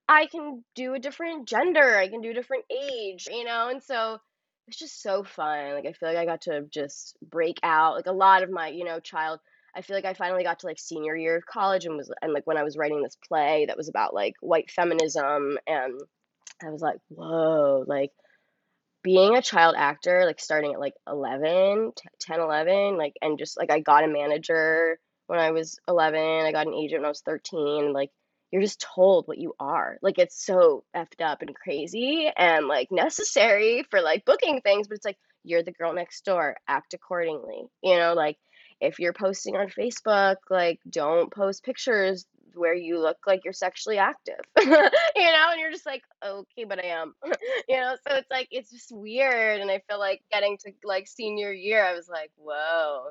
I 0.09 0.27
can 0.27 0.65
do 0.75 0.95
a 0.95 0.99
different 0.99 1.49
gender, 1.49 1.97
I 1.97 2.09
can 2.09 2.21
do 2.21 2.31
a 2.31 2.35
different 2.35 2.65
age, 2.71 3.27
you 3.31 3.45
know, 3.45 3.69
and 3.69 3.83
so 3.83 4.19
it's 4.67 4.79
just 4.79 5.03
so 5.03 5.25
fun. 5.25 5.75
Like 5.75 5.87
I 5.87 5.93
feel 5.93 6.09
like 6.09 6.19
I 6.19 6.25
got 6.25 6.43
to 6.43 6.63
just 6.71 7.17
break 7.23 7.59
out. 7.63 7.95
Like 7.95 8.07
a 8.07 8.13
lot 8.13 8.43
of 8.43 8.51
my, 8.51 8.69
you 8.69 8.85
know, 8.85 9.01
child 9.01 9.41
I 9.77 9.83
feel 9.83 9.97
like 9.97 10.05
I 10.05 10.15
finally 10.15 10.45
got 10.45 10.61
to 10.61 10.67
like 10.67 10.79
senior 10.79 11.17
year 11.17 11.37
of 11.37 11.47
college 11.47 11.85
and 11.85 11.97
was 11.97 12.13
and 12.23 12.33
like 12.33 12.47
when 12.47 12.57
I 12.57 12.63
was 12.63 12.77
writing 12.77 13.03
this 13.03 13.17
play 13.29 13.67
that 13.67 13.77
was 13.77 13.89
about 13.89 14.15
like 14.15 14.35
white 14.41 14.71
feminism 14.71 15.59
and 15.67 16.01
I 16.63 16.71
was 16.71 16.81
like, 16.81 16.99
whoa, 17.09 17.85
like 17.87 18.11
being 19.03 19.37
a 19.37 19.43
child 19.43 19.75
actor, 19.77 20.25
like 20.25 20.41
starting 20.41 20.73
at 20.73 20.81
like 20.81 20.95
11, 21.09 21.93
10, 22.21 22.41
11, 22.41 22.97
like, 22.97 23.15
and 23.21 23.39
just 23.39 23.59
like 23.59 23.71
I 23.71 23.81
got 23.81 24.05
a 24.05 24.09
manager 24.09 24.99
when 25.27 25.41
I 25.41 25.51
was 25.51 25.79
11, 25.89 26.21
I 26.21 26.53
got 26.53 26.67
an 26.67 26.75
agent 26.75 27.01
when 27.01 27.07
I 27.07 27.09
was 27.09 27.23
13, 27.23 27.93
like 27.93 28.11
you're 28.51 28.63
just 28.63 28.87
told 28.95 29.27
what 29.27 29.39
you 29.39 29.55
are. 29.59 29.99
Like 30.03 30.19
it's 30.19 30.45
so 30.45 30.85
effed 30.95 31.21
up 31.23 31.43
and 31.43 31.55
crazy 31.55 32.31
and 32.37 32.67
like 32.67 32.89
necessary 32.91 33.85
for 33.91 34.01
like 34.01 34.25
booking 34.25 34.61
things, 34.61 34.89
but 34.89 34.97
it's 34.97 35.05
like 35.05 35.19
you're 35.43 35.63
the 35.63 35.73
girl 35.73 35.93
next 35.93 36.25
door, 36.25 36.57
act 36.67 36.95
accordingly. 36.95 37.65
You 37.83 37.99
know, 37.99 38.15
like 38.15 38.39
if 38.81 38.99
you're 38.99 39.13
posting 39.13 39.57
on 39.57 39.69
Facebook, 39.69 40.37
like 40.51 40.81
don't 40.89 41.33
post 41.33 41.65
pictures 41.65 42.27
where 42.55 42.75
you 42.75 43.01
look 43.01 43.19
like 43.27 43.41
you're 43.45 43.53
sexually 43.53 43.99
active. 43.99 44.41
you 44.61 44.71
know, 44.71 44.87
and 45.17 45.61
you're 45.61 45.73
just 45.73 45.87
like, 45.87 46.03
okay, 46.25 46.65
but 46.65 46.79
I 46.79 46.89
am. 46.89 47.15
you 47.69 47.77
know, 47.77 47.97
so 48.07 48.17
it's 48.17 48.31
like 48.31 48.49
it's 48.51 48.71
just 48.71 48.93
weird 48.93 49.61
and 49.61 49.71
I 49.71 49.83
feel 49.89 49.99
like 49.99 50.23
getting 50.33 50.59
to 50.59 50.73
like 50.85 51.09
senior 51.09 51.53
year, 51.53 51.85
I 51.85 51.95
was 51.95 52.09
like, 52.09 52.31
whoa, 52.37 53.11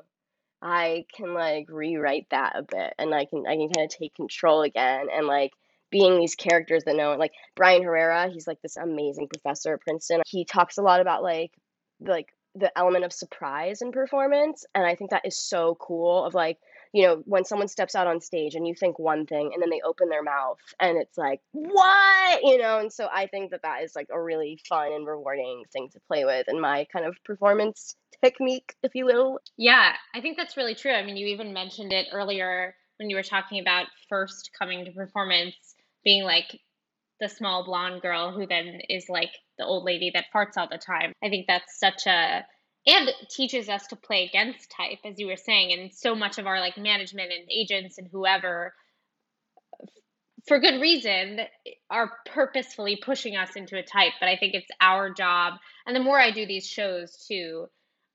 I 0.64 1.04
can 1.14 1.34
like 1.34 1.66
rewrite 1.68 2.26
that 2.30 2.56
a 2.56 2.62
bit 2.62 2.94
and 2.98 3.14
I 3.14 3.26
can 3.26 3.46
I 3.46 3.56
can 3.56 3.68
kind 3.68 3.84
of 3.84 3.90
take 3.90 4.14
control 4.14 4.62
again 4.62 5.08
and 5.14 5.26
like 5.26 5.52
being 5.90 6.18
these 6.18 6.34
characters 6.34 6.84
that 6.84 6.96
know 6.96 7.14
like 7.16 7.32
Brian 7.54 7.82
Herrera, 7.82 8.30
he's 8.30 8.46
like 8.46 8.62
this 8.62 8.78
amazing 8.78 9.28
professor 9.28 9.74
at 9.74 9.82
Princeton. 9.82 10.22
He 10.26 10.46
talks 10.46 10.78
a 10.78 10.82
lot 10.82 11.02
about 11.02 11.22
like 11.22 11.52
like 12.00 12.28
the 12.54 12.76
element 12.78 13.04
of 13.04 13.12
surprise 13.12 13.82
in 13.82 13.92
performance 13.92 14.64
and 14.74 14.86
I 14.86 14.94
think 14.94 15.10
that 15.10 15.26
is 15.26 15.36
so 15.36 15.76
cool 15.80 16.24
of 16.24 16.34
like 16.34 16.58
you 16.92 17.02
know 17.02 17.22
when 17.26 17.44
someone 17.44 17.68
steps 17.68 17.94
out 17.94 18.06
on 18.06 18.20
stage 18.20 18.54
and 18.54 18.66
you 18.66 18.74
think 18.74 18.98
one 18.98 19.26
thing 19.26 19.50
and 19.52 19.60
then 19.60 19.70
they 19.70 19.80
open 19.84 20.08
their 20.08 20.22
mouth 20.22 20.58
and 20.80 20.96
it's 20.96 21.18
like 21.18 21.40
what 21.52 22.42
you 22.42 22.56
know 22.56 22.78
and 22.78 22.92
so 22.92 23.08
I 23.12 23.26
think 23.26 23.50
that 23.50 23.62
that 23.62 23.82
is 23.82 23.96
like 23.96 24.06
a 24.10 24.20
really 24.20 24.60
fun 24.68 24.92
and 24.92 25.06
rewarding 25.06 25.64
thing 25.72 25.88
to 25.92 26.00
play 26.06 26.24
with 26.24 26.48
in 26.48 26.60
my 26.60 26.86
kind 26.92 27.04
of 27.04 27.16
performance 27.24 27.96
technique, 28.22 28.74
if 28.82 28.94
you 28.94 29.06
will. 29.06 29.38
Yeah, 29.56 29.92
I 30.14 30.20
think 30.20 30.36
that's 30.36 30.56
really 30.56 30.74
true. 30.74 30.92
I 30.92 31.04
mean, 31.04 31.16
you 31.16 31.28
even 31.28 31.52
mentioned 31.52 31.92
it 31.92 32.06
earlier 32.12 32.74
when 32.98 33.10
you 33.10 33.16
were 33.16 33.22
talking 33.22 33.60
about 33.60 33.86
first 34.08 34.50
coming 34.58 34.84
to 34.84 34.92
performance 34.92 35.54
being 36.04 36.24
like 36.24 36.60
the 37.20 37.28
small 37.28 37.64
blonde 37.64 38.02
girl 38.02 38.32
who 38.32 38.46
then 38.46 38.80
is 38.88 39.06
like 39.08 39.30
the 39.58 39.64
old 39.64 39.84
lady 39.84 40.10
that 40.14 40.26
farts 40.34 40.56
all 40.56 40.68
the 40.68 40.78
time. 40.78 41.12
I 41.22 41.28
think 41.28 41.46
that's 41.46 41.78
such 41.78 42.06
a 42.06 42.44
and 42.86 43.10
teaches 43.30 43.68
us 43.68 43.86
to 43.88 43.96
play 43.96 44.24
against 44.24 44.70
type 44.70 44.98
as 45.04 45.18
you 45.18 45.26
were 45.26 45.36
saying 45.36 45.72
and 45.72 45.92
so 45.94 46.14
much 46.14 46.38
of 46.38 46.46
our 46.46 46.60
like 46.60 46.76
management 46.76 47.32
and 47.32 47.48
agents 47.50 47.98
and 47.98 48.08
whoever 48.12 48.74
for 50.46 50.58
good 50.58 50.80
reason 50.80 51.40
are 51.88 52.12
purposefully 52.26 52.96
pushing 53.02 53.36
us 53.36 53.56
into 53.56 53.78
a 53.78 53.82
type 53.82 54.12
but 54.20 54.28
i 54.28 54.36
think 54.36 54.54
it's 54.54 54.70
our 54.80 55.10
job 55.10 55.54
and 55.86 55.96
the 55.96 56.02
more 56.02 56.20
i 56.20 56.30
do 56.30 56.46
these 56.46 56.66
shows 56.66 57.24
too 57.26 57.66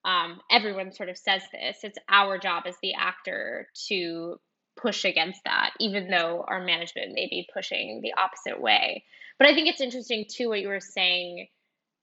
um, 0.06 0.40
everyone 0.50 0.92
sort 0.92 1.10
of 1.10 1.18
says 1.18 1.42
this 1.52 1.78
it's 1.84 2.00
our 2.10 2.38
job 2.38 2.64
as 2.66 2.76
the 2.82 2.94
actor 2.94 3.68
to 3.88 4.40
push 4.82 5.04
against 5.04 5.42
that 5.46 5.72
even 5.80 6.10
though 6.10 6.46
our 6.48 6.64
management 6.64 7.12
may 7.14 7.28
be 7.30 7.48
pushing 7.54 8.02
the 8.02 8.14
opposite 8.14 8.62
way. 8.62 9.04
But 9.38 9.48
i 9.48 9.54
think 9.54 9.68
it's 9.68 9.82
interesting 9.82 10.26
too 10.30 10.50
what 10.50 10.62
you 10.62 10.70
were 10.70 10.80
saying 10.80 11.48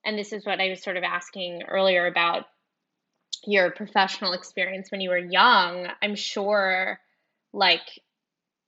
and 0.05 0.19
this 0.19 0.33
is 0.33 0.45
what 0.45 0.61
i 0.61 0.69
was 0.69 0.83
sort 0.83 0.97
of 0.97 1.05
asking 1.05 1.63
earlier 1.69 2.07
about 2.07 2.45
your 3.47 3.71
professional 3.71 4.33
experience 4.33 4.91
when 4.91 5.01
you 5.01 5.11
were 5.11 5.19
young. 5.19 5.89
I'm 6.03 6.17
sure 6.17 6.99
like 7.53 7.81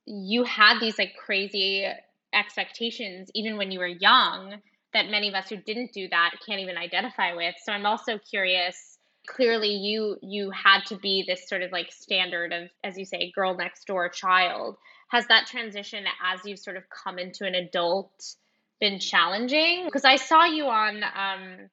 you 0.06 0.44
had 0.44 0.80
these 0.80 0.98
like 0.98 1.14
crazy 1.24 1.86
expectations 2.32 3.30
even 3.34 3.56
when 3.56 3.70
you 3.70 3.78
were 3.78 3.86
young 3.86 4.56
that 4.94 5.10
many 5.10 5.28
of 5.28 5.34
us 5.34 5.48
who 5.48 5.56
didn't 5.56 5.92
do 5.92 6.08
that 6.08 6.30
can't 6.46 6.60
even 6.60 6.76
identify 6.76 7.34
with. 7.34 7.54
So 7.64 7.72
i'm 7.72 7.86
also 7.86 8.18
curious 8.18 8.97
clearly 9.26 9.74
you 9.74 10.16
you 10.22 10.50
had 10.50 10.84
to 10.86 10.96
be 10.96 11.24
this 11.26 11.48
sort 11.48 11.62
of 11.62 11.72
like 11.72 11.92
standard 11.92 12.52
of 12.52 12.68
as 12.82 12.96
you 12.96 13.04
say 13.04 13.30
girl 13.34 13.54
next 13.54 13.86
door 13.86 14.08
child 14.08 14.76
has 15.08 15.26
that 15.26 15.46
transition 15.46 16.04
as 16.24 16.40
you've 16.44 16.58
sort 16.58 16.76
of 16.76 16.84
come 16.90 17.18
into 17.18 17.44
an 17.44 17.54
adult 17.54 18.34
been 18.80 18.98
challenging 18.98 19.84
because 19.84 20.04
i 20.04 20.16
saw 20.16 20.44
you 20.44 20.66
on 20.66 21.02
um 21.02 21.68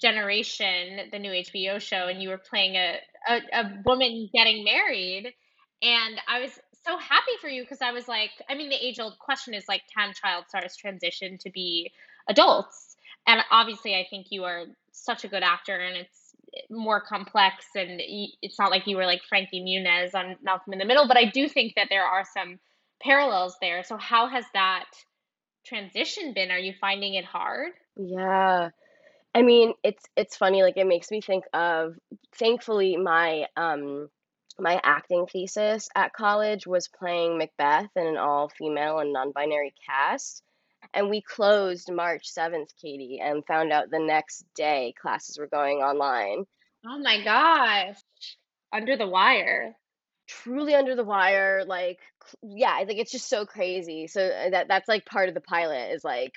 generation 0.00 1.00
the 1.10 1.18
new 1.18 1.30
hbo 1.30 1.80
show 1.80 2.08
and 2.08 2.22
you 2.22 2.28
were 2.28 2.38
playing 2.50 2.76
a, 2.76 2.98
a, 3.28 3.40
a 3.52 3.82
woman 3.84 4.28
getting 4.32 4.64
married 4.64 5.32
and 5.82 6.20
i 6.28 6.40
was 6.40 6.58
so 6.84 6.96
happy 6.98 7.32
for 7.40 7.48
you 7.48 7.62
because 7.62 7.80
I 7.80 7.92
was 7.92 8.08
like, 8.08 8.30
I 8.48 8.54
mean, 8.54 8.68
the 8.68 8.76
age 8.76 8.98
old 8.98 9.18
question 9.18 9.54
is 9.54 9.64
like, 9.68 9.82
can 9.94 10.12
child 10.14 10.46
stars 10.48 10.76
transition 10.76 11.38
to 11.38 11.50
be 11.50 11.92
adults? 12.28 12.96
And 13.26 13.40
obviously, 13.50 13.94
I 13.94 14.06
think 14.08 14.26
you 14.30 14.44
are 14.44 14.64
such 14.90 15.24
a 15.24 15.28
good 15.28 15.42
actor, 15.42 15.76
and 15.76 15.96
it's 15.96 16.18
more 16.70 17.00
complex, 17.00 17.66
and 17.74 18.00
it's 18.00 18.58
not 18.58 18.70
like 18.70 18.86
you 18.86 18.96
were 18.96 19.06
like 19.06 19.22
Frankie 19.28 19.62
Muniz 19.62 20.14
on 20.14 20.36
Malcolm 20.42 20.72
in 20.72 20.78
the 20.78 20.84
Middle, 20.84 21.08
but 21.08 21.16
I 21.16 21.26
do 21.26 21.48
think 21.48 21.74
that 21.76 21.88
there 21.90 22.04
are 22.04 22.24
some 22.24 22.58
parallels 23.02 23.56
there. 23.60 23.84
So, 23.84 23.96
how 23.96 24.28
has 24.28 24.44
that 24.54 24.86
transition 25.66 26.34
been? 26.34 26.50
Are 26.50 26.58
you 26.58 26.74
finding 26.80 27.14
it 27.14 27.24
hard? 27.24 27.72
Yeah. 27.96 28.70
I 29.34 29.42
mean, 29.42 29.72
it's 29.82 30.04
it's 30.16 30.36
funny, 30.36 30.62
like 30.62 30.76
it 30.76 30.86
makes 30.86 31.10
me 31.10 31.20
think 31.20 31.44
of 31.52 31.94
thankfully 32.38 32.96
my 32.96 33.46
um 33.56 34.08
my 34.58 34.80
acting 34.84 35.26
thesis 35.26 35.88
at 35.96 36.12
college 36.12 36.66
was 36.66 36.88
playing 36.88 37.38
Macbeth 37.38 37.88
in 37.96 38.06
an 38.06 38.18
all 38.18 38.48
female 38.48 38.98
and 38.98 39.12
non 39.12 39.32
binary 39.32 39.72
cast. 39.86 40.42
And 40.94 41.08
we 41.08 41.22
closed 41.22 41.90
March 41.90 42.32
7th, 42.32 42.68
Katie, 42.80 43.20
and 43.22 43.46
found 43.46 43.72
out 43.72 43.90
the 43.90 43.98
next 43.98 44.44
day 44.54 44.94
classes 45.00 45.38
were 45.38 45.46
going 45.46 45.78
online. 45.78 46.44
Oh 46.86 46.98
my 46.98 47.22
gosh. 47.22 47.96
Under 48.72 48.96
the 48.96 49.06
wire. 49.06 49.74
Truly 50.28 50.74
under 50.74 50.94
the 50.94 51.04
wire. 51.04 51.64
Like, 51.66 52.00
yeah, 52.42 52.74
I 52.74 52.84
think 52.84 53.00
it's 53.00 53.12
just 53.12 53.28
so 53.28 53.46
crazy. 53.46 54.06
So 54.06 54.22
uh, 54.22 54.50
that 54.50 54.68
that's 54.68 54.88
like 54.88 55.06
part 55.06 55.28
of 55.28 55.34
the 55.34 55.40
pilot 55.40 55.92
is 55.92 56.04
like 56.04 56.32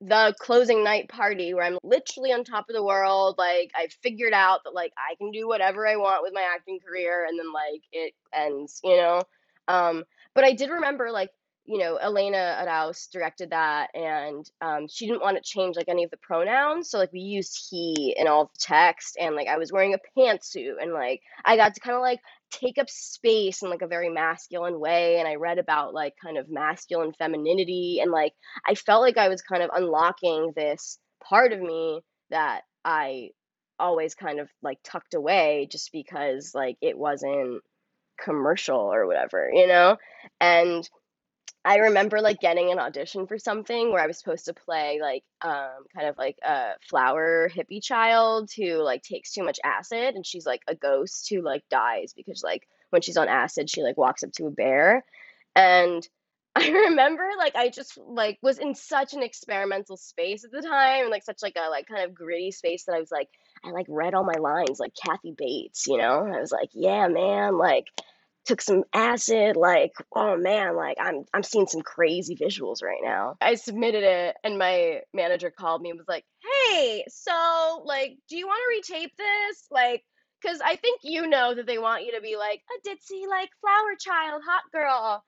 the 0.00 0.34
closing 0.38 0.82
night 0.82 1.08
party 1.08 1.52
where 1.52 1.64
I'm 1.64 1.78
literally 1.82 2.32
on 2.32 2.44
top 2.44 2.66
of 2.68 2.74
the 2.74 2.84
world. 2.84 3.36
Like 3.38 3.70
I 3.74 3.88
figured 4.02 4.32
out 4.32 4.60
that 4.64 4.74
like 4.74 4.92
I 4.96 5.14
can 5.16 5.30
do 5.30 5.46
whatever 5.46 5.86
I 5.86 5.96
want 5.96 6.22
with 6.22 6.32
my 6.32 6.46
acting 6.54 6.78
career 6.86 7.26
and 7.28 7.38
then 7.38 7.52
like 7.52 7.82
it 7.92 8.14
ends, 8.32 8.80
you 8.82 8.96
know? 8.96 9.22
Um, 9.68 10.04
but 10.34 10.44
I 10.44 10.54
did 10.54 10.70
remember 10.70 11.10
like, 11.10 11.30
you 11.70 11.78
know, 11.78 11.98
Elena 11.98 12.58
Araoz 12.60 13.08
directed 13.12 13.50
that 13.50 13.90
and 13.94 14.44
um, 14.60 14.88
she 14.88 15.06
didn't 15.06 15.22
want 15.22 15.36
to 15.36 15.42
change 15.42 15.76
like 15.76 15.88
any 15.88 16.02
of 16.02 16.10
the 16.10 16.16
pronouns. 16.16 16.90
So 16.90 16.98
like 16.98 17.12
we 17.12 17.20
used 17.20 17.68
he 17.70 18.12
in 18.18 18.26
all 18.26 18.46
the 18.46 18.58
text 18.58 19.16
and 19.20 19.36
like 19.36 19.46
I 19.46 19.56
was 19.56 19.70
wearing 19.70 19.94
a 19.94 20.20
pantsuit 20.20 20.82
and 20.82 20.92
like 20.92 21.22
I 21.44 21.56
got 21.56 21.74
to 21.74 21.80
kind 21.80 21.94
of 21.94 22.02
like 22.02 22.18
take 22.50 22.78
up 22.78 22.90
space 22.90 23.62
in 23.62 23.70
like 23.70 23.82
a 23.82 23.86
very 23.86 24.08
masculine 24.08 24.80
way 24.80 25.18
and 25.18 25.28
i 25.28 25.36
read 25.36 25.58
about 25.58 25.94
like 25.94 26.14
kind 26.20 26.36
of 26.36 26.50
masculine 26.50 27.12
femininity 27.12 28.00
and 28.02 28.10
like 28.10 28.32
i 28.66 28.74
felt 28.74 29.02
like 29.02 29.16
i 29.16 29.28
was 29.28 29.40
kind 29.40 29.62
of 29.62 29.70
unlocking 29.72 30.52
this 30.56 30.98
part 31.22 31.52
of 31.52 31.60
me 31.60 32.00
that 32.30 32.62
i 32.84 33.28
always 33.78 34.14
kind 34.14 34.40
of 34.40 34.48
like 34.62 34.78
tucked 34.82 35.14
away 35.14 35.68
just 35.70 35.92
because 35.92 36.50
like 36.52 36.76
it 36.82 36.98
wasn't 36.98 37.62
commercial 38.22 38.80
or 38.80 39.06
whatever 39.06 39.48
you 39.52 39.66
know 39.66 39.96
and 40.40 40.88
I 41.64 41.76
remember 41.76 42.20
like 42.20 42.40
getting 42.40 42.70
an 42.70 42.78
audition 42.78 43.26
for 43.26 43.38
something 43.38 43.92
where 43.92 44.02
I 44.02 44.06
was 44.06 44.18
supposed 44.18 44.46
to 44.46 44.54
play 44.54 44.98
like 45.00 45.24
um 45.42 45.84
kind 45.94 46.08
of 46.08 46.16
like 46.16 46.38
a 46.42 46.72
flower 46.88 47.50
hippie 47.54 47.82
child 47.82 48.50
who 48.56 48.82
like 48.82 49.02
takes 49.02 49.32
too 49.32 49.44
much 49.44 49.58
acid 49.64 50.14
and 50.14 50.24
she's 50.24 50.46
like 50.46 50.62
a 50.68 50.74
ghost 50.74 51.28
who 51.30 51.42
like 51.42 51.62
dies 51.70 52.14
because 52.16 52.42
like 52.42 52.66
when 52.90 53.02
she's 53.02 53.18
on 53.18 53.28
acid 53.28 53.68
she 53.68 53.82
like 53.82 53.98
walks 53.98 54.22
up 54.22 54.32
to 54.32 54.46
a 54.46 54.50
bear 54.50 55.04
and 55.54 56.08
I 56.56 56.68
remember 56.68 57.28
like 57.38 57.54
I 57.54 57.68
just 57.68 57.96
like 57.96 58.38
was 58.42 58.58
in 58.58 58.74
such 58.74 59.14
an 59.14 59.22
experimental 59.22 59.96
space 59.96 60.44
at 60.44 60.50
the 60.50 60.62
time 60.62 61.02
and 61.02 61.10
like 61.10 61.22
such 61.24 61.42
like 61.42 61.56
a 61.56 61.70
like 61.70 61.86
kind 61.86 62.04
of 62.04 62.14
gritty 62.14 62.50
space 62.50 62.84
that 62.84 62.94
I 62.94 62.98
was 62.98 63.12
like 63.12 63.28
I 63.64 63.70
like 63.70 63.86
read 63.88 64.14
all 64.14 64.24
my 64.24 64.38
lines 64.40 64.80
like 64.80 64.92
Kathy 65.04 65.34
Bates, 65.36 65.86
you 65.86 65.98
know? 65.98 66.26
I 66.26 66.40
was 66.40 66.50
like, 66.50 66.70
yeah, 66.72 67.06
man, 67.08 67.58
like 67.58 67.86
took 68.46 68.60
some 68.60 68.84
acid 68.94 69.56
like 69.56 69.92
oh 70.14 70.36
man 70.36 70.74
like 70.76 70.96
i'm 71.00 71.24
i'm 71.34 71.42
seeing 71.42 71.66
some 71.66 71.82
crazy 71.82 72.36
visuals 72.36 72.82
right 72.82 73.00
now. 73.02 73.36
I 73.40 73.54
submitted 73.54 74.02
it 74.02 74.36
and 74.42 74.58
my 74.58 75.00
manager 75.12 75.50
called 75.50 75.82
me 75.82 75.90
and 75.90 75.98
was 75.98 76.08
like 76.08 76.24
hey 76.42 77.04
so 77.08 77.82
like 77.84 78.16
do 78.28 78.36
you 78.36 78.46
want 78.46 78.60
to 78.60 78.92
retape 78.92 79.10
this? 79.16 79.66
Like 79.70 80.02
because 80.42 80.60
i 80.64 80.76
think 80.76 81.00
you 81.02 81.26
know 81.26 81.54
that 81.54 81.66
they 81.66 81.78
want 81.78 82.04
you 82.04 82.12
to 82.12 82.20
be 82.20 82.36
like 82.36 82.62
a 82.74 82.88
ditzy 82.88 83.28
like 83.28 83.50
flower 83.60 83.94
child 83.98 84.42
hot 84.44 84.62
girl 84.72 85.22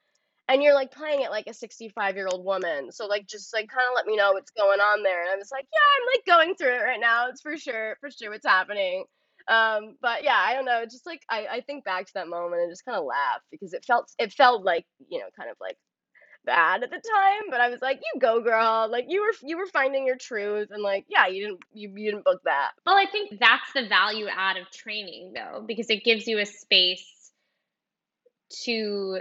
and 0.49 0.63
you're 0.63 0.75
like 0.75 0.91
playing 0.93 1.23
it 1.23 1.31
like 1.31 1.47
a 1.47 1.55
65 1.55 2.17
year 2.17 2.29
old 2.31 2.45
woman. 2.45 2.91
So 2.93 3.07
like 3.07 3.27
just 3.27 3.55
like 3.55 3.69
kind 3.69 3.87
of 3.89 3.95
let 3.95 4.07
me 4.07 4.17
know 4.17 4.33
what's 4.33 4.51
going 4.51 4.81
on 4.81 5.03
there. 5.03 5.23
And 5.23 5.31
i 5.31 5.37
was 5.37 5.51
like 5.53 5.67
yeah 5.73 5.79
i'm 5.97 6.07
like 6.13 6.27
going 6.27 6.55
through 6.57 6.75
it 6.75 6.85
right 6.85 7.01
now 7.01 7.29
it's 7.29 7.41
for 7.41 7.57
sure 7.57 7.97
for 8.01 8.11
sure 8.11 8.31
what's 8.31 8.47
happening 8.47 9.05
um, 9.49 9.97
but 10.01 10.25
yeah, 10.25 10.37
I 10.37 10.55
don't 10.55 10.65
know. 10.65 10.85
Just 10.85 11.07
like 11.07 11.23
I, 11.29 11.47
I 11.51 11.61
think 11.61 11.85
back 11.85 12.07
to 12.07 12.13
that 12.15 12.29
moment 12.29 12.63
and 12.63 12.71
just 12.71 12.85
kind 12.85 12.99
of 12.99 13.05
laugh 13.05 13.41
because 13.51 13.73
it 13.73 13.85
felt 13.85 14.11
it 14.19 14.33
felt 14.33 14.65
like 14.65 14.87
you 15.09 15.19
know 15.19 15.27
kind 15.37 15.51
of 15.51 15.57
like 15.61 15.77
bad 16.45 16.83
at 16.83 16.91
the 16.91 16.97
time, 16.97 17.43
but 17.51 17.61
I 17.61 17.69
was 17.69 17.81
like, 17.81 18.01
you 18.01 18.21
go, 18.21 18.41
girl. 18.41 18.89
Like 18.91 19.07
you 19.09 19.23
were 19.23 19.33
you 19.43 19.59
were 19.59 19.67
finding 19.67 20.07
your 20.07 20.17
truth, 20.17 20.69
and 20.71 20.83
like 20.83 21.05
yeah, 21.09 21.27
you 21.27 21.47
didn't 21.47 21.61
you, 21.73 21.93
you 21.97 22.11
didn't 22.11 22.25
book 22.25 22.41
that. 22.45 22.73
Well, 22.87 22.97
I 22.97 23.07
think 23.11 23.39
that's 23.39 23.73
the 23.75 23.89
value 23.89 24.27
add 24.29 24.57
of 24.57 24.71
training 24.71 25.33
though, 25.35 25.65
because 25.67 25.91
it 25.91 26.05
gives 26.05 26.27
you 26.27 26.39
a 26.39 26.47
space 26.47 27.07
to 28.65 29.21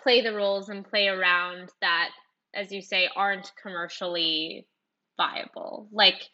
play 0.00 0.20
the 0.22 0.34
roles 0.34 0.68
and 0.68 0.84
play 0.88 1.08
around 1.08 1.70
that, 1.80 2.10
as 2.54 2.72
you 2.72 2.82
say, 2.82 3.08
aren't 3.14 3.52
commercially 3.60 4.66
viable. 5.16 5.88
Like 5.92 6.28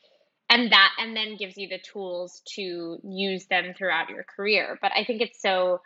and 0.50 0.72
that 0.72 0.92
and 0.98 1.16
then 1.16 1.36
gives 1.36 1.56
you 1.56 1.68
the 1.68 1.78
tools 1.78 2.42
to 2.56 2.98
use 3.04 3.46
them 3.46 3.72
throughout 3.78 4.10
your 4.10 4.24
career. 4.24 4.78
But 4.82 4.92
i 4.94 5.04
think 5.04 5.22
it's 5.22 5.40
so 5.40 5.80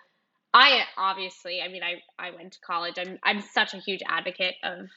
i 0.52 0.82
obviously 0.96 1.60
i 1.62 1.68
mean 1.68 1.82
i 1.82 2.02
i 2.18 2.30
went 2.30 2.54
to 2.54 2.60
college. 2.66 2.94
I'm 2.98 3.18
i'm 3.22 3.42
such 3.42 3.74
a 3.74 3.78
huge 3.78 4.00
advocate 4.08 4.56
of 4.64 4.88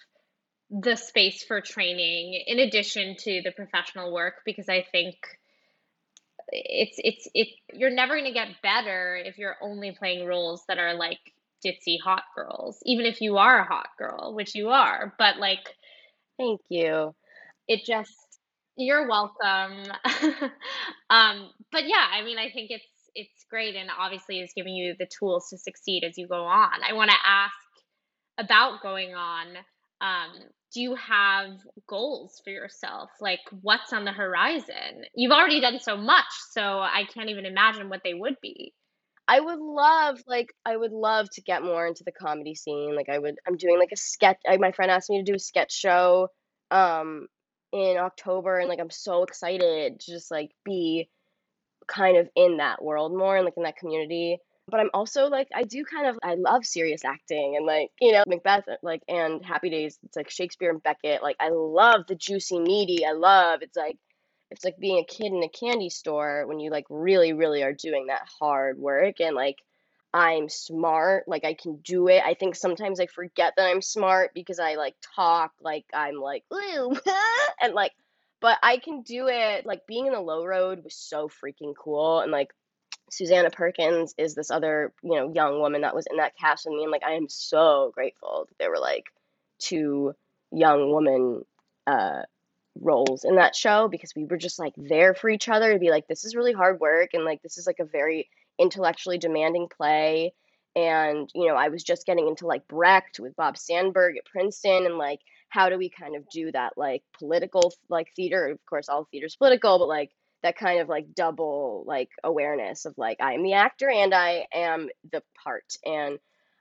the 0.69 0.95
space 0.95 1.43
for 1.43 1.61
training 1.61 2.43
in 2.47 2.59
addition 2.59 3.15
to 3.19 3.41
the 3.43 3.51
professional 3.51 4.13
work 4.13 4.35
because 4.45 4.67
i 4.67 4.85
think 4.91 5.15
it's 6.49 6.95
it's 6.97 7.27
it 7.33 7.47
you're 7.73 7.89
never 7.89 8.15
going 8.15 8.25
to 8.25 8.33
get 8.33 8.61
better 8.61 9.15
if 9.17 9.37
you're 9.37 9.57
only 9.61 9.91
playing 9.91 10.25
roles 10.25 10.63
that 10.67 10.77
are 10.77 10.93
like 10.93 11.19
ditzy 11.65 11.97
hot 12.03 12.23
girls 12.35 12.79
even 12.85 13.05
if 13.05 13.21
you 13.21 13.37
are 13.37 13.59
a 13.59 13.65
hot 13.65 13.89
girl 13.97 14.33
which 14.35 14.55
you 14.55 14.69
are. 14.69 15.13
But 15.17 15.37
like 15.37 15.75
thank 16.37 16.61
you. 16.69 17.15
it 17.67 17.85
just 17.85 18.13
you're 18.77 19.07
welcome. 19.07 19.83
um, 21.09 21.49
but 21.71 21.87
yeah, 21.87 22.05
I 22.11 22.23
mean, 22.23 22.37
I 22.37 22.49
think 22.51 22.71
it's 22.71 22.85
it's 23.15 23.45
great, 23.49 23.75
and 23.75 23.89
obviously, 23.97 24.39
is 24.39 24.53
giving 24.55 24.75
you 24.75 24.95
the 24.97 25.07
tools 25.19 25.47
to 25.49 25.57
succeed 25.57 26.03
as 26.03 26.17
you 26.17 26.27
go 26.27 26.43
on. 26.43 26.71
I 26.87 26.93
want 26.93 27.09
to 27.09 27.17
ask 27.25 27.55
about 28.37 28.81
going 28.81 29.15
on. 29.15 29.47
Um, 29.99 30.31
do 30.73 30.81
you 30.81 30.95
have 30.95 31.57
goals 31.87 32.39
for 32.43 32.51
yourself? 32.51 33.09
Like, 33.19 33.39
what's 33.61 33.93
on 33.93 34.05
the 34.05 34.11
horizon? 34.11 35.05
You've 35.15 35.31
already 35.31 35.59
done 35.59 35.79
so 35.79 35.97
much, 35.97 36.25
so 36.51 36.61
I 36.61 37.05
can't 37.11 37.29
even 37.29 37.45
imagine 37.45 37.89
what 37.89 38.01
they 38.03 38.13
would 38.13 38.35
be. 38.41 38.73
I 39.27 39.39
would 39.39 39.59
love, 39.59 40.19
like, 40.27 40.53
I 40.65 40.77
would 40.77 40.91
love 40.91 41.27
to 41.33 41.41
get 41.41 41.63
more 41.63 41.87
into 41.87 42.03
the 42.05 42.11
comedy 42.11 42.53
scene. 42.53 42.95
Like, 42.95 43.09
I 43.09 43.17
would, 43.17 43.35
I'm 43.47 43.57
doing 43.57 43.79
like 43.79 43.91
a 43.91 43.97
sketch. 43.97 44.37
I, 44.47 44.57
my 44.57 44.71
friend 44.71 44.91
asked 44.91 45.09
me 45.09 45.23
to 45.23 45.31
do 45.31 45.35
a 45.35 45.39
sketch 45.39 45.73
show 45.73 46.29
um 46.69 47.27
in 47.77 47.97
October 47.97 48.59
and 48.59 48.69
like 48.69 48.79
I'm 48.79 48.89
so 48.89 49.23
excited 49.23 49.99
to 49.99 50.11
just 50.11 50.31
like 50.31 50.51
be 50.65 51.09
kind 51.87 52.17
of 52.17 52.29
in 52.35 52.57
that 52.57 52.83
world 52.83 53.15
more 53.15 53.35
and 53.35 53.45
like 53.45 53.55
in 53.57 53.63
that 53.63 53.77
community. 53.77 54.37
But 54.69 54.81
I'm 54.81 54.89
also 54.93 55.27
like 55.27 55.47
I 55.55 55.63
do 55.63 55.85
kind 55.85 56.07
of 56.07 56.17
I 56.21 56.35
love 56.35 56.65
serious 56.65 57.05
acting 57.05 57.55
and 57.55 57.65
like 57.65 57.89
you 58.01 58.11
know 58.11 58.23
Macbeth 58.27 58.65
like 58.83 59.01
and 59.07 59.43
Happy 59.43 59.69
Days. 59.69 59.97
It's 60.03 60.17
like 60.17 60.29
Shakespeare 60.29 60.69
and 60.69 60.83
Beckett. 60.83 61.23
Like 61.23 61.37
I 61.39 61.49
love 61.49 62.01
the 62.07 62.15
juicy 62.15 62.59
meaty. 62.59 63.05
I 63.05 63.13
love 63.13 63.61
it's 63.61 63.77
like 63.77 63.97
it's 64.51 64.65
like 64.65 64.77
being 64.77 64.99
a 64.99 65.05
kid 65.05 65.31
in 65.31 65.43
a 65.43 65.49
candy 65.49 65.89
store 65.89 66.45
when 66.47 66.59
you 66.59 66.69
like 66.69 66.85
really 66.89 67.33
really 67.33 67.63
are 67.63 67.73
doing 67.73 68.07
that 68.07 68.27
hard 68.39 68.77
work 68.77 69.19
and 69.19 69.35
like 69.35 69.57
I'm 70.17 70.49
smart, 70.49 71.27
like 71.27 71.45
I 71.45 71.53
can 71.53 71.75
do 71.75 72.07
it. 72.07 72.23
I 72.25 72.33
think 72.33 72.55
sometimes 72.55 72.99
I 72.99 73.05
forget 73.05 73.53
that 73.55 73.67
I'm 73.67 73.83
smart 73.83 74.31
because 74.33 74.57
I 74.57 74.73
like 74.73 74.95
talk 75.15 75.51
like 75.61 75.85
I'm 75.93 76.15
like 76.15 76.43
ooh 76.51 76.97
and 77.61 77.75
like 77.75 77.91
but 78.41 78.57
I 78.63 78.77
can 78.77 79.03
do 79.03 79.27
it. 79.27 79.67
Like 79.67 79.85
being 79.85 80.07
in 80.07 80.13
the 80.13 80.19
low 80.19 80.43
road 80.43 80.83
was 80.83 80.95
so 80.95 81.29
freaking 81.29 81.75
cool 81.77 82.21
and 82.21 82.31
like 82.31 82.49
Susannah 83.11 83.51
Perkins 83.51 84.15
is 84.17 84.33
this 84.33 84.49
other, 84.49 84.91
you 85.03 85.15
know, 85.15 85.31
young 85.31 85.59
woman 85.59 85.81
that 85.81 85.93
was 85.93 86.07
in 86.09 86.17
that 86.17 86.35
cast 86.35 86.65
with 86.65 86.73
me 86.73 86.81
and 86.81 86.91
like 86.91 87.03
I 87.05 87.13
am 87.13 87.29
so 87.29 87.91
grateful 87.93 88.47
that 88.49 88.57
there 88.57 88.71
were 88.71 88.79
like 88.79 89.05
two 89.59 90.15
young 90.51 90.89
woman 90.89 91.45
uh 91.85 92.23
roles 92.81 93.23
in 93.23 93.35
that 93.35 93.55
show 93.55 93.87
because 93.87 94.15
we 94.15 94.25
were 94.25 94.37
just 94.37 94.57
like 94.57 94.73
there 94.77 95.13
for 95.13 95.29
each 95.29 95.47
other 95.47 95.73
to 95.73 95.79
be 95.79 95.91
like 95.91 96.07
this 96.07 96.25
is 96.25 96.35
really 96.35 96.53
hard 96.53 96.79
work 96.79 97.11
and 97.13 97.23
like 97.23 97.43
this 97.43 97.59
is 97.59 97.67
like 97.67 97.79
a 97.79 97.85
very 97.85 98.27
intellectually 98.59 99.17
demanding 99.17 99.67
play 99.75 100.33
and 100.75 101.29
you 101.33 101.47
know 101.47 101.55
i 101.55 101.69
was 101.69 101.83
just 101.83 102.05
getting 102.05 102.27
into 102.27 102.45
like 102.45 102.67
brecht 102.67 103.19
with 103.19 103.35
bob 103.35 103.57
sandberg 103.57 104.15
at 104.17 104.25
princeton 104.25 104.85
and 104.85 104.97
like 104.97 105.19
how 105.49 105.69
do 105.69 105.77
we 105.77 105.89
kind 105.89 106.15
of 106.15 106.27
do 106.29 106.51
that 106.51 106.73
like 106.77 107.03
political 107.17 107.73
like 107.89 108.07
theater 108.15 108.47
of 108.47 108.59
course 108.69 108.89
all 108.89 109.07
theater's 109.11 109.35
political 109.35 109.79
but 109.79 109.87
like 109.87 110.11
that 110.43 110.57
kind 110.57 110.79
of 110.79 110.87
like 110.87 111.15
double 111.15 111.83
like 111.87 112.09
awareness 112.23 112.85
of 112.85 112.93
like 112.97 113.17
i 113.19 113.33
am 113.33 113.43
the 113.43 113.53
actor 113.53 113.89
and 113.89 114.13
i 114.13 114.45
am 114.53 114.87
the 115.11 115.21
part 115.43 115.65
and 115.85 116.19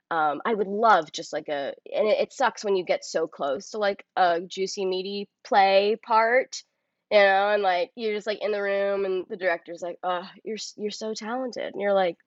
um, 0.09 0.41
I 0.45 0.53
would 0.53 0.67
love 0.67 1.11
just 1.11 1.33
like 1.33 1.49
a, 1.49 1.73
and 1.93 2.07
it, 2.07 2.19
it 2.19 2.33
sucks 2.33 2.63
when 2.63 2.75
you 2.75 2.85
get 2.85 3.03
so 3.03 3.27
close 3.27 3.71
to 3.71 3.77
like 3.77 4.05
a 4.15 4.39
juicy, 4.39 4.85
meaty 4.85 5.27
play 5.43 5.97
part, 6.01 6.63
you 7.11 7.19
know, 7.19 7.49
and 7.49 7.63
like 7.63 7.91
you're 7.95 8.13
just 8.15 8.27
like 8.27 8.39
in 8.41 8.51
the 8.51 8.61
room 8.61 9.05
and 9.05 9.25
the 9.29 9.37
director's 9.37 9.81
like, 9.81 9.97
oh, 10.03 10.27
you're 10.43 10.57
you're 10.75 10.91
so 10.91 11.13
talented, 11.13 11.73
and 11.73 11.81
you're 11.81 11.93
like, 11.93 12.17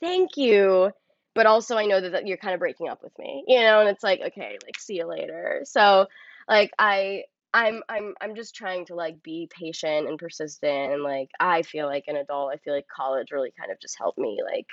thank 0.00 0.36
you, 0.36 0.90
but 1.34 1.46
also 1.46 1.76
I 1.76 1.86
know 1.86 2.00
that, 2.00 2.12
that 2.12 2.26
you're 2.26 2.36
kind 2.36 2.54
of 2.54 2.60
breaking 2.60 2.88
up 2.88 3.02
with 3.02 3.18
me, 3.18 3.44
you 3.46 3.60
know, 3.60 3.80
and 3.80 3.88
it's 3.88 4.02
like, 4.02 4.20
okay, 4.20 4.58
like 4.64 4.78
see 4.78 4.96
you 4.96 5.06
later. 5.06 5.62
So 5.64 6.06
like 6.48 6.70
I. 6.78 7.24
I'm 7.54 7.82
I'm 7.88 8.12
I'm 8.20 8.34
just 8.34 8.54
trying 8.54 8.84
to 8.86 8.94
like 8.94 9.22
be 9.22 9.48
patient 9.50 10.08
and 10.08 10.18
persistent 10.18 10.92
and 10.92 11.02
like 11.02 11.30
I 11.40 11.62
feel 11.62 11.86
like 11.86 12.04
an 12.06 12.16
adult. 12.16 12.52
I 12.52 12.58
feel 12.58 12.74
like 12.74 12.86
college 12.94 13.30
really 13.32 13.50
kind 13.58 13.72
of 13.72 13.80
just 13.80 13.96
helped 13.96 14.18
me 14.18 14.42
like 14.44 14.66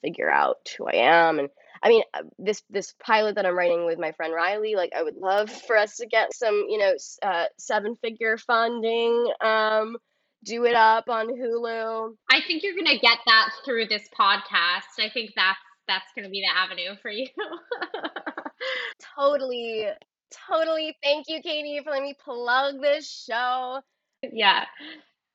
figure 0.00 0.30
out 0.30 0.56
who 0.78 0.86
I 0.86 0.94
am. 0.94 1.38
And 1.38 1.50
I 1.82 1.88
mean, 1.88 2.02
uh, 2.14 2.22
this 2.38 2.62
this 2.70 2.94
pilot 3.04 3.36
that 3.36 3.46
I'm 3.46 3.56
writing 3.56 3.86
with 3.86 3.98
my 3.98 4.12
friend 4.12 4.32
Riley, 4.34 4.74
like 4.76 4.92
I 4.96 5.02
would 5.02 5.16
love 5.16 5.50
for 5.66 5.76
us 5.76 5.96
to 5.96 6.06
get 6.06 6.34
some, 6.34 6.66
you 6.68 6.78
know, 6.78 6.94
uh, 7.22 7.46
seven 7.58 7.96
figure 7.96 8.36
funding. 8.36 9.32
Um, 9.40 9.96
do 10.44 10.64
it 10.64 10.74
up 10.74 11.08
on 11.08 11.28
Hulu. 11.28 12.14
I 12.30 12.40
think 12.46 12.62
you're 12.62 12.76
gonna 12.76 12.98
get 12.98 13.18
that 13.26 13.50
through 13.64 13.86
this 13.86 14.08
podcast. 14.18 14.98
I 14.98 15.10
think 15.12 15.32
that's 15.36 15.58
that's 15.86 16.06
gonna 16.16 16.30
be 16.30 16.42
the 16.42 16.58
avenue 16.58 16.96
for 17.02 17.10
you. 17.10 17.26
totally, 19.16 19.86
totally. 20.48 20.96
Thank 21.02 21.26
you, 21.28 21.42
Katie, 21.42 21.80
for 21.84 21.90
letting 21.90 22.04
me 22.04 22.14
plug 22.22 22.80
this 22.80 23.10
show. 23.28 23.80
Yeah. 24.22 24.64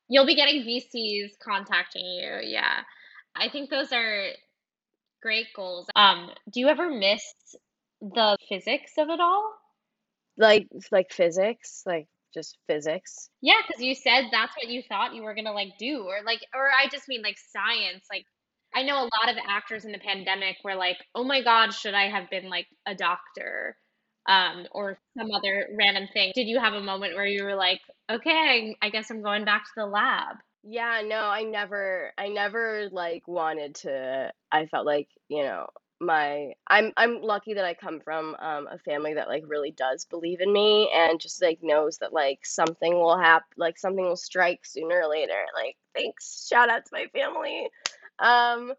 You'll 0.07 0.25
be 0.25 0.35
getting 0.35 0.61
VCs 0.63 1.31
contacting 1.43 2.05
you. 2.05 2.39
Yeah. 2.43 2.81
I 3.35 3.49
think 3.49 3.69
those 3.69 3.91
are 3.91 4.27
great 5.25 5.47
goals. 5.55 5.87
Um, 5.95 6.29
do 6.53 6.59
you 6.59 6.67
ever 6.67 6.87
miss 6.87 7.23
the 7.99 8.37
physics 8.47 8.91
of 8.99 9.09
it 9.09 9.19
all? 9.19 9.51
Like 10.37 10.67
like 10.91 11.11
physics, 11.11 11.81
like 11.85 12.07
just 12.33 12.57
physics. 12.67 13.29
Yeah, 13.41 13.55
because 13.65 13.81
you 13.81 13.95
said 13.95 14.25
that's 14.31 14.55
what 14.55 14.67
you 14.67 14.83
thought 14.87 15.15
you 15.15 15.23
were 15.23 15.33
gonna 15.33 15.53
like 15.53 15.77
do, 15.79 16.03
or 16.03 16.19
like, 16.23 16.41
or 16.53 16.69
I 16.69 16.87
just 16.89 17.07
mean 17.07 17.23
like 17.23 17.37
science. 17.51 18.05
Like, 18.11 18.25
I 18.75 18.83
know 18.83 18.97
a 18.97 19.09
lot 19.19 19.29
of 19.29 19.37
actors 19.49 19.85
in 19.85 19.91
the 19.93 19.97
pandemic 19.99 20.57
were 20.63 20.75
like, 20.75 20.97
"Oh 21.15 21.23
my 21.23 21.41
God, 21.41 21.73
should 21.73 21.95
I 21.95 22.09
have 22.09 22.29
been 22.29 22.49
like 22.49 22.67
a 22.85 22.93
doctor?" 22.93 23.77
Um, 24.27 24.67
or 24.71 24.99
some 25.17 25.31
other 25.31 25.69
random 25.77 26.07
thing. 26.13 26.33
Did 26.35 26.47
you 26.47 26.59
have 26.59 26.73
a 26.73 26.81
moment 26.81 27.15
where 27.15 27.25
you 27.25 27.43
were 27.43 27.55
like, 27.55 27.79
"Okay, 28.11 28.75
I 28.81 28.89
guess 28.89 29.09
I'm 29.09 29.23
going 29.23 29.45
back 29.45 29.63
to 29.65 29.71
the 29.77 29.85
lab"? 29.85 30.37
Yeah, 30.67 31.01
no, 31.05 31.17
I 31.19 31.43
never 31.43 32.11
I 32.17 32.27
never 32.29 32.89
like 32.91 33.27
wanted 33.27 33.75
to 33.75 34.31
I 34.51 34.65
felt 34.65 34.85
like, 34.85 35.09
you 35.29 35.43
know, 35.43 35.67
my 36.01 36.53
I'm 36.67 36.91
I'm 36.97 37.21
lucky 37.21 37.53
that 37.53 37.63
I 37.65 37.75
come 37.75 37.99
from 38.01 38.35
um 38.39 38.67
a 38.71 38.79
family 38.79 39.13
that 39.13 39.27
like 39.27 39.43
really 39.47 39.71
does 39.71 40.05
believe 40.05 40.41
in 40.41 40.51
me 40.51 40.89
and 40.93 41.19
just 41.19 41.41
like 41.41 41.59
knows 41.61 41.99
that 41.99 42.13
like 42.13 42.39
something 42.45 42.93
will 42.95 43.17
happen 43.17 43.47
like 43.57 43.77
something 43.77 44.03
will 44.03 44.15
strike 44.15 44.65
sooner 44.65 45.01
or 45.03 45.07
later. 45.09 45.45
Like 45.55 45.77
thanks, 45.95 46.47
shout 46.49 46.69
out 46.69 46.83
to 46.85 46.89
my 46.93 47.05
family. 47.13 47.69
Um 48.19 48.73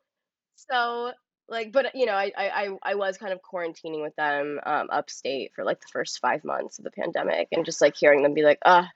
so 0.56 1.12
like 1.48 1.72
but 1.72 1.94
you 1.94 2.06
know, 2.06 2.14
I 2.14 2.32
I 2.36 2.70
I 2.82 2.94
was 2.96 3.18
kind 3.18 3.32
of 3.32 3.40
quarantining 3.42 4.02
with 4.02 4.16
them 4.16 4.60
um 4.66 4.88
upstate 4.90 5.52
for 5.54 5.64
like 5.64 5.80
the 5.80 5.88
first 5.92 6.20
5 6.20 6.44
months 6.44 6.78
of 6.78 6.84
the 6.84 6.90
pandemic 6.92 7.48
and 7.52 7.64
just 7.66 7.80
like 7.82 7.96
hearing 7.96 8.22
them 8.22 8.34
be 8.34 8.42
like, 8.44 8.58
"Uh, 8.64 8.86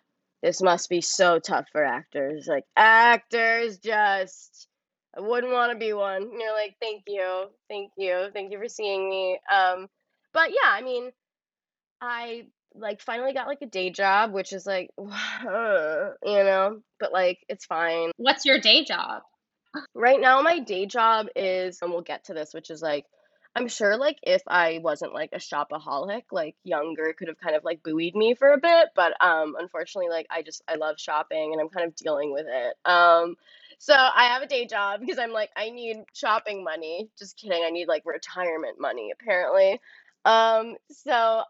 this 0.42 0.62
must 0.62 0.88
be 0.88 1.00
so 1.00 1.38
tough 1.38 1.66
for 1.72 1.84
actors. 1.84 2.46
Like 2.48 2.64
actors 2.76 3.78
just 3.78 4.68
I 5.16 5.20
wouldn't 5.20 5.52
want 5.52 5.72
to 5.72 5.78
be 5.78 5.92
one. 5.92 6.22
And 6.22 6.40
you're 6.40 6.54
like, 6.54 6.76
thank 6.80 7.02
you, 7.06 7.46
thank 7.68 7.90
you, 7.96 8.28
thank 8.32 8.52
you 8.52 8.58
for 8.58 8.68
seeing 8.68 9.08
me. 9.08 9.38
Um, 9.52 9.88
but 10.32 10.50
yeah, 10.50 10.70
I 10.70 10.82
mean, 10.82 11.10
I 12.00 12.46
like 12.74 13.00
finally 13.00 13.32
got 13.32 13.48
like 13.48 13.62
a 13.62 13.66
day 13.66 13.90
job, 13.90 14.32
which 14.32 14.52
is 14.52 14.66
like, 14.66 14.90
you 14.98 15.04
know, 16.24 16.80
but 17.00 17.12
like 17.12 17.38
it's 17.48 17.66
fine. 17.66 18.12
What's 18.16 18.44
your 18.44 18.60
day 18.60 18.84
job? 18.84 19.22
Right 19.94 20.20
now, 20.20 20.42
my 20.42 20.58
day 20.60 20.86
job 20.86 21.28
is, 21.36 21.78
and 21.82 21.92
we'll 21.92 22.02
get 22.02 22.24
to 22.24 22.34
this, 22.34 22.52
which 22.52 22.70
is 22.70 22.82
like 22.82 23.04
I'm 23.56 23.66
sure 23.68 23.96
like 23.96 24.18
if 24.22 24.42
I 24.46 24.78
wasn't 24.82 25.12
like 25.12 25.30
a 25.32 25.38
shopaholic, 25.38 26.24
like 26.30 26.54
younger 26.62 27.12
could 27.18 27.28
have 27.28 27.40
kind 27.40 27.56
of 27.56 27.64
like 27.64 27.82
buoyed 27.82 28.14
me 28.14 28.34
for 28.34 28.52
a 28.52 28.58
bit, 28.58 28.88
but 28.94 29.12
um 29.24 29.56
unfortunately 29.58 30.08
like 30.08 30.26
I 30.30 30.42
just 30.42 30.62
I 30.68 30.76
love 30.76 30.96
shopping 30.98 31.50
and 31.52 31.60
I'm 31.60 31.68
kind 31.68 31.86
of 31.86 31.96
dealing 31.96 32.32
with 32.32 32.46
it. 32.48 32.74
Um 32.84 33.34
so 33.78 33.94
I 33.94 34.26
have 34.34 34.42
a 34.42 34.46
day 34.46 34.66
job 34.66 35.00
because 35.04 35.18
I'm 35.18 35.32
like 35.32 35.50
I 35.56 35.70
need 35.70 35.96
shopping 36.14 36.62
money. 36.62 37.10
Just 37.18 37.36
kidding, 37.36 37.62
I 37.64 37.70
need 37.70 37.88
like 37.88 38.02
retirement 38.06 38.80
money 38.80 39.10
apparently. 39.12 39.80
Um 40.24 40.76
so 40.90 41.42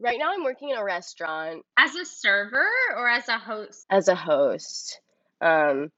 right 0.00 0.18
now 0.18 0.32
I'm 0.32 0.44
working 0.44 0.70
in 0.70 0.78
a 0.78 0.84
restaurant 0.84 1.64
As 1.78 1.94
a 1.94 2.04
server 2.06 2.66
or 2.96 3.08
as 3.08 3.28
a 3.28 3.38
host? 3.38 3.84
as 3.90 4.08
a 4.08 4.14
host. 4.14 5.00
Um 5.42 5.90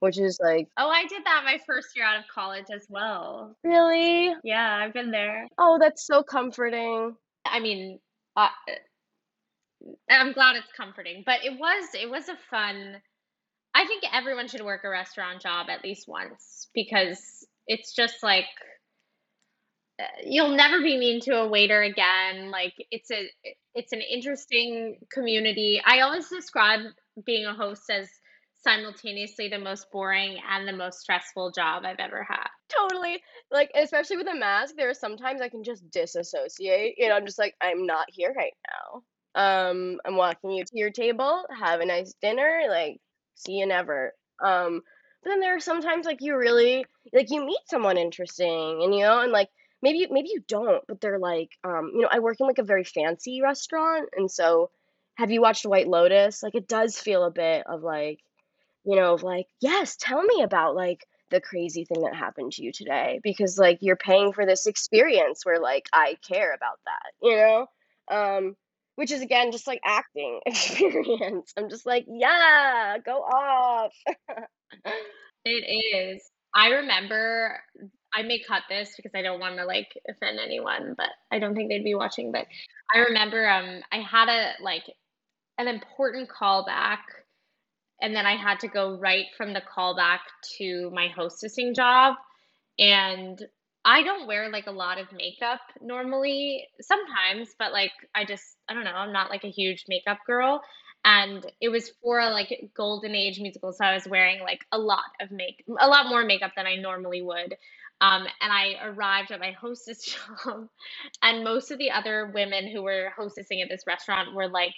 which 0.00 0.18
is 0.18 0.38
like, 0.42 0.68
Oh, 0.76 0.88
I 0.88 1.06
did 1.06 1.24
that 1.24 1.42
my 1.44 1.58
first 1.66 1.88
year 1.96 2.04
out 2.04 2.18
of 2.18 2.24
college 2.32 2.66
as 2.72 2.86
well. 2.88 3.56
really? 3.64 4.34
Yeah, 4.44 4.76
I've 4.82 4.92
been 4.92 5.10
there. 5.10 5.46
Oh, 5.58 5.78
that's 5.80 6.06
so 6.06 6.22
comforting. 6.22 7.16
I 7.44 7.60
mean, 7.60 7.98
uh, 8.36 8.48
I'm 10.10 10.32
glad 10.32 10.56
it's 10.56 10.72
comforting, 10.76 11.22
but 11.24 11.44
it 11.44 11.58
was 11.58 11.84
it 11.94 12.10
was 12.10 12.28
a 12.28 12.36
fun. 12.50 12.96
I 13.74 13.86
think 13.86 14.04
everyone 14.12 14.48
should 14.48 14.62
work 14.62 14.82
a 14.84 14.88
restaurant 14.88 15.42
job 15.42 15.66
at 15.68 15.84
least 15.84 16.08
once 16.08 16.68
because 16.74 17.46
it's 17.66 17.92
just 17.94 18.22
like 18.22 18.46
uh, 20.00 20.04
you'll 20.24 20.56
never 20.56 20.80
be 20.80 20.98
mean 20.98 21.20
to 21.22 21.32
a 21.36 21.48
waiter 21.48 21.82
again. 21.82 22.50
Like 22.50 22.74
it's 22.90 23.10
a 23.10 23.28
it's 23.74 23.92
an 23.92 24.00
interesting 24.00 24.98
community. 25.12 25.80
I 25.84 26.00
always 26.00 26.28
describe 26.28 26.80
being 27.24 27.46
a 27.46 27.54
host 27.54 27.82
as 27.90 28.08
simultaneously 28.58 29.48
the 29.48 29.58
most 29.58 29.90
boring 29.92 30.38
and 30.50 30.66
the 30.66 30.72
most 30.72 31.00
stressful 31.00 31.52
job 31.52 31.84
I've 31.84 32.00
ever 32.00 32.26
had. 32.28 32.48
Totally. 32.68 33.22
Like, 33.50 33.70
especially 33.74 34.16
with 34.16 34.28
a 34.28 34.34
mask, 34.34 34.74
there 34.76 34.90
are 34.90 34.94
sometimes 34.94 35.40
I 35.40 35.48
can 35.48 35.62
just 35.62 35.90
disassociate. 35.90 36.94
You 36.98 37.08
know, 37.08 37.16
I'm 37.16 37.26
just 37.26 37.38
like, 37.38 37.54
I'm 37.60 37.86
not 37.86 38.06
here 38.08 38.34
right 38.36 38.54
now. 38.66 39.02
Um, 39.36 39.98
I'm 40.04 40.16
walking 40.16 40.50
you 40.50 40.64
to 40.64 40.78
your 40.78 40.90
table. 40.90 41.44
Have 41.60 41.80
a 41.80 41.86
nice 41.86 42.14
dinner. 42.20 42.62
Like, 42.68 42.98
see 43.34 43.52
you 43.52 43.66
never. 43.66 44.12
Um, 44.42 44.80
but 45.22 45.30
then 45.30 45.40
there 45.40 45.56
are 45.56 45.60
sometimes 45.60 46.06
like 46.06 46.18
you 46.20 46.36
really 46.36 46.86
like 47.12 47.30
you 47.30 47.44
meet 47.44 47.60
someone 47.68 47.98
interesting, 47.98 48.80
and 48.82 48.94
you 48.94 49.00
know, 49.00 49.20
and 49.20 49.32
like 49.32 49.48
maybe 49.82 50.06
maybe 50.10 50.28
you 50.32 50.42
don't, 50.46 50.84
but 50.86 51.00
they're 51.00 51.18
like, 51.18 51.50
um, 51.64 51.90
you 51.94 52.02
know, 52.02 52.08
I 52.10 52.20
work 52.20 52.36
in 52.40 52.46
like 52.46 52.58
a 52.58 52.64
very 52.64 52.84
fancy 52.84 53.40
restaurant, 53.42 54.08
and 54.16 54.30
so 54.30 54.70
have 55.16 55.30
you 55.30 55.40
watched 55.40 55.66
White 55.66 55.88
Lotus? 55.88 56.42
Like, 56.42 56.54
it 56.54 56.68
does 56.68 56.98
feel 56.98 57.24
a 57.24 57.30
bit 57.30 57.66
of 57.66 57.82
like 57.82 58.20
you 58.86 58.96
know, 58.96 59.14
of 59.14 59.22
like, 59.22 59.46
yes, 59.60 59.96
tell 59.96 60.22
me 60.22 60.42
about 60.42 60.76
like 60.76 61.06
the 61.30 61.40
crazy 61.40 61.84
thing 61.84 62.02
that 62.02 62.14
happened 62.14 62.52
to 62.52 62.62
you 62.62 62.72
today 62.72 63.20
because 63.22 63.58
like 63.58 63.78
you're 63.80 63.96
paying 63.96 64.32
for 64.32 64.46
this 64.46 64.66
experience 64.66 65.44
where 65.44 65.60
like 65.60 65.86
I 65.92 66.16
care 66.26 66.54
about 66.54 66.78
that, 66.86 67.12
you 67.20 67.36
know? 67.36 67.66
Um 68.08 68.56
which 68.94 69.10
is 69.10 69.20
again 69.22 69.52
just 69.52 69.66
like 69.66 69.80
acting 69.84 70.40
experience. 70.46 71.52
I'm 71.56 71.68
just 71.68 71.84
like, 71.84 72.06
yeah, 72.08 72.96
go 73.04 73.18
off. 73.22 73.92
It 75.48 76.16
is. 76.16 76.28
I 76.54 76.70
remember 76.70 77.60
I 78.12 78.22
may 78.22 78.40
cut 78.40 78.62
this 78.68 78.94
because 78.96 79.12
I 79.14 79.22
don't 79.22 79.38
want 79.38 79.58
to 79.58 79.64
like 79.64 79.96
offend 80.08 80.40
anyone, 80.40 80.94
but 80.96 81.10
I 81.30 81.38
don't 81.38 81.54
think 81.54 81.68
they'd 81.70 81.84
be 81.84 81.94
watching. 81.94 82.32
But 82.32 82.46
I 82.92 82.98
remember 83.00 83.48
um 83.48 83.80
I 83.92 83.98
had 83.98 84.28
a 84.28 84.62
like 84.62 84.82
an 85.58 85.68
important 85.68 86.28
callback 86.28 86.98
and 88.00 88.14
then 88.14 88.26
I 88.26 88.36
had 88.36 88.60
to 88.60 88.68
go 88.68 88.98
right 88.98 89.26
from 89.36 89.52
the 89.52 89.62
callback 89.62 90.20
to 90.58 90.90
my 90.92 91.08
hostessing 91.16 91.74
job. 91.74 92.14
And 92.78 93.40
I 93.84 94.02
don't 94.02 94.26
wear 94.26 94.50
like 94.50 94.66
a 94.66 94.72
lot 94.72 94.98
of 94.98 95.12
makeup 95.12 95.60
normally, 95.80 96.66
sometimes, 96.80 97.54
but 97.58 97.72
like 97.72 97.92
I 98.14 98.24
just, 98.24 98.44
I 98.68 98.74
don't 98.74 98.84
know, 98.84 98.92
I'm 98.92 99.12
not 99.12 99.30
like 99.30 99.44
a 99.44 99.50
huge 99.50 99.84
makeup 99.88 100.18
girl. 100.26 100.60
And 101.04 101.46
it 101.60 101.68
was 101.68 101.92
for 102.02 102.18
a 102.18 102.30
like 102.30 102.70
golden 102.76 103.14
age 103.14 103.38
musical, 103.40 103.72
so 103.72 103.84
I 103.84 103.94
was 103.94 104.08
wearing 104.08 104.40
like 104.42 104.66
a 104.72 104.78
lot 104.78 105.04
of 105.20 105.30
make, 105.30 105.64
a 105.80 105.86
lot 105.86 106.08
more 106.08 106.24
makeup 106.24 106.52
than 106.56 106.66
I 106.66 106.76
normally 106.76 107.22
would. 107.22 107.54
Um, 108.00 108.26
and 108.42 108.52
I 108.52 108.74
arrived 108.84 109.30
at 109.30 109.40
my 109.40 109.52
hostess 109.52 110.04
job, 110.44 110.68
and 111.22 111.44
most 111.44 111.70
of 111.70 111.78
the 111.78 111.92
other 111.92 112.30
women 112.34 112.68
who 112.70 112.82
were 112.82 113.12
hostessing 113.18 113.62
at 113.62 113.68
this 113.70 113.84
restaurant 113.86 114.34
were 114.34 114.48
like 114.48 114.74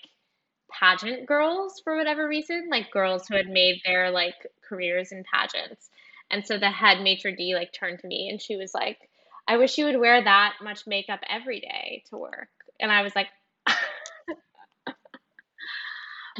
pageant 0.71 1.27
girls 1.27 1.81
for 1.83 1.97
whatever 1.97 2.27
reason, 2.27 2.69
like 2.71 2.91
girls 2.91 3.27
who 3.27 3.37
had 3.37 3.49
made 3.49 3.81
their 3.85 4.11
like 4.11 4.35
careers 4.69 5.13
in 5.13 5.25
pageants. 5.33 5.89
And 6.31 6.47
so 6.47 6.59
the 6.59 6.71
head 6.71 7.03
maitre 7.03 7.35
d 7.35 7.55
like 7.55 7.73
turned 7.73 8.01
to 8.01 8.07
me 8.07 8.29
and 8.31 8.41
she 8.41 8.57
was 8.57 8.75
like, 8.75 8.99
"I 9.47 9.57
wish 9.57 9.79
you 9.79 9.87
would 9.87 9.99
wear 9.99 10.23
that 10.23 10.55
much 10.63 10.87
makeup 10.87 11.21
every 11.29 11.61
day 11.61 12.05
to 12.11 12.19
work." 12.19 12.49
And 12.81 12.93
I 12.93 13.03
was 13.03 13.15
like, 13.17 13.29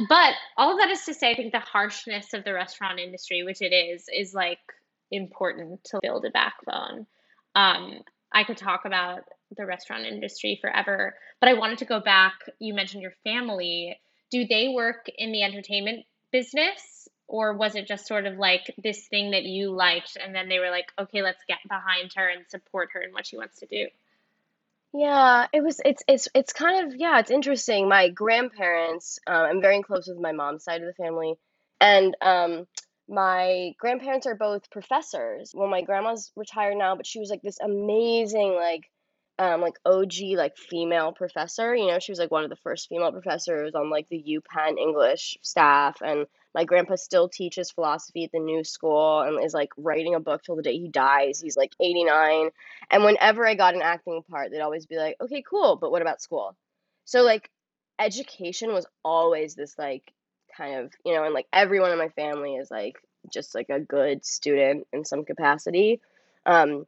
but 0.07 0.33
all 0.57 0.77
that 0.77 0.89
is 0.89 1.03
to 1.05 1.13
say, 1.13 1.31
I 1.31 1.35
think 1.35 1.51
the 1.51 1.59
harshness 1.59 2.33
of 2.33 2.43
the 2.43 2.53
restaurant 2.53 2.99
industry, 2.99 3.43
which 3.43 3.61
it 3.61 3.73
is, 3.73 4.05
is 4.13 4.33
like 4.33 4.59
important 5.11 5.83
to 5.85 5.99
build 6.01 6.25
a 6.25 6.31
backbone. 6.31 7.05
Um, 7.55 7.99
I 8.31 8.43
could 8.43 8.57
talk 8.57 8.85
about 8.85 9.21
the 9.57 9.65
restaurant 9.65 10.05
industry 10.05 10.59
forever, 10.61 11.15
but 11.41 11.49
I 11.49 11.53
wanted 11.53 11.79
to 11.79 11.85
go 11.85 11.99
back. 11.99 12.33
You 12.59 12.73
mentioned 12.73 13.01
your 13.01 13.13
family 13.23 13.97
do 14.31 14.45
they 14.45 14.69
work 14.69 15.07
in 15.17 15.31
the 15.31 15.43
entertainment 15.43 16.05
business 16.31 17.07
or 17.27 17.53
was 17.53 17.75
it 17.75 17.87
just 17.87 18.07
sort 18.07 18.25
of 18.25 18.37
like 18.37 18.73
this 18.83 19.07
thing 19.07 19.31
that 19.31 19.43
you 19.43 19.71
liked 19.71 20.17
and 20.23 20.33
then 20.33 20.49
they 20.49 20.59
were 20.59 20.71
like 20.71 20.91
okay 20.99 21.21
let's 21.21 21.43
get 21.47 21.59
behind 21.67 22.11
her 22.15 22.27
and 22.27 22.45
support 22.49 22.89
her 22.93 23.01
in 23.01 23.11
what 23.11 23.25
she 23.25 23.37
wants 23.37 23.59
to 23.59 23.65
do 23.65 23.87
Yeah, 24.93 25.47
it 25.53 25.61
was 25.63 25.79
it's 25.85 26.03
it's 26.07 26.27
it's 26.33 26.53
kind 26.53 26.87
of 26.87 26.99
yeah, 26.99 27.19
it's 27.19 27.31
interesting. 27.31 27.87
My 27.87 28.09
grandparents, 28.09 29.19
um, 29.27 29.43
I'm 29.43 29.61
very 29.61 29.81
close 29.83 30.07
with 30.07 30.17
my 30.17 30.31
mom's 30.31 30.63
side 30.63 30.81
of 30.81 30.87
the 30.87 30.93
family, 31.03 31.35
and 31.79 32.15
um, 32.21 32.67
my 33.07 33.73
grandparents 33.79 34.25
are 34.25 34.35
both 34.35 34.71
professors. 34.71 35.51
Well, 35.55 35.69
my 35.69 35.81
grandma's 35.83 36.31
retired 36.35 36.77
now, 36.77 36.95
but 36.95 37.05
she 37.05 37.19
was 37.19 37.29
like 37.29 37.41
this 37.43 37.59
amazing 37.59 38.55
like 38.55 38.89
um 39.39 39.61
like 39.61 39.79
OG 39.85 40.35
like 40.35 40.57
female 40.57 41.13
professor. 41.13 41.75
You 41.75 41.87
know, 41.87 41.99
she 41.99 42.11
was 42.11 42.19
like 42.19 42.31
one 42.31 42.43
of 42.43 42.49
the 42.49 42.55
first 42.57 42.89
female 42.89 43.11
professors 43.11 43.73
on 43.73 43.89
like 43.89 44.07
the 44.09 44.23
UPenn 44.23 44.77
English 44.77 45.37
staff 45.41 46.01
and 46.01 46.27
my 46.53 46.65
grandpa 46.65 46.95
still 46.95 47.29
teaches 47.29 47.71
philosophy 47.71 48.23
at 48.25 48.31
the 48.31 48.39
new 48.39 48.63
school 48.63 49.21
and 49.21 49.43
is 49.43 49.53
like 49.53 49.69
writing 49.77 50.15
a 50.15 50.19
book 50.19 50.43
till 50.43 50.55
the 50.55 50.63
day 50.63 50.77
he 50.77 50.87
dies. 50.89 51.39
He's 51.39 51.55
like 51.55 51.73
89. 51.79 52.49
And 52.91 53.03
whenever 53.03 53.47
I 53.47 53.55
got 53.55 53.75
an 53.75 53.81
acting 53.83 54.23
part, 54.29 54.51
they'd 54.51 54.61
always 54.61 54.85
be 54.87 54.97
like, 54.97 55.15
"Okay, 55.21 55.43
cool, 55.47 55.77
but 55.77 55.91
what 55.91 56.01
about 56.01 56.21
school?" 56.21 56.55
So 57.05 57.21
like 57.23 57.49
education 57.99 58.73
was 58.73 58.87
always 59.03 59.55
this 59.55 59.77
like 59.77 60.11
kind 60.57 60.79
of, 60.79 60.93
you 61.05 61.13
know, 61.13 61.23
and 61.23 61.33
like 61.33 61.47
everyone 61.53 61.91
in 61.91 61.97
my 61.97 62.09
family 62.09 62.55
is 62.55 62.71
like 62.71 62.97
just 63.31 63.53
like 63.55 63.69
a 63.69 63.79
good 63.79 64.25
student 64.25 64.87
in 64.91 65.05
some 65.05 65.25
capacity. 65.25 66.01
Um 66.45 66.85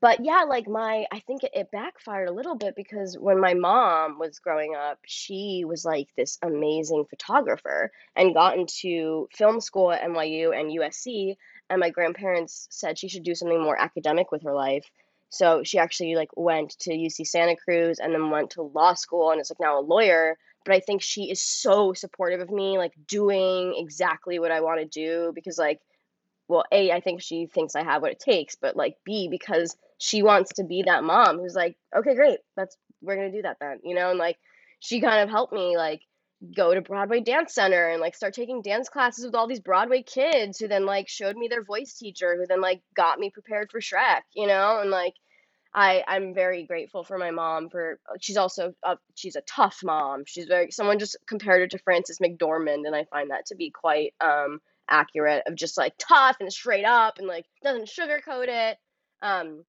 but 0.00 0.24
yeah, 0.24 0.44
like 0.48 0.68
my, 0.68 1.06
I 1.10 1.18
think 1.20 1.42
it, 1.42 1.50
it 1.54 1.70
backfired 1.72 2.28
a 2.28 2.32
little 2.32 2.54
bit 2.54 2.76
because 2.76 3.16
when 3.18 3.40
my 3.40 3.54
mom 3.54 4.18
was 4.18 4.38
growing 4.38 4.76
up, 4.76 4.98
she 5.04 5.64
was 5.66 5.84
like 5.84 6.08
this 6.16 6.38
amazing 6.42 7.04
photographer 7.10 7.90
and 8.14 8.34
got 8.34 8.56
into 8.56 9.28
film 9.32 9.60
school 9.60 9.90
at 9.90 10.02
NYU 10.02 10.58
and 10.58 10.70
USC. 10.70 11.36
And 11.68 11.80
my 11.80 11.90
grandparents 11.90 12.68
said 12.70 12.96
she 12.96 13.08
should 13.08 13.24
do 13.24 13.34
something 13.34 13.60
more 13.60 13.78
academic 13.78 14.30
with 14.30 14.44
her 14.44 14.54
life. 14.54 14.88
So 15.30 15.62
she 15.64 15.78
actually 15.78 16.14
like 16.14 16.30
went 16.36 16.78
to 16.80 16.90
UC 16.90 17.26
Santa 17.26 17.56
Cruz 17.56 17.98
and 17.98 18.14
then 18.14 18.30
went 18.30 18.50
to 18.50 18.62
law 18.62 18.94
school 18.94 19.32
and 19.32 19.40
is 19.40 19.50
like 19.50 19.60
now 19.60 19.80
a 19.80 19.82
lawyer. 19.82 20.38
But 20.64 20.74
I 20.74 20.80
think 20.80 21.02
she 21.02 21.30
is 21.30 21.42
so 21.42 21.92
supportive 21.92 22.40
of 22.40 22.50
me, 22.50 22.78
like 22.78 22.92
doing 23.08 23.74
exactly 23.76 24.38
what 24.38 24.52
I 24.52 24.60
want 24.60 24.80
to 24.80 24.86
do 24.86 25.32
because 25.34 25.58
like 25.58 25.80
well, 26.48 26.64
A, 26.72 26.92
I 26.92 27.00
think 27.00 27.20
she 27.20 27.44
thinks 27.44 27.76
I 27.76 27.84
have 27.84 28.00
what 28.00 28.10
it 28.10 28.20
takes, 28.20 28.54
but 28.54 28.74
like 28.74 28.96
B, 29.04 29.28
because 29.30 29.76
she 29.98 30.22
wants 30.22 30.54
to 30.54 30.64
be 30.64 30.84
that 30.86 31.04
mom 31.04 31.38
who's 31.38 31.54
like, 31.54 31.76
okay, 31.96 32.14
great, 32.14 32.38
that's 32.56 32.76
we're 33.02 33.16
gonna 33.16 33.32
do 33.32 33.42
that 33.42 33.58
then, 33.60 33.80
you 33.84 33.94
know, 33.94 34.10
and 34.10 34.18
like 34.18 34.38
she 34.80 35.00
kind 35.00 35.20
of 35.20 35.28
helped 35.28 35.52
me 35.52 35.76
like 35.76 36.00
go 36.56 36.72
to 36.72 36.80
Broadway 36.80 37.20
Dance 37.20 37.54
Center 37.54 37.88
and 37.88 38.00
like 38.00 38.14
start 38.14 38.34
taking 38.34 38.62
dance 38.62 38.88
classes 38.88 39.24
with 39.24 39.34
all 39.34 39.48
these 39.48 39.60
Broadway 39.60 40.02
kids 40.02 40.58
who 40.58 40.68
then 40.68 40.86
like 40.86 41.08
showed 41.08 41.36
me 41.36 41.48
their 41.48 41.64
voice 41.64 41.94
teacher 41.94 42.36
who 42.36 42.46
then 42.46 42.60
like 42.60 42.80
got 42.94 43.18
me 43.18 43.30
prepared 43.30 43.70
for 43.70 43.80
Shrek, 43.80 44.20
you 44.34 44.46
know, 44.46 44.80
and 44.80 44.90
like 44.90 45.14
I 45.74 46.04
I'm 46.06 46.34
very 46.34 46.64
grateful 46.64 47.04
for 47.04 47.18
my 47.18 47.30
mom 47.30 47.68
for 47.70 47.98
she's 48.20 48.36
also 48.36 48.72
a, 48.84 48.96
she's 49.14 49.36
a 49.36 49.42
tough 49.42 49.80
mom. 49.82 50.24
She's 50.26 50.46
very 50.46 50.70
someone 50.70 50.98
just 50.98 51.16
compared 51.26 51.60
her 51.60 51.68
to 51.68 51.78
Frances 51.78 52.20
McDormand 52.20 52.86
and 52.86 52.94
I 52.94 53.04
find 53.04 53.30
that 53.30 53.46
to 53.46 53.56
be 53.56 53.70
quite 53.70 54.14
um 54.20 54.60
accurate 54.88 55.42
of 55.46 55.54
just 55.54 55.76
like 55.76 55.94
tough 55.98 56.36
and 56.40 56.52
straight 56.52 56.84
up 56.84 57.18
and 57.18 57.26
like 57.26 57.46
doesn't 57.62 57.88
sugarcoat 57.88 58.48
it. 58.48 58.78
Um, 59.22 59.64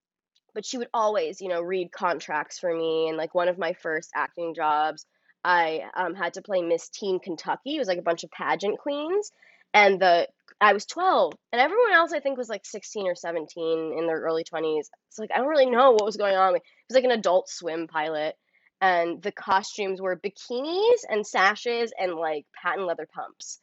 but 0.59 0.65
she 0.65 0.77
would 0.77 0.89
always, 0.93 1.39
you 1.39 1.47
know, 1.47 1.61
read 1.61 1.89
contracts 1.89 2.59
for 2.59 2.69
me. 2.69 3.07
And 3.07 3.15
like 3.15 3.33
one 3.33 3.47
of 3.47 3.57
my 3.57 3.71
first 3.71 4.09
acting 4.13 4.53
jobs, 4.53 5.05
I 5.41 5.83
um, 5.95 6.15
had 6.15 6.33
to 6.33 6.41
play 6.41 6.61
Miss 6.61 6.89
Teen 6.89 7.21
Kentucky. 7.21 7.77
It 7.77 7.79
was 7.79 7.87
like 7.87 7.97
a 7.97 8.01
bunch 8.01 8.25
of 8.25 8.31
pageant 8.31 8.77
queens, 8.77 9.31
and 9.73 10.01
the 10.01 10.27
I 10.59 10.73
was 10.73 10.85
12, 10.85 11.31
and 11.53 11.61
everyone 11.61 11.93
else 11.93 12.11
I 12.11 12.19
think 12.19 12.37
was 12.37 12.49
like 12.49 12.65
16 12.65 13.07
or 13.07 13.15
17 13.15 13.95
in 13.97 14.05
their 14.05 14.19
early 14.19 14.43
20s. 14.43 14.89
It's 15.07 15.17
like 15.17 15.29
I 15.33 15.37
don't 15.37 15.47
really 15.47 15.69
know 15.69 15.91
what 15.91 16.03
was 16.03 16.17
going 16.17 16.35
on. 16.35 16.57
It 16.57 16.61
was 16.89 16.95
like 16.95 17.05
an 17.05 17.11
Adult 17.11 17.47
Swim 17.47 17.87
pilot, 17.87 18.35
and 18.81 19.21
the 19.23 19.31
costumes 19.31 20.01
were 20.01 20.19
bikinis 20.19 21.05
and 21.09 21.25
sashes 21.25 21.93
and 21.97 22.15
like 22.15 22.45
patent 22.61 22.85
leather 22.85 23.07
pumps. 23.15 23.59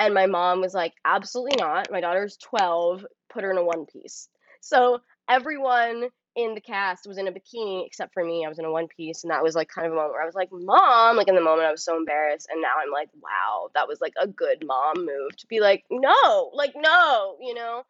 And 0.00 0.14
my 0.14 0.26
mom 0.26 0.62
was 0.62 0.74
like, 0.74 0.94
absolutely 1.04 1.58
not. 1.60 1.92
My 1.92 2.00
daughter's 2.00 2.36
12, 2.38 3.06
put 3.32 3.44
her 3.44 3.52
in 3.52 3.58
a 3.58 3.64
one 3.64 3.86
piece. 3.86 4.28
So 4.60 4.98
everyone 5.28 6.08
in 6.36 6.54
the 6.54 6.60
cast 6.60 7.06
was 7.06 7.18
in 7.18 7.28
a 7.28 7.32
bikini 7.32 7.84
except 7.86 8.14
for 8.14 8.24
me. 8.24 8.44
I 8.44 8.48
was 8.48 8.58
in 8.58 8.64
a 8.64 8.70
one 8.70 8.88
piece. 8.88 9.24
And 9.24 9.30
that 9.30 9.42
was 9.42 9.54
like 9.54 9.68
kind 9.68 9.86
of 9.86 9.92
a 9.92 9.96
moment 9.96 10.12
where 10.12 10.22
I 10.22 10.26
was 10.26 10.34
like, 10.34 10.48
Mom, 10.52 11.16
like 11.16 11.28
in 11.28 11.34
the 11.34 11.40
moment 11.40 11.66
I 11.66 11.70
was 11.70 11.84
so 11.84 11.96
embarrassed. 11.96 12.48
And 12.50 12.62
now 12.62 12.74
I'm 12.82 12.92
like, 12.92 13.08
wow, 13.20 13.68
that 13.74 13.88
was 13.88 14.00
like 14.00 14.14
a 14.20 14.26
good 14.26 14.64
mom 14.64 15.04
move 15.04 15.36
to 15.38 15.46
be 15.46 15.60
like, 15.60 15.84
no, 15.90 16.50
like, 16.54 16.72
no, 16.76 17.36
you 17.40 17.54
know? 17.54 17.82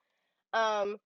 Um, 0.53 0.97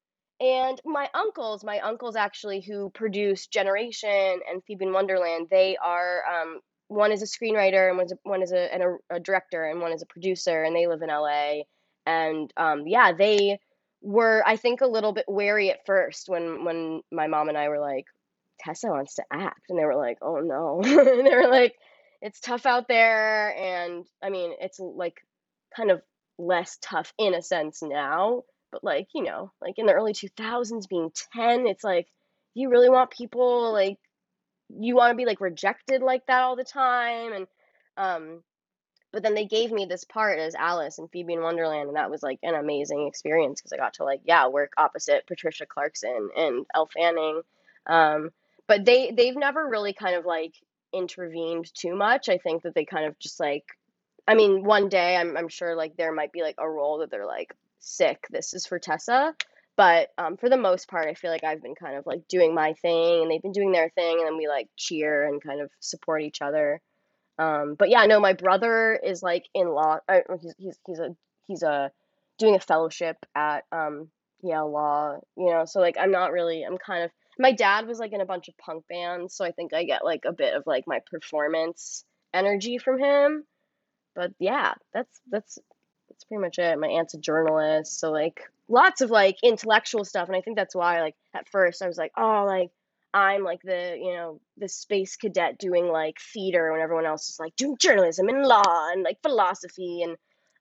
and 0.41 0.81
my 0.85 1.09
uncles, 1.15 1.65
my 1.65 1.81
uncles 1.81 2.17
actually 2.17 2.61
who 2.61 2.91
produced 2.91 3.53
Generation 3.53 4.41
and 4.51 4.63
Phoebe 4.67 4.87
in 4.87 4.93
Wonderland, 4.93 5.49
they 5.51 5.77
are 5.77 6.23
um, 6.27 6.61
one 6.89 7.13
is 7.13 7.23
a 7.23 7.27
screenwriter 7.27 7.89
and 7.89 7.99
one's 7.99 8.13
a, 8.13 8.19
one 8.25 8.43
is 8.43 8.53
a, 8.53 8.73
and 8.73 8.83
a, 8.83 8.97
a 9.11 9.21
director 9.21 9.65
and 9.65 9.81
one 9.81 9.93
is 9.93 10.03
a 10.03 10.07
producer 10.07 10.63
and 10.63 10.75
they 10.75 10.87
live 10.87 11.03
in 11.03 11.09
LA 11.09 11.63
and 12.07 12.53
um, 12.57 12.87
yeah 12.87 13.13
they 13.13 13.59
were 14.05 14.43
I 14.47 14.57
think 14.57 14.81
a 14.81 14.87
little 14.87 15.13
bit 15.13 15.25
wary 15.29 15.71
at 15.71 15.87
first 15.87 16.29
when 16.29 16.65
when 16.65 17.03
my 17.11 17.27
mom 17.27 17.49
and 17.49 17.59
I 17.59 17.69
were 17.69 17.81
like 17.81 18.05
Tessa 18.61 18.89
wants 18.89 19.15
to 19.17 19.25
act 19.33 19.63
and 19.69 19.79
they 19.79 19.85
were 19.85 19.97
like 19.97 20.19
oh 20.23 20.37
no. 20.37 20.81
And 20.85 21.27
they 21.27 21.35
were 21.35 21.49
like 21.49 21.75
it's 22.21 22.41
tough 22.41 22.67
out 22.67 22.87
there 22.89 23.57
and 23.57 24.07
I 24.23 24.31
mean 24.31 24.53
it's 24.61 24.79
like 24.79 25.17
kind 25.77 25.91
of 25.91 26.03
less 26.39 26.79
tough 26.81 27.13
in 27.19 27.35
a 27.35 27.43
sense 27.43 27.83
now 27.83 28.43
but 28.73 28.85
like 28.85 29.09
you 29.15 29.23
know 29.23 29.53
like 29.61 29.75
in 29.79 29.87
the 29.87 29.93
early 29.93 30.13
2000s 30.13 30.89
being 30.89 31.11
10 31.35 31.67
it's 31.67 31.85
like 31.85 32.07
you 32.55 32.71
really 32.71 32.89
want 32.89 33.11
people 33.11 33.73
like 33.73 33.99
you 34.71 34.97
want 34.97 35.13
to 35.13 35.17
be 35.17 35.27
like 35.27 35.41
rejected 35.41 36.03
like 36.03 36.27
that 36.27 36.43
all 36.43 36.57
the 36.57 36.65
time? 36.65 37.33
And 37.33 37.47
um 37.97 38.43
but 39.15 39.23
then 39.23 39.35
they 39.35 39.47
gave 39.47 39.73
me 39.73 39.87
this 39.87 40.05
part 40.05 40.39
as 40.39 40.55
Alice 40.55 40.99
and 40.99 41.11
Phoebe 41.11 41.33
in 41.33 41.43
Wonderland 41.43 41.89
and 41.89 41.97
that 41.97 42.11
was 42.11 42.23
like 42.23 42.39
an 42.43 42.55
amazing 42.55 43.07
experience 43.07 43.61
because 43.61 43.73
I 43.73 43.77
got 43.77 43.95
to 43.95 44.05
like 44.05 44.21
yeah 44.25 44.49
work 44.49 44.73
opposite 44.77 45.27
Patricia 45.27 45.67
Clarkson 45.67 46.31
and 46.37 46.67
Elle 46.75 46.89
Fanning 46.95 47.43
um 47.87 48.31
but 48.67 48.85
they 48.85 49.11
they've 49.11 49.37
never 49.37 49.67
really 49.69 49.93
kind 49.93 50.17
of 50.17 50.27
like 50.27 50.55
intervened 50.93 51.73
too 51.75 51.95
much 51.95 52.29
I 52.29 52.39
think 52.39 52.63
that 52.63 52.75
they 52.75 52.85
kind 52.85 53.07
of 53.07 53.19
just 53.19 53.41
like 53.41 53.65
I 54.29 54.35
mean 54.35 54.65
one 54.65 54.89
day 54.89 55.17
I'm 55.17 55.37
I'm 55.37 55.49
sure 55.49 55.75
like 55.75 55.97
there 55.97 56.13
might 56.13 56.33
be 56.33 56.43
like 56.43 56.57
a 56.59 56.69
role 56.69 56.99
that 56.99 57.11
they're 57.11 57.27
like 57.27 57.55
sick 57.79 58.27
this 58.31 58.55
is 58.55 58.67
for 58.67 58.79
Tessa 58.79 59.35
but 59.77 60.11
um, 60.19 60.37
for 60.37 60.49
the 60.49 60.57
most 60.57 60.89
part, 60.89 61.09
I 61.09 61.15
feel 61.15 61.31
like 61.31 61.45
I've 61.45 61.63
been 61.63 61.75
kind 61.75 61.97
of 61.97 62.07
like 62.07 62.29
doing 62.29 62.55
my 62.55 62.75
thing 62.75 63.23
and 63.23 63.31
they've 63.31 63.43
been 63.43 63.53
doing 63.53 63.73
their 63.73 63.91
thing 63.91 64.19
and 64.19 64.27
then 64.27 64.37
we 64.37 64.47
like 64.47 64.69
cheer 64.77 65.27
and 65.27 65.43
kind 65.43 65.61
of 65.61 65.71
support 65.81 66.23
each 66.23 66.43
other. 66.43 66.81
Um, 67.39 67.75
but 67.79 67.91
yeah, 67.91 68.07
no, 68.07 68.21
my 68.21 68.33
brother 68.33 68.99
is 69.03 69.23
like 69.23 69.45
in 69.55 69.69
law. 69.69 69.99
Uh, 70.09 70.21
he's, 70.41 70.55
he's, 70.59 70.79
he's 70.87 70.99
a, 70.99 71.17
he's 71.47 71.63
a 71.63 71.91
doing 72.39 72.55
a 72.55 72.61
fellowship 72.61 73.17
at 73.35 73.65
um, 73.73 74.09
Yale 74.43 74.71
Law, 74.71 75.19
you 75.37 75.51
know, 75.51 75.65
so 75.65 75.81
like 75.81 75.97
I'm 75.99 76.11
not 76.11 76.33
really, 76.33 76.63
I'm 76.63 76.79
kind 76.79 77.05
of, 77.05 77.11
my 77.39 77.53
dad 77.53 77.87
was 77.87 77.99
like 77.99 78.13
in 78.13 78.21
a 78.21 78.27
bunch 78.27 78.49
of 78.49 78.57
punk 78.59 78.85
bands, 78.89 79.35
so 79.35 79.45
I 79.45 79.51
think 79.51 79.75
I 79.75 79.85
get 79.85 80.05
like 80.05 80.25
a 80.25 80.33
bit 80.33 80.55
of 80.55 80.65
like 80.67 80.85
my 80.87 81.01
performance 81.11 82.05
energy 82.33 82.79
from 82.79 82.99
him. 82.99 83.45
But 84.15 84.33
yeah, 84.39 84.75
that's 84.93 85.21
that's 85.29 85.59
that's 86.09 86.25
pretty 86.25 86.41
much 86.41 86.59
it. 86.59 86.79
My 86.79 86.87
aunt's 86.87 87.15
a 87.15 87.19
journalist, 87.19 87.99
so 87.99 88.13
like 88.13 88.43
lots 88.69 89.01
of 89.01 89.11
like 89.11 89.37
intellectual 89.43 90.05
stuff, 90.05 90.29
and 90.29 90.37
I 90.37 90.41
think 90.41 90.57
that's 90.57 90.77
why 90.77 91.01
like 91.01 91.17
at 91.35 91.49
first 91.49 91.83
I 91.83 91.89
was 91.89 91.99
like, 91.99 92.13
oh, 92.17 92.45
like 92.47 92.71
I'm 93.15 93.45
like 93.45 93.63
the 93.63 93.97
you 93.99 94.13
know 94.13 94.41
the 94.59 94.69
space 94.69 95.17
cadet 95.17 95.57
doing 95.59 95.87
like 95.89 96.19
theater 96.21 96.73
when 96.73 96.81
everyone 96.81 97.07
else 97.07 97.29
is 97.29 97.39
like 97.39 97.55
doing 97.57 97.77
journalism 97.79 98.29
and 98.29 98.45
law 98.45 98.91
and 98.91 99.05
like 99.05 99.23
philosophy 99.23 100.03
and 100.03 100.17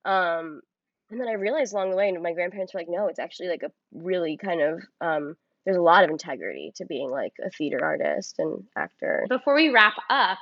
um 0.05 0.61
and 1.09 1.19
then 1.19 1.27
I 1.27 1.33
realized 1.33 1.73
along 1.73 1.91
the 1.91 1.97
way, 1.97 2.09
and 2.09 2.23
my 2.23 2.33
grandparents 2.33 2.73
were 2.73 2.79
like, 2.79 2.89
no, 2.89 3.07
it's 3.07 3.19
actually 3.19 3.49
like 3.49 3.63
a 3.63 3.71
really 3.93 4.37
kind 4.37 4.61
of 4.61 4.83
um 5.01 5.35
there's 5.65 5.77
a 5.77 5.81
lot 5.81 6.03
of 6.03 6.09
integrity 6.09 6.71
to 6.75 6.85
being 6.85 7.09
like 7.09 7.33
a 7.43 7.49
theater 7.49 7.79
artist 7.83 8.35
and 8.37 8.63
actor. 8.77 9.25
Before 9.29 9.55
we 9.55 9.69
wrap 9.69 9.95
up, 10.09 10.37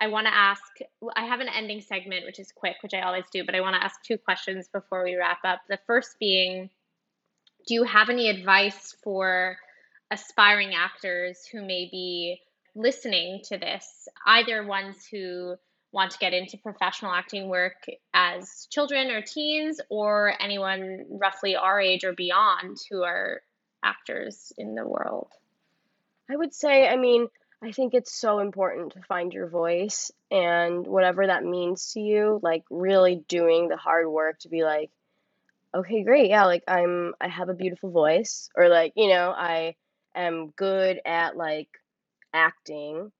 I 0.00 0.08
want 0.08 0.26
to 0.26 0.34
ask 0.34 0.62
I 1.16 1.24
have 1.26 1.40
an 1.40 1.48
ending 1.48 1.80
segment, 1.80 2.26
which 2.26 2.38
is 2.38 2.52
quick, 2.54 2.76
which 2.82 2.94
I 2.94 3.00
always 3.00 3.24
do, 3.32 3.44
but 3.44 3.54
I 3.56 3.60
want 3.60 3.74
to 3.76 3.84
ask 3.84 4.02
two 4.02 4.18
questions 4.18 4.68
before 4.72 5.02
we 5.02 5.16
wrap 5.16 5.38
up. 5.44 5.62
The 5.68 5.78
first 5.86 6.16
being 6.20 6.70
Do 7.66 7.74
you 7.74 7.84
have 7.84 8.08
any 8.10 8.28
advice 8.28 8.94
for 9.02 9.56
aspiring 10.10 10.74
actors 10.74 11.46
who 11.50 11.60
may 11.60 11.88
be 11.90 12.40
listening 12.74 13.40
to 13.44 13.58
this, 13.58 14.08
either 14.26 14.66
ones 14.66 15.06
who 15.10 15.56
want 15.92 16.10
to 16.10 16.18
get 16.18 16.34
into 16.34 16.58
professional 16.58 17.12
acting 17.12 17.48
work 17.48 17.86
as 18.12 18.66
children 18.70 19.10
or 19.10 19.22
teens, 19.22 19.80
or 19.88 20.34
anyone 20.40 21.06
roughly 21.08 21.54
our 21.54 21.80
age 21.80 22.04
or 22.04 22.12
beyond 22.12 22.76
who 22.90 23.02
are 23.04 23.42
actors 23.82 24.52
in 24.58 24.74
the 24.74 24.86
world? 24.86 25.28
I 26.28 26.36
would 26.36 26.52
say, 26.52 26.88
I 26.88 26.96
mean, 26.96 27.28
I 27.62 27.72
think 27.72 27.94
it's 27.94 28.12
so 28.12 28.40
important 28.40 28.92
to 28.92 29.02
find 29.02 29.32
your 29.32 29.46
voice 29.46 30.10
and 30.30 30.86
whatever 30.86 31.26
that 31.26 31.44
means 31.44 31.92
to 31.92 32.00
you, 32.00 32.40
like 32.42 32.64
really 32.70 33.24
doing 33.28 33.68
the 33.68 33.76
hard 33.76 34.08
work 34.08 34.40
to 34.40 34.48
be 34.48 34.64
like, 34.64 34.90
okay, 35.74 36.02
great, 36.02 36.28
yeah, 36.28 36.44
like 36.44 36.64
I'm 36.68 37.14
I 37.20 37.28
have 37.28 37.48
a 37.48 37.54
beautiful 37.54 37.90
voice 37.90 38.50
or 38.56 38.68
like, 38.68 38.92
you 38.96 39.08
know, 39.08 39.30
I 39.30 39.76
am 40.14 40.50
good 40.56 41.00
at 41.04 41.36
like 41.36 41.68
acting, 42.32 43.12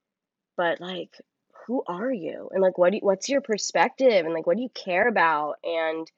but 0.57 0.81
like 0.81 1.11
who 1.67 1.83
are 1.87 2.13
you? 2.13 2.51
And 2.53 2.63
like 2.63 2.79
what 2.79 2.91
do 2.91 2.97
you, 2.97 3.03
what's 3.03 3.29
your 3.29 3.41
perspective 3.41 4.25
and 4.25 4.35
like 4.35 4.47
what 4.47 4.57
do 4.57 4.63
you 4.63 4.71
care 4.71 5.09
about? 5.09 5.57
And 5.65 6.11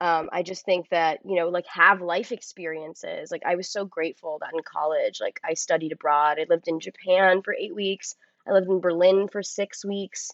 um, 0.00 0.28
I 0.32 0.42
just 0.42 0.64
think 0.64 0.88
that, 0.90 1.20
you 1.24 1.36
know, 1.36 1.48
like 1.48 1.66
have 1.66 2.02
life 2.02 2.32
experiences. 2.32 3.30
Like 3.30 3.42
I 3.46 3.54
was 3.54 3.68
so 3.68 3.84
grateful 3.84 4.38
that 4.40 4.52
in 4.52 4.60
college, 4.62 5.20
like 5.20 5.40
I 5.44 5.54
studied 5.54 5.92
abroad. 5.92 6.38
I 6.38 6.46
lived 6.48 6.68
in 6.68 6.80
Japan 6.80 7.42
for 7.42 7.54
eight 7.54 7.74
weeks. 7.74 8.14
I 8.46 8.52
lived 8.52 8.68
in 8.68 8.80
Berlin 8.80 9.28
for 9.28 9.42
six 9.42 9.84
weeks. 9.84 10.30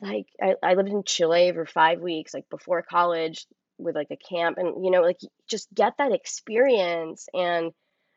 Like 0.00 0.26
I, 0.42 0.54
I 0.62 0.74
lived 0.74 0.88
in 0.88 1.04
Chile 1.04 1.52
for 1.52 1.66
five 1.66 2.00
weeks, 2.00 2.34
like 2.34 2.48
before 2.50 2.82
college 2.82 3.46
with 3.78 3.94
like 3.94 4.10
a 4.10 4.16
camp 4.16 4.58
and 4.58 4.84
you 4.84 4.90
know, 4.90 5.02
like 5.02 5.20
just 5.46 5.72
get 5.74 5.94
that 5.98 6.12
experience 6.12 7.28
and 7.34 7.72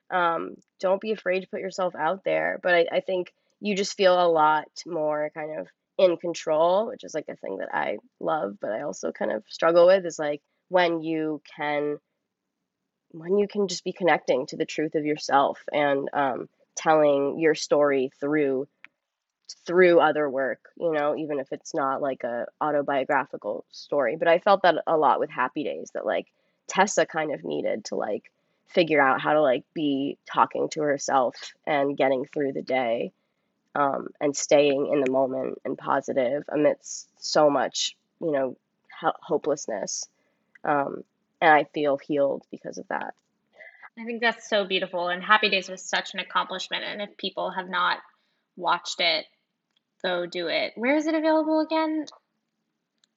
um, 0.10 0.56
don't 0.80 1.02
be 1.02 1.12
afraid 1.12 1.42
to 1.42 1.48
put 1.48 1.62
yourself 1.62 1.96
out 1.96 2.24
there. 2.24 2.60
But 2.62 2.74
I, 2.74 2.86
I 2.92 3.00
think 3.02 3.34
you 3.60 3.76
just 3.76 3.98
feel 3.98 4.14
a 4.14 4.28
lot 4.28 4.70
more 4.86 5.32
kind 5.34 5.60
of 5.60 5.68
in 5.98 6.18
control, 6.18 6.88
which 6.88 7.04
is 7.04 7.14
like 7.14 7.28
a 7.30 7.36
thing 7.36 7.58
that 7.58 7.74
I 7.74 7.98
love, 8.20 8.58
but 8.62 8.72
I 8.72 8.82
also 8.82 9.12
kind 9.12 9.32
of 9.32 9.44
struggle 9.48 9.88
with 9.88 10.06
is 10.06 10.20
like 10.20 10.42
when 10.70 11.02
you 11.02 11.42
can 11.56 11.98
when 13.12 13.38
you 13.38 13.48
can 13.48 13.68
just 13.68 13.84
be 13.84 13.94
connecting 13.94 14.46
to 14.48 14.58
the 14.58 14.66
truth 14.66 14.96
of 14.96 15.06
yourself 15.06 15.60
and 15.72 16.10
um, 16.14 16.50
telling 16.76 17.40
your 17.40 17.56
story 17.56 18.12
through 18.20 18.68
through 19.66 20.02
other 20.02 20.30
work 20.30 20.60
you 20.78 20.92
know 20.92 21.16
even 21.16 21.40
if 21.40 21.48
it's 21.54 21.74
not 21.74 22.02
like 22.02 22.26
a 22.26 22.46
autobiographical 22.60 23.64
story 23.72 24.18
but 24.18 24.28
i 24.28 24.40
felt 24.40 24.62
that 24.64 24.76
a 24.86 24.98
lot 24.98 25.22
with 25.22 25.30
happy 25.30 25.64
days 25.64 25.90
that 25.94 26.06
like 26.06 26.28
tessa 26.68 27.06
kind 27.06 27.34
of 27.34 27.46
needed 27.46 27.86
to 27.86 27.96
like 27.96 28.30
figure 28.68 29.02
out 29.02 29.22
how 29.22 29.34
to 29.34 29.42
like 29.42 29.64
be 29.74 30.18
talking 30.32 30.70
to 30.70 30.82
herself 30.82 31.54
and 31.66 31.98
getting 31.98 32.26
through 32.26 32.54
the 32.54 32.62
day 32.62 33.12
um, 33.76 34.08
and 34.20 34.36
staying 34.36 34.90
in 34.92 35.02
the 35.02 35.12
moment 35.12 35.60
and 35.64 35.78
positive 35.78 36.44
amidst 36.50 37.10
so 37.24 37.50
much, 37.50 37.96
you 38.20 38.32
know, 38.32 38.58
ho- 39.00 39.14
hopelessness. 39.22 40.08
Um, 40.64 41.04
and 41.40 41.52
I 41.52 41.66
feel 41.66 41.98
healed 41.98 42.44
because 42.52 42.78
of 42.78 42.88
that. 42.88 43.14
I 44.00 44.06
think 44.06 44.22
that's 44.22 44.50
so 44.50 44.66
beautiful. 44.66 45.08
And 45.10 45.24
Happy 45.24 45.50
Days 45.50 45.70
was 45.70 45.82
such 45.82 46.14
an 46.14 46.20
accomplishment. 46.20 46.84
And 46.84 47.02
if 47.02 47.18
people 47.18 47.52
have 47.52 47.70
not 47.70 48.00
watched 48.56 49.00
it, 49.00 49.26
go 50.04 50.26
do 50.26 50.48
it. 50.48 50.74
Where 50.76 50.96
is 50.96 51.08
it 51.08 51.16
available 51.16 51.62
again? 51.62 52.06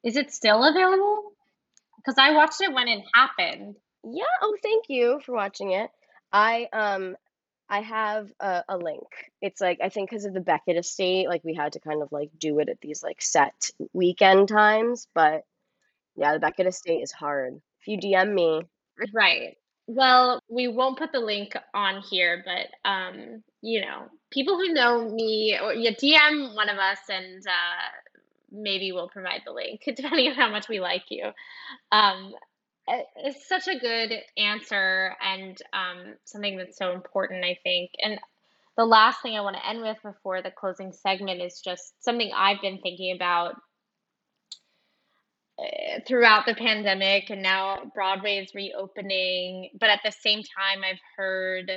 Is 0.03 0.15
it 0.15 0.31
still 0.31 0.63
available? 0.63 1.33
Because 1.97 2.15
I 2.17 2.33
watched 2.33 2.61
it 2.61 2.73
when 2.73 2.87
it 2.87 3.03
happened. 3.13 3.75
Yeah. 4.03 4.23
Oh, 4.41 4.57
thank 4.63 4.85
you 4.89 5.19
for 5.25 5.33
watching 5.33 5.71
it. 5.71 5.89
I 6.31 6.67
um 6.73 7.15
I 7.69 7.81
have 7.81 8.29
a, 8.39 8.63
a 8.69 8.77
link. 8.77 9.07
It's 9.41 9.61
like 9.61 9.79
I 9.81 9.89
think 9.89 10.09
because 10.09 10.25
of 10.25 10.33
the 10.33 10.41
Beckett 10.41 10.77
estate, 10.77 11.27
like 11.29 11.43
we 11.43 11.53
had 11.53 11.73
to 11.73 11.79
kind 11.79 12.01
of 12.01 12.11
like 12.11 12.31
do 12.37 12.59
it 12.59 12.69
at 12.69 12.81
these 12.81 13.03
like 13.03 13.21
set 13.21 13.71
weekend 13.93 14.49
times. 14.49 15.07
But 15.13 15.43
yeah, 16.15 16.33
the 16.33 16.39
Beckett 16.39 16.67
estate 16.67 17.01
is 17.01 17.11
hard. 17.11 17.61
If 17.81 17.87
you 17.87 17.97
DM 17.99 18.33
me, 18.33 18.63
Right. 19.13 19.57
Well, 19.87 20.39
we 20.49 20.67
won't 20.67 20.97
put 20.97 21.11
the 21.11 21.19
link 21.19 21.53
on 21.73 22.01
here, 22.01 22.43
but 22.45 22.89
um, 22.89 23.43
you 23.61 23.81
know, 23.81 24.05
people 24.31 24.57
who 24.57 24.73
know 24.73 25.09
me 25.09 25.57
or 25.61 25.73
yeah, 25.73 25.91
DM 25.91 26.55
one 26.55 26.69
of 26.69 26.77
us 26.77 26.99
and 27.09 27.45
uh 27.45 27.89
maybe 28.51 28.91
we'll 28.91 29.09
provide 29.09 29.41
the 29.45 29.51
link 29.53 29.81
depending 29.95 30.27
on 30.29 30.35
how 30.35 30.49
much 30.49 30.67
we 30.69 30.79
like 30.79 31.05
you. 31.09 31.25
Um, 31.91 32.33
it's 32.87 33.47
such 33.47 33.67
a 33.67 33.79
good 33.79 34.13
answer 34.37 35.15
and 35.21 35.57
um, 35.73 36.15
something 36.25 36.57
that's 36.57 36.77
so 36.77 36.91
important, 36.91 37.45
I 37.45 37.57
think. 37.63 37.91
And 38.01 38.19
the 38.77 38.85
last 38.85 39.21
thing 39.21 39.35
I 39.35 39.41
want 39.41 39.57
to 39.57 39.67
end 39.67 39.81
with 39.81 39.97
before 40.03 40.41
the 40.41 40.51
closing 40.51 40.91
segment 40.93 41.41
is 41.41 41.61
just 41.63 42.03
something 42.03 42.31
I've 42.35 42.61
been 42.61 42.79
thinking 42.79 43.15
about 43.15 43.55
uh, 45.59 45.99
throughout 46.07 46.45
the 46.45 46.55
pandemic, 46.55 47.29
and 47.29 47.43
now 47.43 47.91
Broadway 47.93 48.37
is 48.37 48.55
reopening. 48.55 49.69
But 49.79 49.89
at 49.89 50.01
the 50.03 50.11
same 50.11 50.41
time, 50.41 50.83
I've 50.83 51.01
heard 51.17 51.71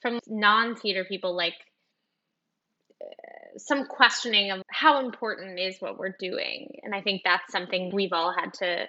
from 0.00 0.20
non 0.28 0.76
theater 0.76 1.04
people 1.04 1.34
like 1.34 1.54
uh, 3.02 3.58
some 3.58 3.86
questioning 3.86 4.52
of 4.52 4.62
how 4.70 5.04
important 5.04 5.58
is 5.58 5.76
what 5.80 5.98
we're 5.98 6.14
doing. 6.18 6.78
And 6.82 6.94
I 6.94 7.00
think 7.00 7.22
that's 7.24 7.50
something 7.50 7.90
we've 7.92 8.12
all 8.12 8.32
had 8.32 8.52
to 8.54 8.86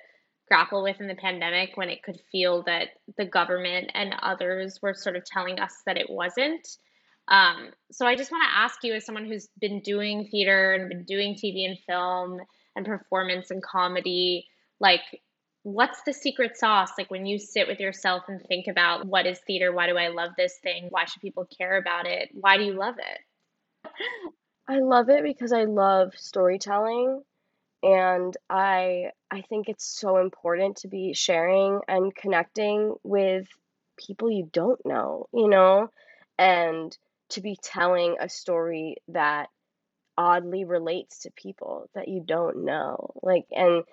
grapple 0.47 0.83
with 0.83 0.99
in 0.99 1.07
the 1.07 1.15
pandemic 1.15 1.71
when 1.75 1.89
it 1.89 2.03
could 2.03 2.19
feel 2.31 2.63
that 2.63 2.89
the 3.17 3.25
government 3.25 3.91
and 3.93 4.15
others 4.21 4.79
were 4.81 4.93
sort 4.93 5.15
of 5.15 5.25
telling 5.25 5.59
us 5.59 5.73
that 5.85 5.97
it 5.97 6.09
wasn't. 6.09 6.67
Um, 7.27 7.71
so 7.91 8.05
I 8.05 8.15
just 8.15 8.31
want 8.31 8.43
to 8.43 8.57
ask 8.57 8.83
you, 8.83 8.93
as 8.93 9.05
someone 9.05 9.25
who's 9.25 9.49
been 9.59 9.81
doing 9.81 10.27
theater 10.31 10.73
and 10.73 10.89
been 10.89 11.03
doing 11.03 11.35
TV 11.35 11.65
and 11.65 11.77
film 11.85 12.39
and 12.75 12.85
performance 12.85 13.51
and 13.51 13.61
comedy, 13.61 14.45
like, 14.79 15.01
what's 15.63 16.01
the 16.05 16.13
secret 16.13 16.57
sauce? 16.57 16.91
Like, 16.97 17.11
when 17.11 17.25
you 17.25 17.37
sit 17.37 17.67
with 17.67 17.81
yourself 17.81 18.23
and 18.29 18.41
think 18.47 18.67
about 18.67 19.05
what 19.05 19.25
is 19.25 19.39
theater? 19.45 19.73
Why 19.73 19.87
do 19.87 19.97
I 19.97 20.07
love 20.07 20.31
this 20.37 20.57
thing? 20.63 20.87
Why 20.89 21.03
should 21.05 21.21
people 21.21 21.47
care 21.57 21.77
about 21.77 22.07
it? 22.07 22.29
Why 22.33 22.57
do 22.57 22.63
you 22.63 22.73
love 22.73 22.95
it? 22.97 23.91
I 24.69 24.79
love 24.79 25.09
it 25.09 25.23
because 25.23 25.51
I 25.51 25.63
love 25.63 26.13
storytelling 26.15 27.21
and 27.83 28.35
I 28.49 29.11
I 29.31 29.41
think 29.41 29.69
it's 29.69 29.85
so 29.85 30.17
important 30.17 30.77
to 30.77 30.87
be 30.87 31.13
sharing 31.13 31.81
and 31.87 32.15
connecting 32.15 32.95
with 33.03 33.47
people 33.97 34.31
you 34.31 34.49
don't 34.51 34.83
know, 34.85 35.27
you 35.33 35.49
know, 35.49 35.89
and 36.37 36.95
to 37.29 37.41
be 37.41 37.57
telling 37.61 38.17
a 38.19 38.29
story 38.29 38.97
that 39.09 39.49
oddly 40.17 40.65
relates 40.65 41.19
to 41.19 41.31
people 41.31 41.89
that 41.93 42.07
you 42.07 42.23
don't 42.25 42.65
know. 42.65 43.11
Like 43.21 43.45
and 43.51 43.83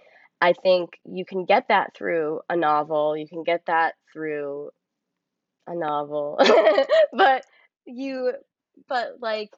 I 0.40 0.52
think 0.52 0.98
you 1.04 1.24
can 1.24 1.44
get 1.44 1.68
that 1.68 1.94
through 1.94 2.40
a 2.48 2.56
novel, 2.56 3.16
you 3.16 3.28
can 3.28 3.44
get 3.44 3.66
that 3.66 3.94
through 4.12 4.70
a 5.66 5.74
novel. 5.74 6.38
but 7.12 7.44
you 7.86 8.32
but 8.88 9.16
like 9.20 9.50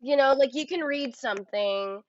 you 0.00 0.16
know, 0.16 0.32
like 0.32 0.54
you 0.54 0.66
can 0.66 0.80
read 0.80 1.14
something 1.14 2.02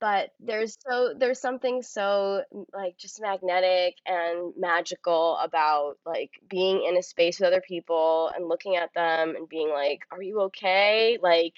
but 0.00 0.30
there's 0.40 0.78
so 0.86 1.14
there's 1.16 1.40
something 1.40 1.82
so 1.82 2.42
like 2.74 2.96
just 2.98 3.20
magnetic 3.20 3.96
and 4.06 4.54
magical 4.58 5.36
about 5.38 5.96
like 6.06 6.30
being 6.48 6.84
in 6.88 6.96
a 6.96 7.02
space 7.02 7.40
with 7.40 7.48
other 7.48 7.62
people 7.62 8.30
and 8.34 8.48
looking 8.48 8.76
at 8.76 8.94
them 8.94 9.36
and 9.36 9.48
being 9.48 9.70
like 9.70 10.02
are 10.10 10.22
you 10.22 10.42
okay? 10.42 11.18
Like 11.22 11.54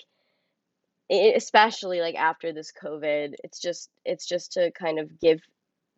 it, 1.08 1.36
especially 1.36 2.00
like 2.00 2.14
after 2.16 2.52
this 2.52 2.72
covid 2.72 3.34
it's 3.44 3.60
just 3.60 3.90
it's 4.04 4.26
just 4.26 4.52
to 4.52 4.70
kind 4.72 4.98
of 5.00 5.20
give 5.20 5.40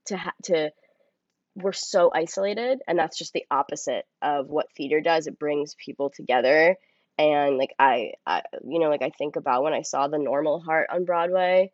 to 0.06 0.16
ha- 0.16 0.34
to 0.44 0.70
we're 1.56 1.72
so 1.72 2.10
isolated 2.14 2.80
and 2.88 2.98
that's 2.98 3.18
just 3.18 3.34
the 3.34 3.44
opposite 3.50 4.06
of 4.22 4.48
what 4.48 4.72
theater 4.72 5.00
does. 5.02 5.26
It 5.26 5.38
brings 5.38 5.74
people 5.74 6.10
together 6.10 6.76
and 7.18 7.58
like 7.58 7.74
I, 7.78 8.14
I 8.26 8.42
you 8.66 8.78
know 8.80 8.88
like 8.88 9.02
i 9.02 9.10
think 9.10 9.36
about 9.36 9.62
when 9.62 9.74
i 9.74 9.82
saw 9.82 10.08
the 10.08 10.18
normal 10.18 10.60
heart 10.60 10.88
on 10.92 11.04
broadway 11.04 11.70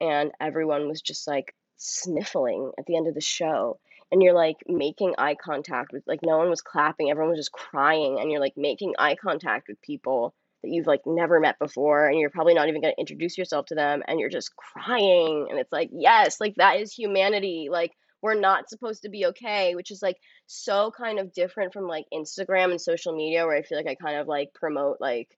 and 0.00 0.32
everyone 0.40 0.88
was 0.88 1.02
just 1.02 1.26
like 1.26 1.54
sniffling 1.76 2.72
at 2.78 2.86
the 2.86 2.96
end 2.96 3.08
of 3.08 3.14
the 3.14 3.20
show 3.20 3.78
and 4.12 4.22
you're 4.22 4.34
like 4.34 4.56
making 4.66 5.14
eye 5.18 5.34
contact 5.34 5.92
with 5.92 6.02
like 6.06 6.20
no 6.22 6.38
one 6.38 6.50
was 6.50 6.60
clapping 6.60 7.10
everyone 7.10 7.30
was 7.30 7.38
just 7.38 7.52
crying 7.52 8.18
and 8.20 8.30
you're 8.30 8.40
like 8.40 8.54
making 8.56 8.94
eye 8.98 9.16
contact 9.16 9.66
with 9.68 9.80
people 9.82 10.34
that 10.62 10.70
you've 10.70 10.86
like 10.86 11.00
never 11.06 11.40
met 11.40 11.58
before 11.58 12.06
and 12.06 12.18
you're 12.18 12.30
probably 12.30 12.54
not 12.54 12.68
even 12.68 12.82
going 12.82 12.92
to 12.92 13.00
introduce 13.00 13.38
yourself 13.38 13.66
to 13.66 13.74
them 13.74 14.02
and 14.06 14.20
you're 14.20 14.28
just 14.28 14.54
crying 14.56 15.46
and 15.48 15.58
it's 15.58 15.72
like 15.72 15.90
yes 15.92 16.40
like 16.40 16.54
that 16.56 16.80
is 16.80 16.92
humanity 16.92 17.68
like 17.70 17.92
we're 18.22 18.38
not 18.38 18.68
supposed 18.68 19.02
to 19.02 19.08
be 19.08 19.26
okay 19.26 19.74
which 19.74 19.90
is 19.90 20.02
like 20.02 20.16
so 20.46 20.90
kind 20.96 21.18
of 21.18 21.32
different 21.32 21.72
from 21.72 21.86
like 21.86 22.04
instagram 22.12 22.70
and 22.70 22.80
social 22.80 23.16
media 23.16 23.46
where 23.46 23.56
i 23.56 23.62
feel 23.62 23.78
like 23.78 23.86
i 23.86 23.94
kind 23.94 24.18
of 24.18 24.28
like 24.28 24.52
promote 24.54 24.98
like 25.00 25.28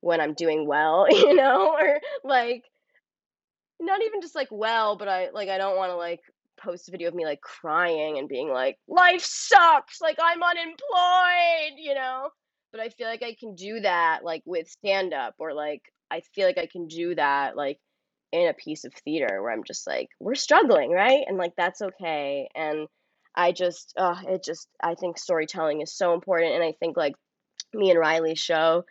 when 0.00 0.20
i'm 0.20 0.34
doing 0.34 0.66
well 0.66 1.06
you 1.10 1.34
know 1.34 1.76
or 1.78 2.00
like 2.24 2.62
not 3.84 4.02
even 4.02 4.20
just 4.20 4.34
like 4.34 4.48
well 4.50 4.96
but 4.96 5.08
i 5.08 5.30
like 5.30 5.48
i 5.48 5.58
don't 5.58 5.76
want 5.76 5.90
to 5.90 5.96
like 5.96 6.20
post 6.62 6.88
a 6.88 6.92
video 6.92 7.08
of 7.08 7.14
me 7.14 7.24
like 7.24 7.40
crying 7.40 8.18
and 8.18 8.28
being 8.28 8.48
like 8.48 8.78
life 8.86 9.22
sucks 9.22 10.00
like 10.00 10.16
i'm 10.22 10.42
unemployed 10.42 11.78
you 11.78 11.94
know 11.94 12.28
but 12.72 12.80
I 12.80 12.88
feel 12.88 13.06
like 13.06 13.22
I 13.22 13.36
can 13.38 13.54
do 13.54 13.80
that 13.80 14.24
like 14.24 14.42
with 14.46 14.68
stand 14.68 15.12
up 15.14 15.34
or 15.38 15.52
like 15.52 15.82
I 16.10 16.22
feel 16.34 16.46
like 16.46 16.58
I 16.58 16.66
can 16.66 16.88
do 16.88 17.14
that 17.14 17.56
like 17.56 17.78
in 18.32 18.48
a 18.48 18.54
piece 18.54 18.84
of 18.84 18.94
theater 19.04 19.42
where 19.42 19.52
I'm 19.52 19.64
just 19.64 19.86
like 19.86 20.08
we're 20.18 20.34
struggling, 20.34 20.90
right? 20.90 21.22
And 21.26 21.36
like 21.36 21.52
that's 21.56 21.82
okay. 21.82 22.48
And 22.54 22.88
I 23.36 23.52
just 23.52 23.92
uh 23.98 24.16
it 24.26 24.42
just 24.42 24.68
I 24.82 24.94
think 24.94 25.18
storytelling 25.18 25.82
is 25.82 25.94
so 25.94 26.14
important 26.14 26.54
and 26.54 26.64
I 26.64 26.72
think 26.80 26.96
like 26.96 27.14
me 27.74 27.90
and 27.90 28.00
Riley's 28.00 28.40
show 28.40 28.84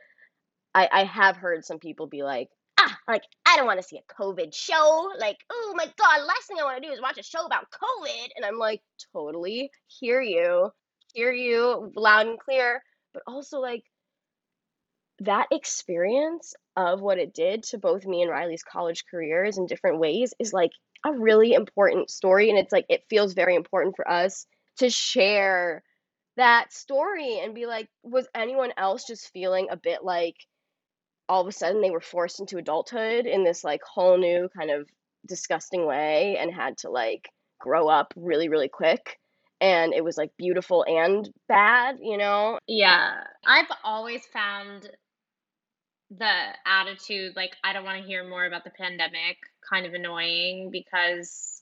I 0.75 0.87
I 0.91 1.03
have 1.05 1.37
heard 1.37 1.65
some 1.65 1.79
people 1.79 2.07
be 2.07 2.23
like 2.23 2.49
ah, 2.83 2.97
like 3.07 3.23
I 3.45 3.57
don't 3.57 3.65
want 3.65 3.79
to 3.81 3.87
see 3.87 3.97
a 3.99 4.13
COVID 4.13 4.53
show. 4.53 5.11
Like, 5.19 5.37
oh 5.51 5.73
my 5.75 5.85
god, 5.97 6.25
last 6.25 6.47
thing 6.47 6.57
I 6.59 6.63
want 6.63 6.81
to 6.81 6.87
do 6.87 6.93
is 6.93 7.01
watch 7.01 7.17
a 7.17 7.23
show 7.23 7.45
about 7.45 7.67
COVID. 7.71 8.29
And 8.35 8.45
I'm 8.45 8.57
like, 8.57 8.81
totally 9.13 9.71
hear 9.87 10.21
you, 10.21 10.71
hear 11.13 11.31
you 11.31 11.91
loud 11.95 12.27
and 12.27 12.39
clear 12.39 12.81
but 13.13 13.23
also 13.27 13.59
like 13.59 13.83
that 15.19 15.47
experience 15.51 16.55
of 16.75 17.01
what 17.01 17.19
it 17.19 17.33
did 17.33 17.63
to 17.63 17.77
both 17.77 18.05
me 18.05 18.21
and 18.21 18.31
Riley's 18.31 18.63
college 18.63 19.05
careers 19.09 19.57
in 19.57 19.67
different 19.67 19.99
ways 19.99 20.33
is 20.39 20.53
like 20.53 20.71
a 21.05 21.13
really 21.13 21.53
important 21.53 22.09
story 22.09 22.49
and 22.49 22.57
it's 22.57 22.71
like 22.71 22.85
it 22.89 23.05
feels 23.09 23.33
very 23.33 23.55
important 23.55 23.95
for 23.95 24.09
us 24.09 24.45
to 24.77 24.89
share 24.89 25.83
that 26.37 26.73
story 26.73 27.39
and 27.39 27.53
be 27.53 27.65
like 27.65 27.87
was 28.03 28.27
anyone 28.33 28.71
else 28.77 29.05
just 29.05 29.31
feeling 29.33 29.67
a 29.69 29.77
bit 29.77 30.03
like 30.03 30.35
all 31.31 31.39
of 31.39 31.47
a 31.47 31.51
sudden 31.53 31.81
they 31.81 31.91
were 31.91 32.01
forced 32.01 32.41
into 32.41 32.57
adulthood 32.57 33.25
in 33.25 33.45
this 33.45 33.63
like 33.63 33.81
whole 33.83 34.17
new 34.17 34.49
kind 34.55 34.69
of 34.69 34.89
disgusting 35.25 35.85
way 35.85 36.35
and 36.37 36.53
had 36.53 36.77
to 36.77 36.89
like 36.89 37.29
grow 37.57 37.87
up 37.87 38.13
really 38.17 38.49
really 38.49 38.67
quick 38.67 39.17
and 39.61 39.93
it 39.93 40.03
was 40.03 40.17
like 40.17 40.31
beautiful 40.37 40.83
and 40.87 41.31
bad, 41.47 41.99
you 42.01 42.17
know? 42.17 42.57
Yeah. 42.67 43.23
I've 43.45 43.67
always 43.83 44.25
found 44.33 44.89
the 46.09 46.33
attitude 46.65 47.35
like 47.37 47.55
I 47.63 47.71
don't 47.71 47.85
want 47.85 48.01
to 48.01 48.07
hear 48.07 48.27
more 48.27 48.45
about 48.45 48.65
the 48.65 48.71
pandemic 48.71 49.37
kind 49.69 49.85
of 49.85 49.93
annoying 49.93 50.69
because 50.69 51.60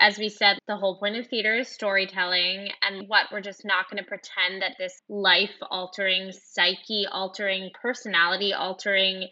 as 0.00 0.18
we 0.18 0.28
said 0.28 0.58
the 0.66 0.76
whole 0.76 0.98
point 0.98 1.16
of 1.16 1.26
theater 1.26 1.54
is 1.54 1.68
storytelling 1.68 2.68
and 2.82 3.08
what 3.08 3.26
we're 3.32 3.40
just 3.40 3.64
not 3.64 3.90
going 3.90 4.02
to 4.02 4.08
pretend 4.08 4.62
that 4.62 4.76
this 4.78 5.00
life 5.08 5.54
altering 5.70 6.30
psyche 6.32 7.06
altering 7.10 7.70
personality 7.80 8.52
altering 8.52 9.28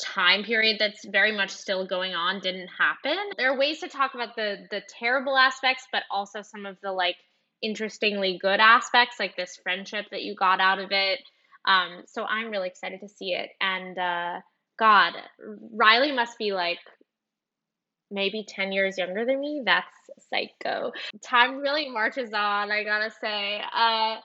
time 0.00 0.44
period 0.44 0.76
that's 0.78 1.04
very 1.06 1.36
much 1.36 1.50
still 1.50 1.86
going 1.86 2.14
on 2.14 2.40
didn't 2.40 2.68
happen. 2.78 3.16
There 3.36 3.52
are 3.52 3.58
ways 3.58 3.80
to 3.80 3.88
talk 3.88 4.14
about 4.14 4.36
the 4.36 4.66
the 4.70 4.82
terrible 4.98 5.36
aspects, 5.36 5.86
but 5.92 6.04
also 6.10 6.42
some 6.42 6.66
of 6.66 6.78
the 6.82 6.92
like 6.92 7.16
interestingly 7.62 8.38
good 8.40 8.60
aspects, 8.60 9.16
like 9.18 9.36
this 9.36 9.58
friendship 9.62 10.06
that 10.10 10.22
you 10.22 10.34
got 10.36 10.60
out 10.60 10.78
of 10.78 10.92
it. 10.92 11.20
Um, 11.66 12.02
so 12.06 12.24
I'm 12.24 12.50
really 12.50 12.68
excited 12.68 13.00
to 13.00 13.08
see 13.08 13.32
it. 13.32 13.50
And 13.60 13.98
uh, 13.98 14.40
God, 14.78 15.14
Riley 15.72 16.12
must 16.12 16.38
be 16.38 16.52
like 16.52 16.78
maybe 18.10 18.44
10 18.46 18.72
years 18.72 18.98
younger 18.98 19.24
than 19.24 19.40
me. 19.40 19.62
That's 19.64 19.86
psycho. 20.30 20.92
Time 21.22 21.58
really 21.58 21.88
marches 21.88 22.32
on, 22.32 22.70
I 22.70 22.84
gotta 22.84 23.10
say. 23.20 23.60
Uh, 23.74 24.16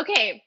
okay, 0.00 0.42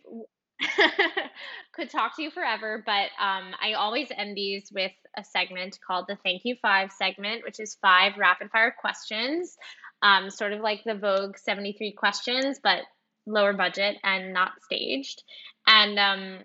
could 1.74 1.90
talk 1.90 2.16
to 2.16 2.24
you 2.24 2.32
forever, 2.32 2.84
but 2.86 3.10
um, 3.20 3.54
I 3.62 3.74
always 3.74 4.10
end 4.16 4.38
these 4.38 4.72
with 4.74 4.92
a 5.18 5.24
segment 5.24 5.80
called 5.86 6.06
the 6.08 6.18
Thank 6.24 6.44
You 6.46 6.56
Five 6.62 6.92
segment, 6.92 7.44
which 7.44 7.60
is 7.60 7.78
five 7.82 8.14
rapid 8.18 8.52
fire 8.52 8.76
questions, 8.80 9.58
um, 10.02 10.30
sort 10.30 10.54
of 10.54 10.62
like 10.62 10.84
the 10.84 10.96
Vogue 10.96 11.38
73 11.38 11.94
questions, 11.94 12.60
but 12.64 12.82
lower 13.26 13.54
budget 13.54 13.98
and 14.04 14.34
not 14.34 14.52
staged. 14.64 15.24
And 15.66 15.98
um, 15.98 16.40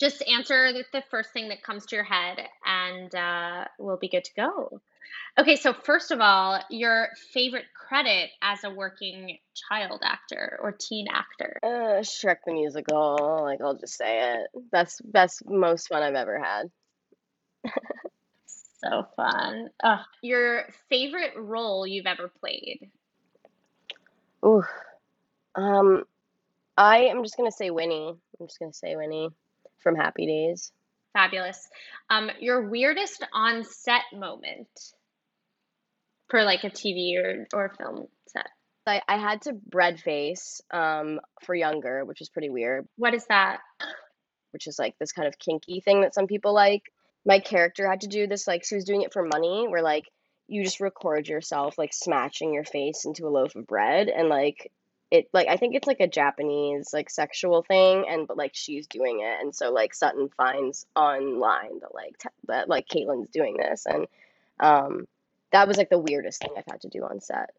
just 0.00 0.22
answer 0.22 0.72
the 0.72 1.02
first 1.10 1.32
thing 1.32 1.48
that 1.48 1.62
comes 1.62 1.86
to 1.86 1.96
your 1.96 2.04
head, 2.04 2.38
and 2.64 3.14
uh, 3.14 3.64
we'll 3.78 3.98
be 3.98 4.08
good 4.08 4.24
to 4.24 4.34
go. 4.36 4.80
Okay, 5.38 5.56
so 5.56 5.72
first 5.72 6.10
of 6.10 6.20
all, 6.20 6.60
your 6.70 7.08
favorite 7.32 7.64
credit 7.74 8.30
as 8.42 8.62
a 8.64 8.70
working 8.70 9.38
child 9.68 10.00
actor 10.04 10.58
or 10.62 10.72
teen 10.72 11.06
actor? 11.12 11.58
Uh, 11.62 12.02
Shrek 12.02 12.36
the 12.46 12.52
Musical. 12.52 13.40
Like 13.42 13.60
I'll 13.60 13.76
just 13.76 13.96
say 13.96 14.34
it. 14.34 14.70
Best, 14.70 15.00
best, 15.04 15.42
most 15.46 15.88
fun 15.88 16.02
I've 16.02 16.14
ever 16.14 16.38
had. 16.38 16.70
so 18.84 19.06
fun. 19.16 19.70
Ugh. 19.82 20.00
Your 20.22 20.66
favorite 20.88 21.32
role 21.36 21.86
you've 21.86 22.06
ever 22.06 22.30
played? 22.40 22.90
Ooh, 24.44 24.62
um, 25.54 26.04
I 26.76 27.04
am 27.04 27.22
just 27.22 27.36
gonna 27.36 27.50
say 27.50 27.70
Winnie. 27.70 28.14
I'm 28.38 28.46
just 28.46 28.58
gonna 28.58 28.72
say 28.72 28.96
Winnie 28.96 29.30
from 29.78 29.96
Happy 29.96 30.26
Days. 30.26 30.72
Fabulous. 31.14 31.68
Um, 32.10 32.30
your 32.40 32.68
weirdest 32.68 33.24
on 33.32 33.64
set 33.64 34.02
moment 34.12 34.68
for 36.28 36.44
like 36.44 36.64
a 36.64 36.70
TV 36.70 37.16
or, 37.16 37.46
or 37.54 37.72
film 37.78 38.08
set? 38.26 38.48
I, 38.86 39.00
I 39.08 39.16
had 39.16 39.42
to 39.42 39.54
bread 39.54 39.98
face 40.00 40.60
um, 40.70 41.20
for 41.42 41.54
younger, 41.54 42.04
which 42.04 42.20
is 42.20 42.28
pretty 42.28 42.50
weird. 42.50 42.86
What 42.96 43.14
is 43.14 43.24
that? 43.28 43.60
Which 44.50 44.66
is 44.66 44.78
like 44.78 44.94
this 44.98 45.12
kind 45.12 45.26
of 45.26 45.38
kinky 45.38 45.80
thing 45.80 46.02
that 46.02 46.14
some 46.14 46.26
people 46.26 46.52
like. 46.52 46.82
My 47.24 47.38
character 47.38 47.88
had 47.88 48.02
to 48.02 48.06
do 48.06 48.26
this, 48.26 48.46
like, 48.46 48.64
she 48.64 48.74
was 48.74 48.84
doing 48.84 49.00
it 49.00 49.14
for 49.14 49.24
money, 49.24 49.66
where 49.66 49.82
like 49.82 50.04
you 50.46 50.62
just 50.62 50.80
record 50.80 51.26
yourself 51.26 51.78
like 51.78 51.92
smashing 51.94 52.52
your 52.52 52.64
face 52.64 53.04
into 53.06 53.26
a 53.26 53.30
loaf 53.30 53.56
of 53.56 53.66
bread 53.66 54.08
and 54.08 54.28
like 54.28 54.70
it 55.14 55.28
like 55.32 55.48
I 55.48 55.56
think 55.56 55.74
it's 55.74 55.86
like 55.86 56.00
a 56.00 56.08
Japanese 56.08 56.92
like 56.92 57.08
sexual 57.08 57.62
thing 57.62 58.04
and 58.08 58.26
but 58.26 58.36
like 58.36 58.54
she's 58.54 58.86
doing 58.86 59.20
it 59.20 59.40
and 59.40 59.54
so 59.54 59.72
like 59.72 59.94
Sutton 59.94 60.28
finds 60.36 60.86
online 60.96 61.80
that 61.80 61.94
like 61.94 62.18
t- 62.18 62.28
that 62.48 62.68
like 62.68 62.88
Caitlin's 62.88 63.30
doing 63.30 63.56
this 63.56 63.86
and 63.86 64.06
um 64.60 65.06
that 65.52 65.68
was 65.68 65.76
like 65.76 65.88
the 65.88 65.98
weirdest 65.98 66.40
thing 66.40 66.50
I've 66.56 66.64
had 66.68 66.80
to 66.80 66.88
do 66.88 67.04
on 67.04 67.20
set. 67.20 67.50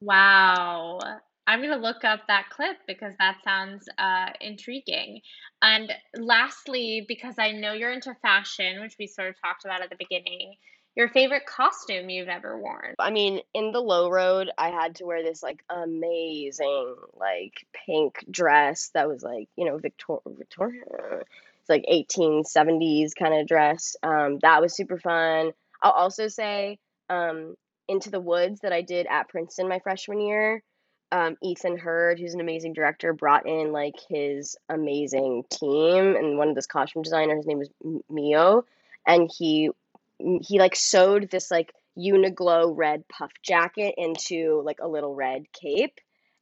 Wow. 0.00 0.98
I'm 1.46 1.62
to 1.62 1.76
look 1.76 2.02
up 2.02 2.26
that 2.26 2.48
clip 2.50 2.78
because 2.86 3.12
that 3.18 3.38
sounds 3.44 3.88
uh, 3.98 4.30
intriguing. 4.40 5.20
And 5.62 5.92
lastly, 6.16 7.04
because 7.06 7.34
I 7.38 7.52
know 7.52 7.72
you're 7.72 7.92
into 7.92 8.16
fashion, 8.20 8.80
which 8.80 8.96
we 8.98 9.06
sort 9.06 9.28
of 9.28 9.40
talked 9.40 9.64
about 9.64 9.82
at 9.82 9.90
the 9.90 9.96
beginning, 9.96 10.54
your 10.96 11.08
favorite 11.08 11.44
costume 11.46 12.08
you've 12.08 12.28
ever 12.28 12.58
worn? 12.58 12.94
I 12.98 13.10
mean, 13.10 13.40
in 13.54 13.70
the 13.72 13.80
low 13.80 14.10
road, 14.10 14.50
I 14.56 14.70
had 14.70 14.96
to 14.96 15.04
wear 15.04 15.22
this 15.22 15.42
like 15.42 15.62
amazing 15.68 16.96
like 17.14 17.66
pink 17.72 18.24
dress 18.30 18.90
that 18.94 19.08
was 19.08 19.22
like, 19.22 19.48
you 19.56 19.66
know, 19.66 19.76
Victor 19.76 20.16
Victoria. 20.26 20.82
It's 21.60 21.68
like 21.68 21.84
1870s 21.92 23.14
kind 23.18 23.34
of 23.34 23.46
dress. 23.46 23.96
Um, 24.02 24.38
that 24.40 24.62
was 24.62 24.74
super 24.74 24.98
fun. 24.98 25.52
I'll 25.82 25.92
also 25.92 26.28
say 26.28 26.78
um, 27.10 27.56
Into 27.88 28.10
the 28.10 28.20
Woods 28.20 28.60
that 28.60 28.72
I 28.72 28.82
did 28.82 29.06
at 29.06 29.28
Princeton 29.28 29.68
my 29.68 29.80
freshman 29.80 30.20
year. 30.20 30.62
Um, 31.12 31.36
Ethan 31.42 31.78
Heard, 31.78 32.18
who's 32.18 32.34
an 32.34 32.40
amazing 32.40 32.72
director, 32.72 33.12
brought 33.12 33.46
in 33.46 33.70
like 33.70 33.94
his 34.08 34.56
amazing 34.68 35.44
team, 35.50 36.16
and 36.16 36.36
one 36.36 36.48
of 36.48 36.56
this 36.56 36.66
costume 36.66 37.02
designers, 37.02 37.38
his 37.38 37.46
name 37.46 37.58
was 37.58 37.70
Mio, 38.10 38.64
and 39.06 39.30
he 39.32 39.70
he 40.18 40.58
like 40.58 40.76
sewed 40.76 41.30
this 41.30 41.50
like 41.50 41.72
Uniqlo 41.98 42.72
red 42.76 43.04
puff 43.08 43.30
jacket 43.42 43.94
into 43.96 44.62
like 44.64 44.78
a 44.82 44.88
little 44.88 45.14
red 45.14 45.44
cape, 45.52 45.98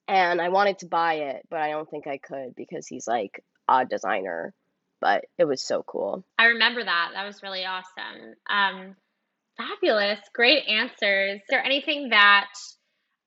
and 0.08 0.40
I 0.40 0.48
wanted 0.48 0.78
to 0.80 0.86
buy 0.86 1.14
it, 1.14 1.42
but 1.50 1.60
I 1.60 1.70
don't 1.70 1.88
think 1.88 2.06
I 2.06 2.18
could 2.18 2.54
because 2.56 2.86
he's 2.86 3.06
like 3.06 3.42
a 3.68 3.84
designer. 3.84 4.54
But 5.00 5.24
it 5.36 5.44
was 5.44 5.62
so 5.62 5.82
cool. 5.82 6.24
I 6.38 6.46
remember 6.46 6.82
that. 6.82 7.10
That 7.14 7.26
was 7.26 7.42
really 7.42 7.66
awesome. 7.66 8.36
Um, 8.48 8.96
Fabulous. 9.56 10.18
Great 10.34 10.66
answers. 10.66 11.36
Is 11.36 11.46
there 11.48 11.64
anything 11.64 12.08
that 12.08 12.50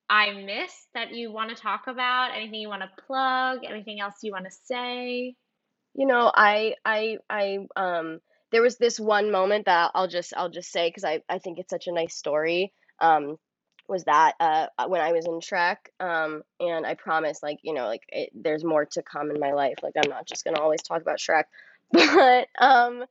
I 0.09 0.31
missed 0.31 0.87
that 0.93 1.13
you 1.13 1.31
want 1.31 1.55
to 1.55 1.61
talk 1.61 1.83
about? 1.87 2.31
Anything 2.35 2.59
you 2.59 2.69
want 2.69 2.81
to 2.81 3.03
plug? 3.05 3.59
Anything 3.67 3.99
else 4.01 4.15
you 4.23 4.31
want 4.31 4.45
to 4.45 4.51
say? 4.65 5.35
You 5.93 6.05
know, 6.05 6.31
I 6.33 6.75
I 6.85 7.17
I 7.29 7.59
um 7.75 8.19
there 8.51 8.61
was 8.61 8.77
this 8.77 8.99
one 8.99 9.31
moment 9.31 9.65
that 9.65 9.91
I'll 9.93 10.07
just 10.07 10.33
I'll 10.35 10.49
just 10.49 10.71
say 10.71 10.89
because 10.89 11.03
I 11.03 11.21
I 11.29 11.39
think 11.39 11.59
it's 11.59 11.69
such 11.69 11.87
a 11.87 11.93
nice 11.93 12.15
story. 12.15 12.73
Um 12.99 13.37
was 13.89 14.03
that 14.05 14.33
uh 14.39 14.67
when 14.87 15.01
I 15.01 15.11
was 15.13 15.25
in 15.25 15.39
Shrek 15.39 15.77
um 15.99 16.43
and 16.59 16.85
I 16.85 16.95
promise, 16.95 17.41
like 17.41 17.59
you 17.63 17.73
know 17.73 17.87
like 17.87 18.03
it, 18.09 18.29
there's 18.33 18.63
more 18.63 18.85
to 18.91 19.03
come 19.03 19.31
in 19.31 19.39
my 19.39 19.53
life 19.53 19.75
like 19.83 19.93
I'm 20.01 20.09
not 20.09 20.27
just 20.27 20.43
gonna 20.43 20.59
always 20.61 20.81
talk 20.81 21.01
about 21.01 21.19
Shrek 21.19 21.45
but 21.91 22.47
um 22.59 23.05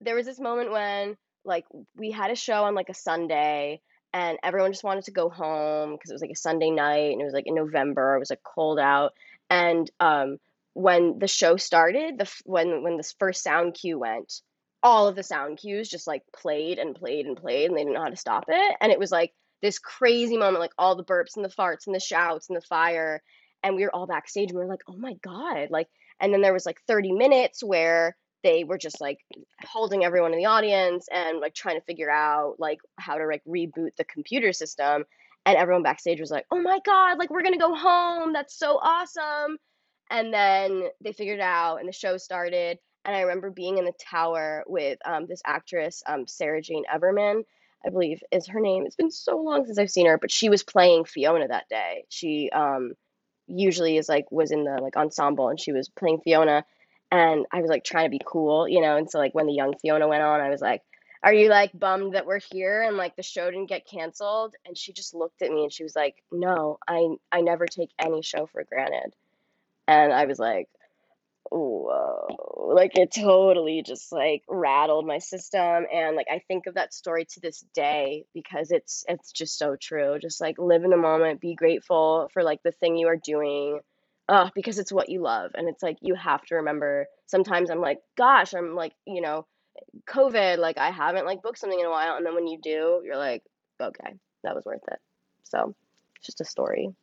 there 0.00 0.14
was 0.14 0.26
this 0.26 0.40
moment 0.40 0.70
when 0.70 1.16
like 1.44 1.64
we 1.96 2.10
had 2.10 2.30
a 2.30 2.36
show 2.36 2.64
on 2.64 2.74
like 2.74 2.88
a 2.88 2.94
Sunday 2.94 3.80
and 4.12 4.38
everyone 4.42 4.72
just 4.72 4.84
wanted 4.84 5.04
to 5.04 5.10
go 5.10 5.28
home 5.28 5.92
because 5.92 6.10
it 6.10 6.14
was 6.14 6.22
like 6.22 6.30
a 6.30 6.36
Sunday 6.36 6.70
night 6.70 7.12
and 7.12 7.20
it 7.20 7.24
was 7.24 7.34
like 7.34 7.46
in 7.46 7.54
November. 7.54 8.14
It 8.14 8.20
was 8.20 8.30
like 8.30 8.42
cold 8.42 8.78
out. 8.78 9.12
And 9.50 9.90
um 10.00 10.38
when 10.72 11.18
the 11.18 11.28
show 11.28 11.56
started, 11.56 12.18
the 12.18 12.30
when 12.44 12.82
when 12.82 12.96
this 12.96 13.14
first 13.18 13.42
sound 13.42 13.74
cue 13.74 13.98
went, 13.98 14.40
all 14.84 15.08
of 15.08 15.16
the 15.16 15.22
sound 15.22 15.56
cues 15.56 15.88
just 15.88 16.06
like 16.06 16.22
played 16.36 16.78
and 16.78 16.94
played 16.94 17.26
and 17.26 17.38
played 17.38 17.70
and 17.70 17.76
they 17.76 17.80
didn't 17.80 17.94
know 17.94 18.02
how 18.02 18.10
to 18.10 18.16
stop 18.16 18.44
it. 18.48 18.76
And 18.82 18.92
it 18.92 18.98
was 18.98 19.10
like 19.10 19.32
this 19.62 19.78
crazy 19.78 20.36
moment, 20.36 20.60
like 20.60 20.74
all 20.78 20.94
the 20.94 21.02
burps 21.04 21.36
and 21.36 21.44
the 21.44 21.48
farts 21.48 21.86
and 21.86 21.96
the 21.96 22.00
shouts 22.00 22.50
and 22.50 22.56
the 22.56 22.60
fire. 22.60 23.22
And 23.62 23.74
we 23.74 23.82
were 23.82 23.96
all 23.96 24.06
backstage 24.06 24.50
and 24.50 24.58
we 24.58 24.64
were 24.64 24.70
like, 24.70 24.82
oh 24.86 24.96
my 24.96 25.14
God. 25.22 25.68
Like, 25.70 25.88
and 26.20 26.32
then 26.32 26.42
there 26.42 26.52
was 26.52 26.66
like 26.66 26.80
30 26.86 27.12
minutes 27.12 27.64
where 27.64 28.14
they 28.42 28.62
were 28.62 28.76
just 28.76 29.00
like 29.00 29.18
holding 29.64 30.04
everyone 30.04 30.34
in 30.34 30.38
the 30.38 30.44
audience 30.44 31.08
and 31.10 31.40
like 31.40 31.54
trying 31.54 31.80
to 31.80 31.86
figure 31.86 32.10
out 32.10 32.56
like 32.58 32.78
how 32.98 33.16
to 33.16 33.26
like 33.26 33.42
reboot 33.48 33.96
the 33.96 34.04
computer 34.04 34.52
system 34.52 35.04
and 35.46 35.56
everyone 35.56 35.82
backstage 35.82 36.20
was 36.20 36.30
like 36.30 36.44
oh 36.50 36.60
my 36.60 36.78
god 36.84 37.18
like 37.18 37.30
we're 37.30 37.42
gonna 37.42 37.56
go 37.56 37.74
home 37.74 38.34
that's 38.34 38.58
so 38.58 38.78
awesome 38.82 39.56
and 40.10 40.32
then 40.32 40.82
they 41.02 41.12
figured 41.12 41.38
it 41.38 41.42
out 41.42 41.76
and 41.76 41.88
the 41.88 41.92
show 41.92 42.18
started 42.18 42.78
and 43.04 43.14
i 43.14 43.20
remember 43.20 43.50
being 43.50 43.78
in 43.78 43.84
the 43.84 43.92
tower 43.92 44.64
with 44.66 44.98
um, 45.04 45.26
this 45.26 45.42
actress 45.44 46.02
um, 46.06 46.26
sarah 46.26 46.62
jane 46.62 46.84
everman 46.92 47.42
i 47.84 47.90
believe 47.90 48.22
is 48.30 48.48
her 48.48 48.60
name 48.60 48.84
it's 48.86 48.96
been 48.96 49.10
so 49.10 49.36
long 49.36 49.64
since 49.64 49.78
i've 49.78 49.90
seen 49.90 50.06
her 50.06 50.18
but 50.18 50.30
she 50.30 50.48
was 50.48 50.62
playing 50.62 51.04
fiona 51.04 51.48
that 51.48 51.68
day 51.68 52.04
she 52.08 52.50
um, 52.50 52.92
usually 53.46 53.96
is 53.96 54.08
like 54.08 54.30
was 54.30 54.50
in 54.50 54.64
the 54.64 54.78
like 54.80 54.96
ensemble 54.96 55.48
and 55.48 55.60
she 55.60 55.72
was 55.72 55.88
playing 55.88 56.20
fiona 56.20 56.64
and 57.14 57.46
I 57.52 57.60
was 57.60 57.70
like 57.70 57.84
trying 57.84 58.06
to 58.06 58.10
be 58.10 58.20
cool, 58.24 58.68
you 58.68 58.80
know. 58.80 58.96
And 58.96 59.10
so 59.10 59.18
like 59.18 59.34
when 59.34 59.46
the 59.46 59.52
young 59.52 59.74
Fiona 59.78 60.08
went 60.08 60.22
on, 60.22 60.40
I 60.40 60.50
was 60.50 60.60
like, 60.60 60.82
"Are 61.22 61.32
you 61.32 61.48
like 61.48 61.70
bummed 61.78 62.14
that 62.14 62.26
we're 62.26 62.40
here 62.40 62.82
and 62.82 62.96
like 62.96 63.16
the 63.16 63.22
show 63.22 63.50
didn't 63.50 63.68
get 63.68 63.86
canceled?" 63.86 64.54
And 64.66 64.76
she 64.76 64.92
just 64.92 65.14
looked 65.14 65.42
at 65.42 65.50
me 65.50 65.62
and 65.62 65.72
she 65.72 65.84
was 65.84 65.94
like, 65.94 66.16
"No, 66.32 66.78
I 66.88 67.16
I 67.30 67.40
never 67.42 67.66
take 67.66 67.90
any 67.98 68.22
show 68.22 68.46
for 68.46 68.64
granted." 68.64 69.14
And 69.86 70.12
I 70.12 70.24
was 70.24 70.38
like, 70.38 70.68
"Whoa!" 71.54 72.72
Like 72.74 72.96
it 72.96 73.12
totally 73.14 73.82
just 73.82 74.12
like 74.12 74.42
rattled 74.48 75.06
my 75.06 75.18
system. 75.18 75.86
And 75.92 76.16
like 76.16 76.26
I 76.30 76.40
think 76.48 76.66
of 76.66 76.74
that 76.74 76.94
story 76.94 77.26
to 77.26 77.40
this 77.40 77.64
day 77.74 78.26
because 78.34 78.70
it's 78.70 79.04
it's 79.08 79.32
just 79.32 79.58
so 79.58 79.76
true. 79.80 80.18
Just 80.20 80.40
like 80.40 80.58
live 80.58 80.84
in 80.84 80.90
the 80.90 80.96
moment, 80.96 81.40
be 81.40 81.54
grateful 81.54 82.28
for 82.32 82.42
like 82.42 82.62
the 82.62 82.72
thing 82.72 82.96
you 82.96 83.08
are 83.08 83.16
doing 83.16 83.80
uh, 84.28 84.50
because 84.54 84.78
it's 84.78 84.92
what 84.92 85.08
you 85.08 85.20
love. 85.20 85.52
And 85.54 85.68
it's 85.68 85.82
like 85.82 85.98
you 86.00 86.14
have 86.14 86.42
to 86.46 86.56
remember 86.56 87.06
sometimes 87.26 87.70
I'm 87.70 87.80
like, 87.80 87.98
gosh, 88.16 88.54
I'm 88.54 88.74
like, 88.74 88.92
you 89.06 89.20
know, 89.20 89.46
COVID, 90.08 90.58
like 90.58 90.78
I 90.78 90.90
haven't 90.90 91.26
like 91.26 91.42
booked 91.42 91.58
something 91.58 91.78
in 91.78 91.86
a 91.86 91.90
while. 91.90 92.16
And 92.16 92.26
then 92.26 92.34
when 92.34 92.46
you 92.46 92.58
do, 92.62 93.02
you're 93.04 93.16
like, 93.16 93.42
okay, 93.80 94.14
that 94.42 94.54
was 94.54 94.64
worth 94.64 94.82
it. 94.90 94.98
So 95.44 95.74
it's 96.16 96.26
just 96.26 96.40
a 96.40 96.44
story. 96.44 96.94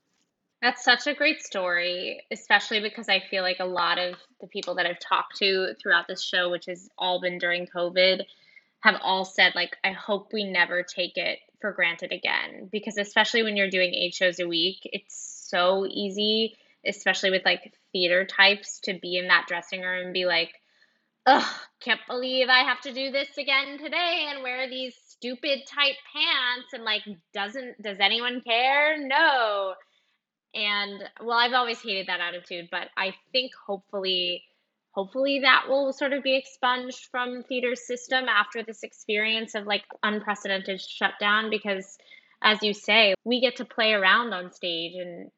That's 0.61 0.83
such 0.83 1.07
a 1.07 1.15
great 1.15 1.41
story, 1.41 2.21
especially 2.31 2.81
because 2.81 3.09
I 3.09 3.19
feel 3.19 3.41
like 3.41 3.59
a 3.59 3.65
lot 3.65 3.97
of 3.97 4.15
the 4.39 4.47
people 4.47 4.75
that 4.75 4.85
I've 4.85 4.99
talked 4.99 5.37
to 5.37 5.73
throughout 5.81 6.07
this 6.07 6.23
show, 6.23 6.51
which 6.51 6.65
has 6.67 6.89
all 6.97 7.19
been 7.19 7.39
during 7.39 7.65
COVID, 7.65 8.23
have 8.81 8.99
all 9.01 9.25
said, 9.25 9.53
like, 9.55 9.75
I 9.83 9.91
hope 9.91 10.33
we 10.33 10.43
never 10.43 10.83
take 10.83 11.17
it 11.17 11.39
for 11.61 11.71
granted 11.71 12.11
again. 12.11 12.69
Because 12.71 12.97
especially 12.97 13.43
when 13.43 13.57
you're 13.57 13.69
doing 13.69 13.93
eight 13.93 14.13
shows 14.13 14.39
a 14.39 14.47
week, 14.47 14.79
it's 14.83 15.47
so 15.49 15.87
easy 15.89 16.57
especially 16.85 17.31
with 17.31 17.45
like 17.45 17.73
theater 17.91 18.25
types, 18.25 18.79
to 18.81 18.93
be 18.93 19.17
in 19.17 19.27
that 19.27 19.45
dressing 19.47 19.81
room 19.81 20.05
and 20.05 20.13
be 20.13 20.25
like, 20.25 20.53
ugh, 21.25 21.45
can't 21.79 21.99
believe 22.07 22.47
I 22.49 22.63
have 22.63 22.81
to 22.81 22.93
do 22.93 23.11
this 23.11 23.37
again 23.37 23.77
today 23.77 24.27
and 24.29 24.43
wear 24.43 24.69
these 24.69 24.95
stupid 25.07 25.59
tight 25.67 25.95
pants 26.13 26.73
and 26.73 26.83
like 26.83 27.03
doesn't 27.33 27.81
does 27.81 27.97
anyone 27.99 28.41
care? 28.41 28.97
No. 28.97 29.73
And 30.53 31.01
well, 31.21 31.37
I've 31.37 31.53
always 31.53 31.81
hated 31.81 32.07
that 32.07 32.19
attitude, 32.19 32.67
but 32.71 32.89
I 32.97 33.13
think 33.31 33.51
hopefully 33.67 34.43
hopefully 34.93 35.39
that 35.39 35.65
will 35.69 35.93
sort 35.93 36.11
of 36.11 36.21
be 36.21 36.35
expunged 36.35 37.07
from 37.11 37.43
theater 37.43 37.75
system 37.75 38.25
after 38.27 38.61
this 38.61 38.83
experience 38.83 39.55
of 39.55 39.65
like 39.65 39.85
unprecedented 40.03 40.81
shutdown 40.81 41.49
because 41.49 41.97
as 42.41 42.61
you 42.63 42.73
say, 42.73 43.13
we 43.23 43.39
get 43.39 43.57
to 43.57 43.65
play 43.65 43.93
around 43.93 44.33
on 44.33 44.51
stage 44.51 44.93
and 44.95 45.29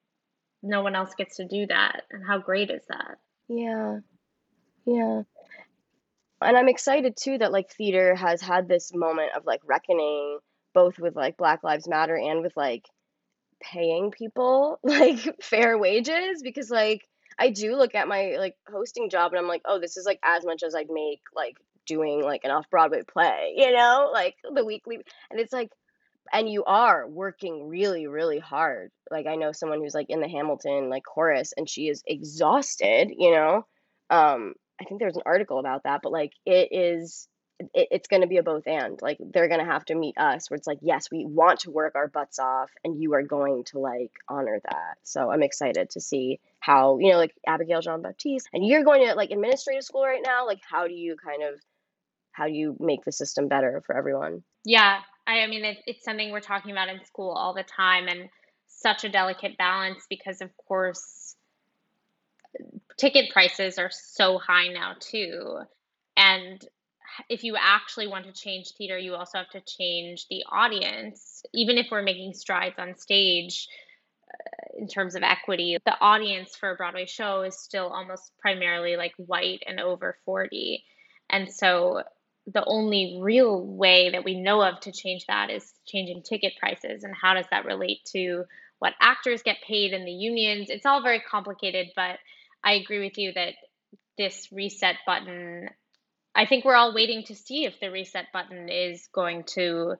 no 0.62 0.82
one 0.82 0.96
else 0.96 1.14
gets 1.16 1.38
to 1.38 1.48
do 1.48 1.68
that. 1.68 2.04
And 2.10 2.26
how 2.26 2.40
great 2.40 2.72
is 2.72 2.82
that? 2.88 3.18
Yeah. 3.50 4.00
Yeah. 4.86 5.24
And 6.42 6.58
I'm 6.58 6.70
excited 6.70 7.16
too 7.16 7.38
that 7.38 7.52
like 7.52 7.72
theater 7.72 8.16
has 8.16 8.42
had 8.42 8.68
this 8.68 8.92
moment 8.94 9.32
of 9.36 9.46
like 9.46 9.62
reckoning 9.66 10.40
both 10.74 10.98
with 10.98 11.16
like 11.16 11.38
Black 11.38 11.64
Lives 11.64 11.88
Matter 11.88 12.16
and 12.16 12.42
with 12.42 12.54
like 12.56 12.86
paying 13.64 14.12
people 14.12 14.80
like 14.84 15.42
fair 15.42 15.78
wages 15.78 16.44
because 16.44 16.70
like 16.70 17.08
I 17.40 17.50
do 17.50 17.76
look 17.76 17.96
at 17.96 18.08
my 18.08 18.36
like 18.38 18.56
hosting 18.72 19.10
job 19.10 19.32
and 19.32 19.40
I'm 19.40 19.48
like, 19.48 19.64
oh, 19.66 19.80
this 19.80 19.98
is 19.98 20.06
like 20.06 20.20
as 20.24 20.46
much 20.46 20.62
as 20.64 20.76
I'd 20.76 20.92
make 20.92 21.22
like 21.36 21.58
doing 21.88 22.22
like 22.22 22.44
an 22.44 22.52
off 22.52 22.70
Broadway 22.70 23.02
play, 23.12 23.54
you 23.58 23.72
know, 23.76 24.10
like 24.14 24.36
the 24.54 24.64
weekly. 24.64 25.00
And 25.32 25.40
it's 25.40 25.54
like, 25.54 25.72
and 26.32 26.50
you 26.50 26.64
are 26.64 27.08
working 27.08 27.68
really 27.68 28.08
really 28.08 28.40
hard 28.40 28.92
like 29.12 29.28
i 29.28 29.36
know 29.36 29.52
someone 29.52 29.82
who's 29.82 29.94
like 29.94 30.10
in 30.10 30.22
the 30.22 30.28
hamilton 30.28 30.90
like 30.90 31.04
chorus 31.04 31.54
and 31.58 31.70
she 31.70 31.90
is 31.90 32.02
exhausted 32.08 33.12
you 33.18 33.32
know 33.32 33.66
um 34.10 34.54
i 34.80 34.86
think 34.86 35.00
there's 35.00 35.18
an 35.18 35.24
article 35.26 35.60
about 35.60 35.84
that 35.84 36.00
but 36.02 36.12
like 36.12 36.32
it 36.46 36.70
is 36.72 37.28
it, 37.60 37.88
it's 37.92 38.08
going 38.08 38.22
to 38.22 38.28
be 38.28 38.38
a 38.38 38.44
both 38.44 38.68
and 38.68 39.02
like 39.02 39.18
they're 39.20 39.48
going 39.48 39.60
to 39.60 39.72
have 39.72 39.86
to 39.86 39.96
meet 39.96 40.18
us 40.18 40.50
where 40.50 40.58
it's 40.58 40.68
like 40.68 40.80
yes 40.82 41.10
we 41.12 41.26
want 41.26 41.62
to 41.62 41.72
work 41.72 41.96
our 41.96 42.08
butts 42.08 42.40
off 42.40 42.70
and 42.84 43.02
you 43.02 43.14
are 43.14 43.24
going 43.24 43.64
to 43.66 43.80
like 43.80 44.12
honor 44.28 44.60
that 44.64 44.98
so 45.04 45.32
i'm 45.32 45.44
excited 45.44 45.90
to 45.90 46.02
see 46.02 46.40
how 46.60 46.98
you 47.00 47.12
know 47.12 47.18
like 47.18 47.34
abigail 47.46 47.82
jean 47.82 48.02
baptiste 48.02 48.50
and 48.54 48.66
you're 48.66 48.84
going 48.84 49.08
to 49.08 49.14
like 49.16 49.32
administrative 49.32 49.84
school 49.84 50.04
right 50.04 50.24
now 50.26 50.46
like 50.46 50.60
how 50.70 50.88
do 50.88 50.94
you 50.94 51.16
kind 51.16 51.44
of 51.44 51.60
how 52.32 52.48
do 52.48 52.54
you 52.54 52.76
make 52.80 53.04
the 53.06 53.12
system 53.12 53.48
better 53.48 53.82
for 53.86 53.96
everyone 53.96 54.44
yeah 54.66 55.00
I, 55.26 55.42
I 55.42 55.48
mean, 55.48 55.64
it, 55.66 55.78
it's 55.88 56.04
something 56.04 56.32
we're 56.32 56.40
talking 56.40 56.72
about 56.72 56.90
in 56.90 57.04
school 57.06 57.32
all 57.32 57.54
the 57.54 57.64
time 57.64 58.08
and 58.08 58.30
such 58.68 59.04
a 59.04 59.10
delicate 59.10 59.58
balance 59.58 60.06
because, 60.10 60.42
of 60.42 60.56
course, 60.58 61.36
ticket 62.98 63.32
prices 63.32 63.78
are 63.78 63.92
so 63.92 64.38
high 64.38 64.68
now, 64.68 64.96
too. 65.00 65.60
And 66.18 66.62
if 67.30 67.44
you 67.44 67.56
actually 67.60 68.08
want 68.08 68.26
to 68.26 68.32
change 68.32 68.72
theater, 68.78 68.98
you 68.98 69.16
also 69.16 69.40
have 69.40 69.50
to 69.50 69.62
change 69.62 70.28
the 70.30 70.44
audience. 70.52 71.44
Even 71.54 71.78
if 71.78 71.88
we're 71.92 72.02
making 72.02 72.34
strides 72.34 72.76
on 72.78 72.96
stage 72.96 73.68
uh, 74.30 74.80
in 74.80 74.88
terms 74.88 75.16
of 75.16 75.24
equity, 75.24 75.78
the 75.86 76.00
audience 76.00 76.56
for 76.56 76.72
a 76.72 76.76
Broadway 76.76 77.06
show 77.06 77.42
is 77.44 77.58
still 77.60 77.88
almost 77.88 78.32
primarily 78.40 78.96
like 78.96 79.14
white 79.18 79.64
and 79.68 79.80
over 79.80 80.18
40. 80.26 80.84
And 81.30 81.52
so 81.52 82.04
the 82.48 82.64
only 82.66 83.20
real 83.22 83.66
way 83.66 84.12
that 84.12 84.26
we 84.26 84.40
know 84.40 84.62
of 84.62 84.80
to 84.82 84.92
change 84.92 85.26
that 85.28 85.50
is 85.50 85.74
changing 85.86 86.24
ticket 86.24 86.54
prices. 86.60 87.04
And 87.04 87.14
how 87.20 87.34
does 87.36 87.46
that 87.52 87.66
relate 87.66 88.00
to 88.14 88.44
what 88.80 88.94
actors 89.00 89.44
get 89.44 89.58
paid 89.66 89.94
in 89.94 90.04
the 90.04 90.12
unions? 90.12 90.70
It's 90.70 90.86
all 90.86 91.02
very 91.02 91.22
complicated, 91.22 91.88
but 91.96 92.20
I 92.64 92.74
agree 92.74 93.04
with 93.04 93.18
you 93.18 93.32
that 93.34 93.54
this 94.18 94.50
reset 94.52 94.98
button, 95.06 95.70
I 96.36 96.46
think 96.46 96.66
we're 96.66 96.76
all 96.76 96.94
waiting 96.94 97.24
to 97.26 97.36
see 97.36 97.66
if 97.66 97.80
the 97.80 97.92
reset 97.92 98.28
button 98.34 98.70
is 98.70 99.08
going 99.14 99.44
to 99.56 99.96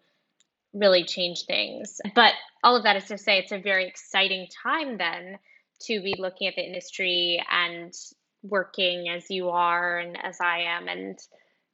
really 0.74 1.04
change 1.04 1.46
things. 1.46 2.02
But 2.16 2.34
all 2.64 2.76
of 2.76 2.84
that 2.84 2.96
is 2.96 3.06
to 3.06 3.18
say, 3.18 3.38
it's 3.38 3.52
a 3.52 3.60
very 3.60 3.88
exciting 3.88 4.48
time 4.64 4.98
then 4.98 5.38
to 5.82 6.02
be 6.02 6.16
looking 6.18 6.48
at 6.48 6.56
the 6.56 6.66
industry 6.66 7.44
and 7.52 7.94
working 8.42 9.10
as 9.10 9.30
you 9.30 9.50
are 9.50 10.00
and 10.00 10.18
as 10.22 10.40
I 10.42 10.60
am 10.62 10.88
and 10.88 11.20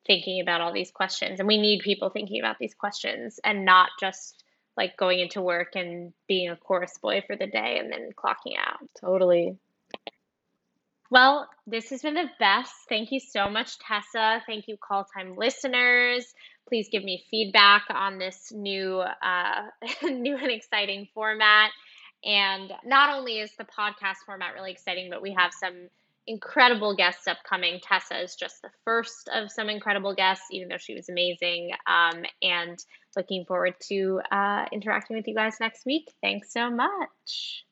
thinking 0.06 0.42
about 0.42 0.62
all 0.62 0.74
these 0.74 0.92
questions. 0.92 1.40
And 1.40 1.48
we 1.48 1.60
need 1.60 1.82
people 1.82 2.10
thinking 2.10 2.40
about 2.40 2.58
these 2.60 2.74
questions 2.74 3.40
and 3.44 3.66
not 3.66 3.90
just 4.00 4.44
like 4.76 4.98
going 4.98 5.20
into 5.20 5.42
work 5.42 5.76
and 5.76 6.14
being 6.28 6.50
a 6.50 6.56
chorus 6.56 6.98
boy 7.02 7.24
for 7.26 7.36
the 7.36 7.48
day 7.48 7.78
and 7.80 7.92
then 7.92 8.10
clocking 8.16 8.58
out. 8.58 8.80
Totally 9.00 9.58
well 11.10 11.48
this 11.68 11.90
has 11.90 12.02
been 12.02 12.16
the 12.16 12.30
best 12.40 12.74
thank 12.90 13.12
you 13.12 13.20
so 13.20 13.50
much 13.50 13.78
tessa 13.80 14.42
thank 14.48 14.68
you 14.68 14.78
call 14.78 15.06
time 15.06 15.36
listeners 15.38 16.34
please 16.68 16.90
give 16.92 17.04
me 17.04 17.24
feedback 17.32 17.84
on 17.90 18.18
this 18.20 18.52
new 18.54 19.00
uh, 19.00 19.64
new 20.04 20.38
and 20.38 20.52
exciting 20.52 21.08
format 21.14 21.72
And 22.26 22.72
not 22.86 23.18
only 23.18 23.40
is 23.40 23.56
the 23.58 23.66
podcast 23.66 24.18
format 24.26 24.54
really 24.56 24.72
exciting, 24.72 25.10
but 25.10 25.22
we 25.24 25.34
have 25.38 25.54
some 25.54 25.90
incredible 26.28 26.96
guests 26.96 27.28
upcoming. 27.28 27.80
Tessa 27.82 28.22
is 28.22 28.36
just 28.36 28.62
the 28.62 28.70
first 28.86 29.30
of 29.34 29.52
some 29.52 29.70
incredible 29.70 30.16
guests, 30.16 30.46
even 30.52 30.70
though 30.70 30.78
she 30.78 30.96
was 30.96 31.10
amazing. 31.10 31.72
Um, 31.88 32.24
and 32.44 32.78
looking 33.18 33.46
forward 33.46 33.76
to 33.90 34.22
uh, 34.32 34.66
interacting 34.72 35.18
with 35.18 35.28
you 35.28 35.36
guys 35.36 35.58
next 35.62 35.86
week. 35.86 36.14
Thanks 36.22 36.54
so 36.54 36.70
much. 36.72 37.66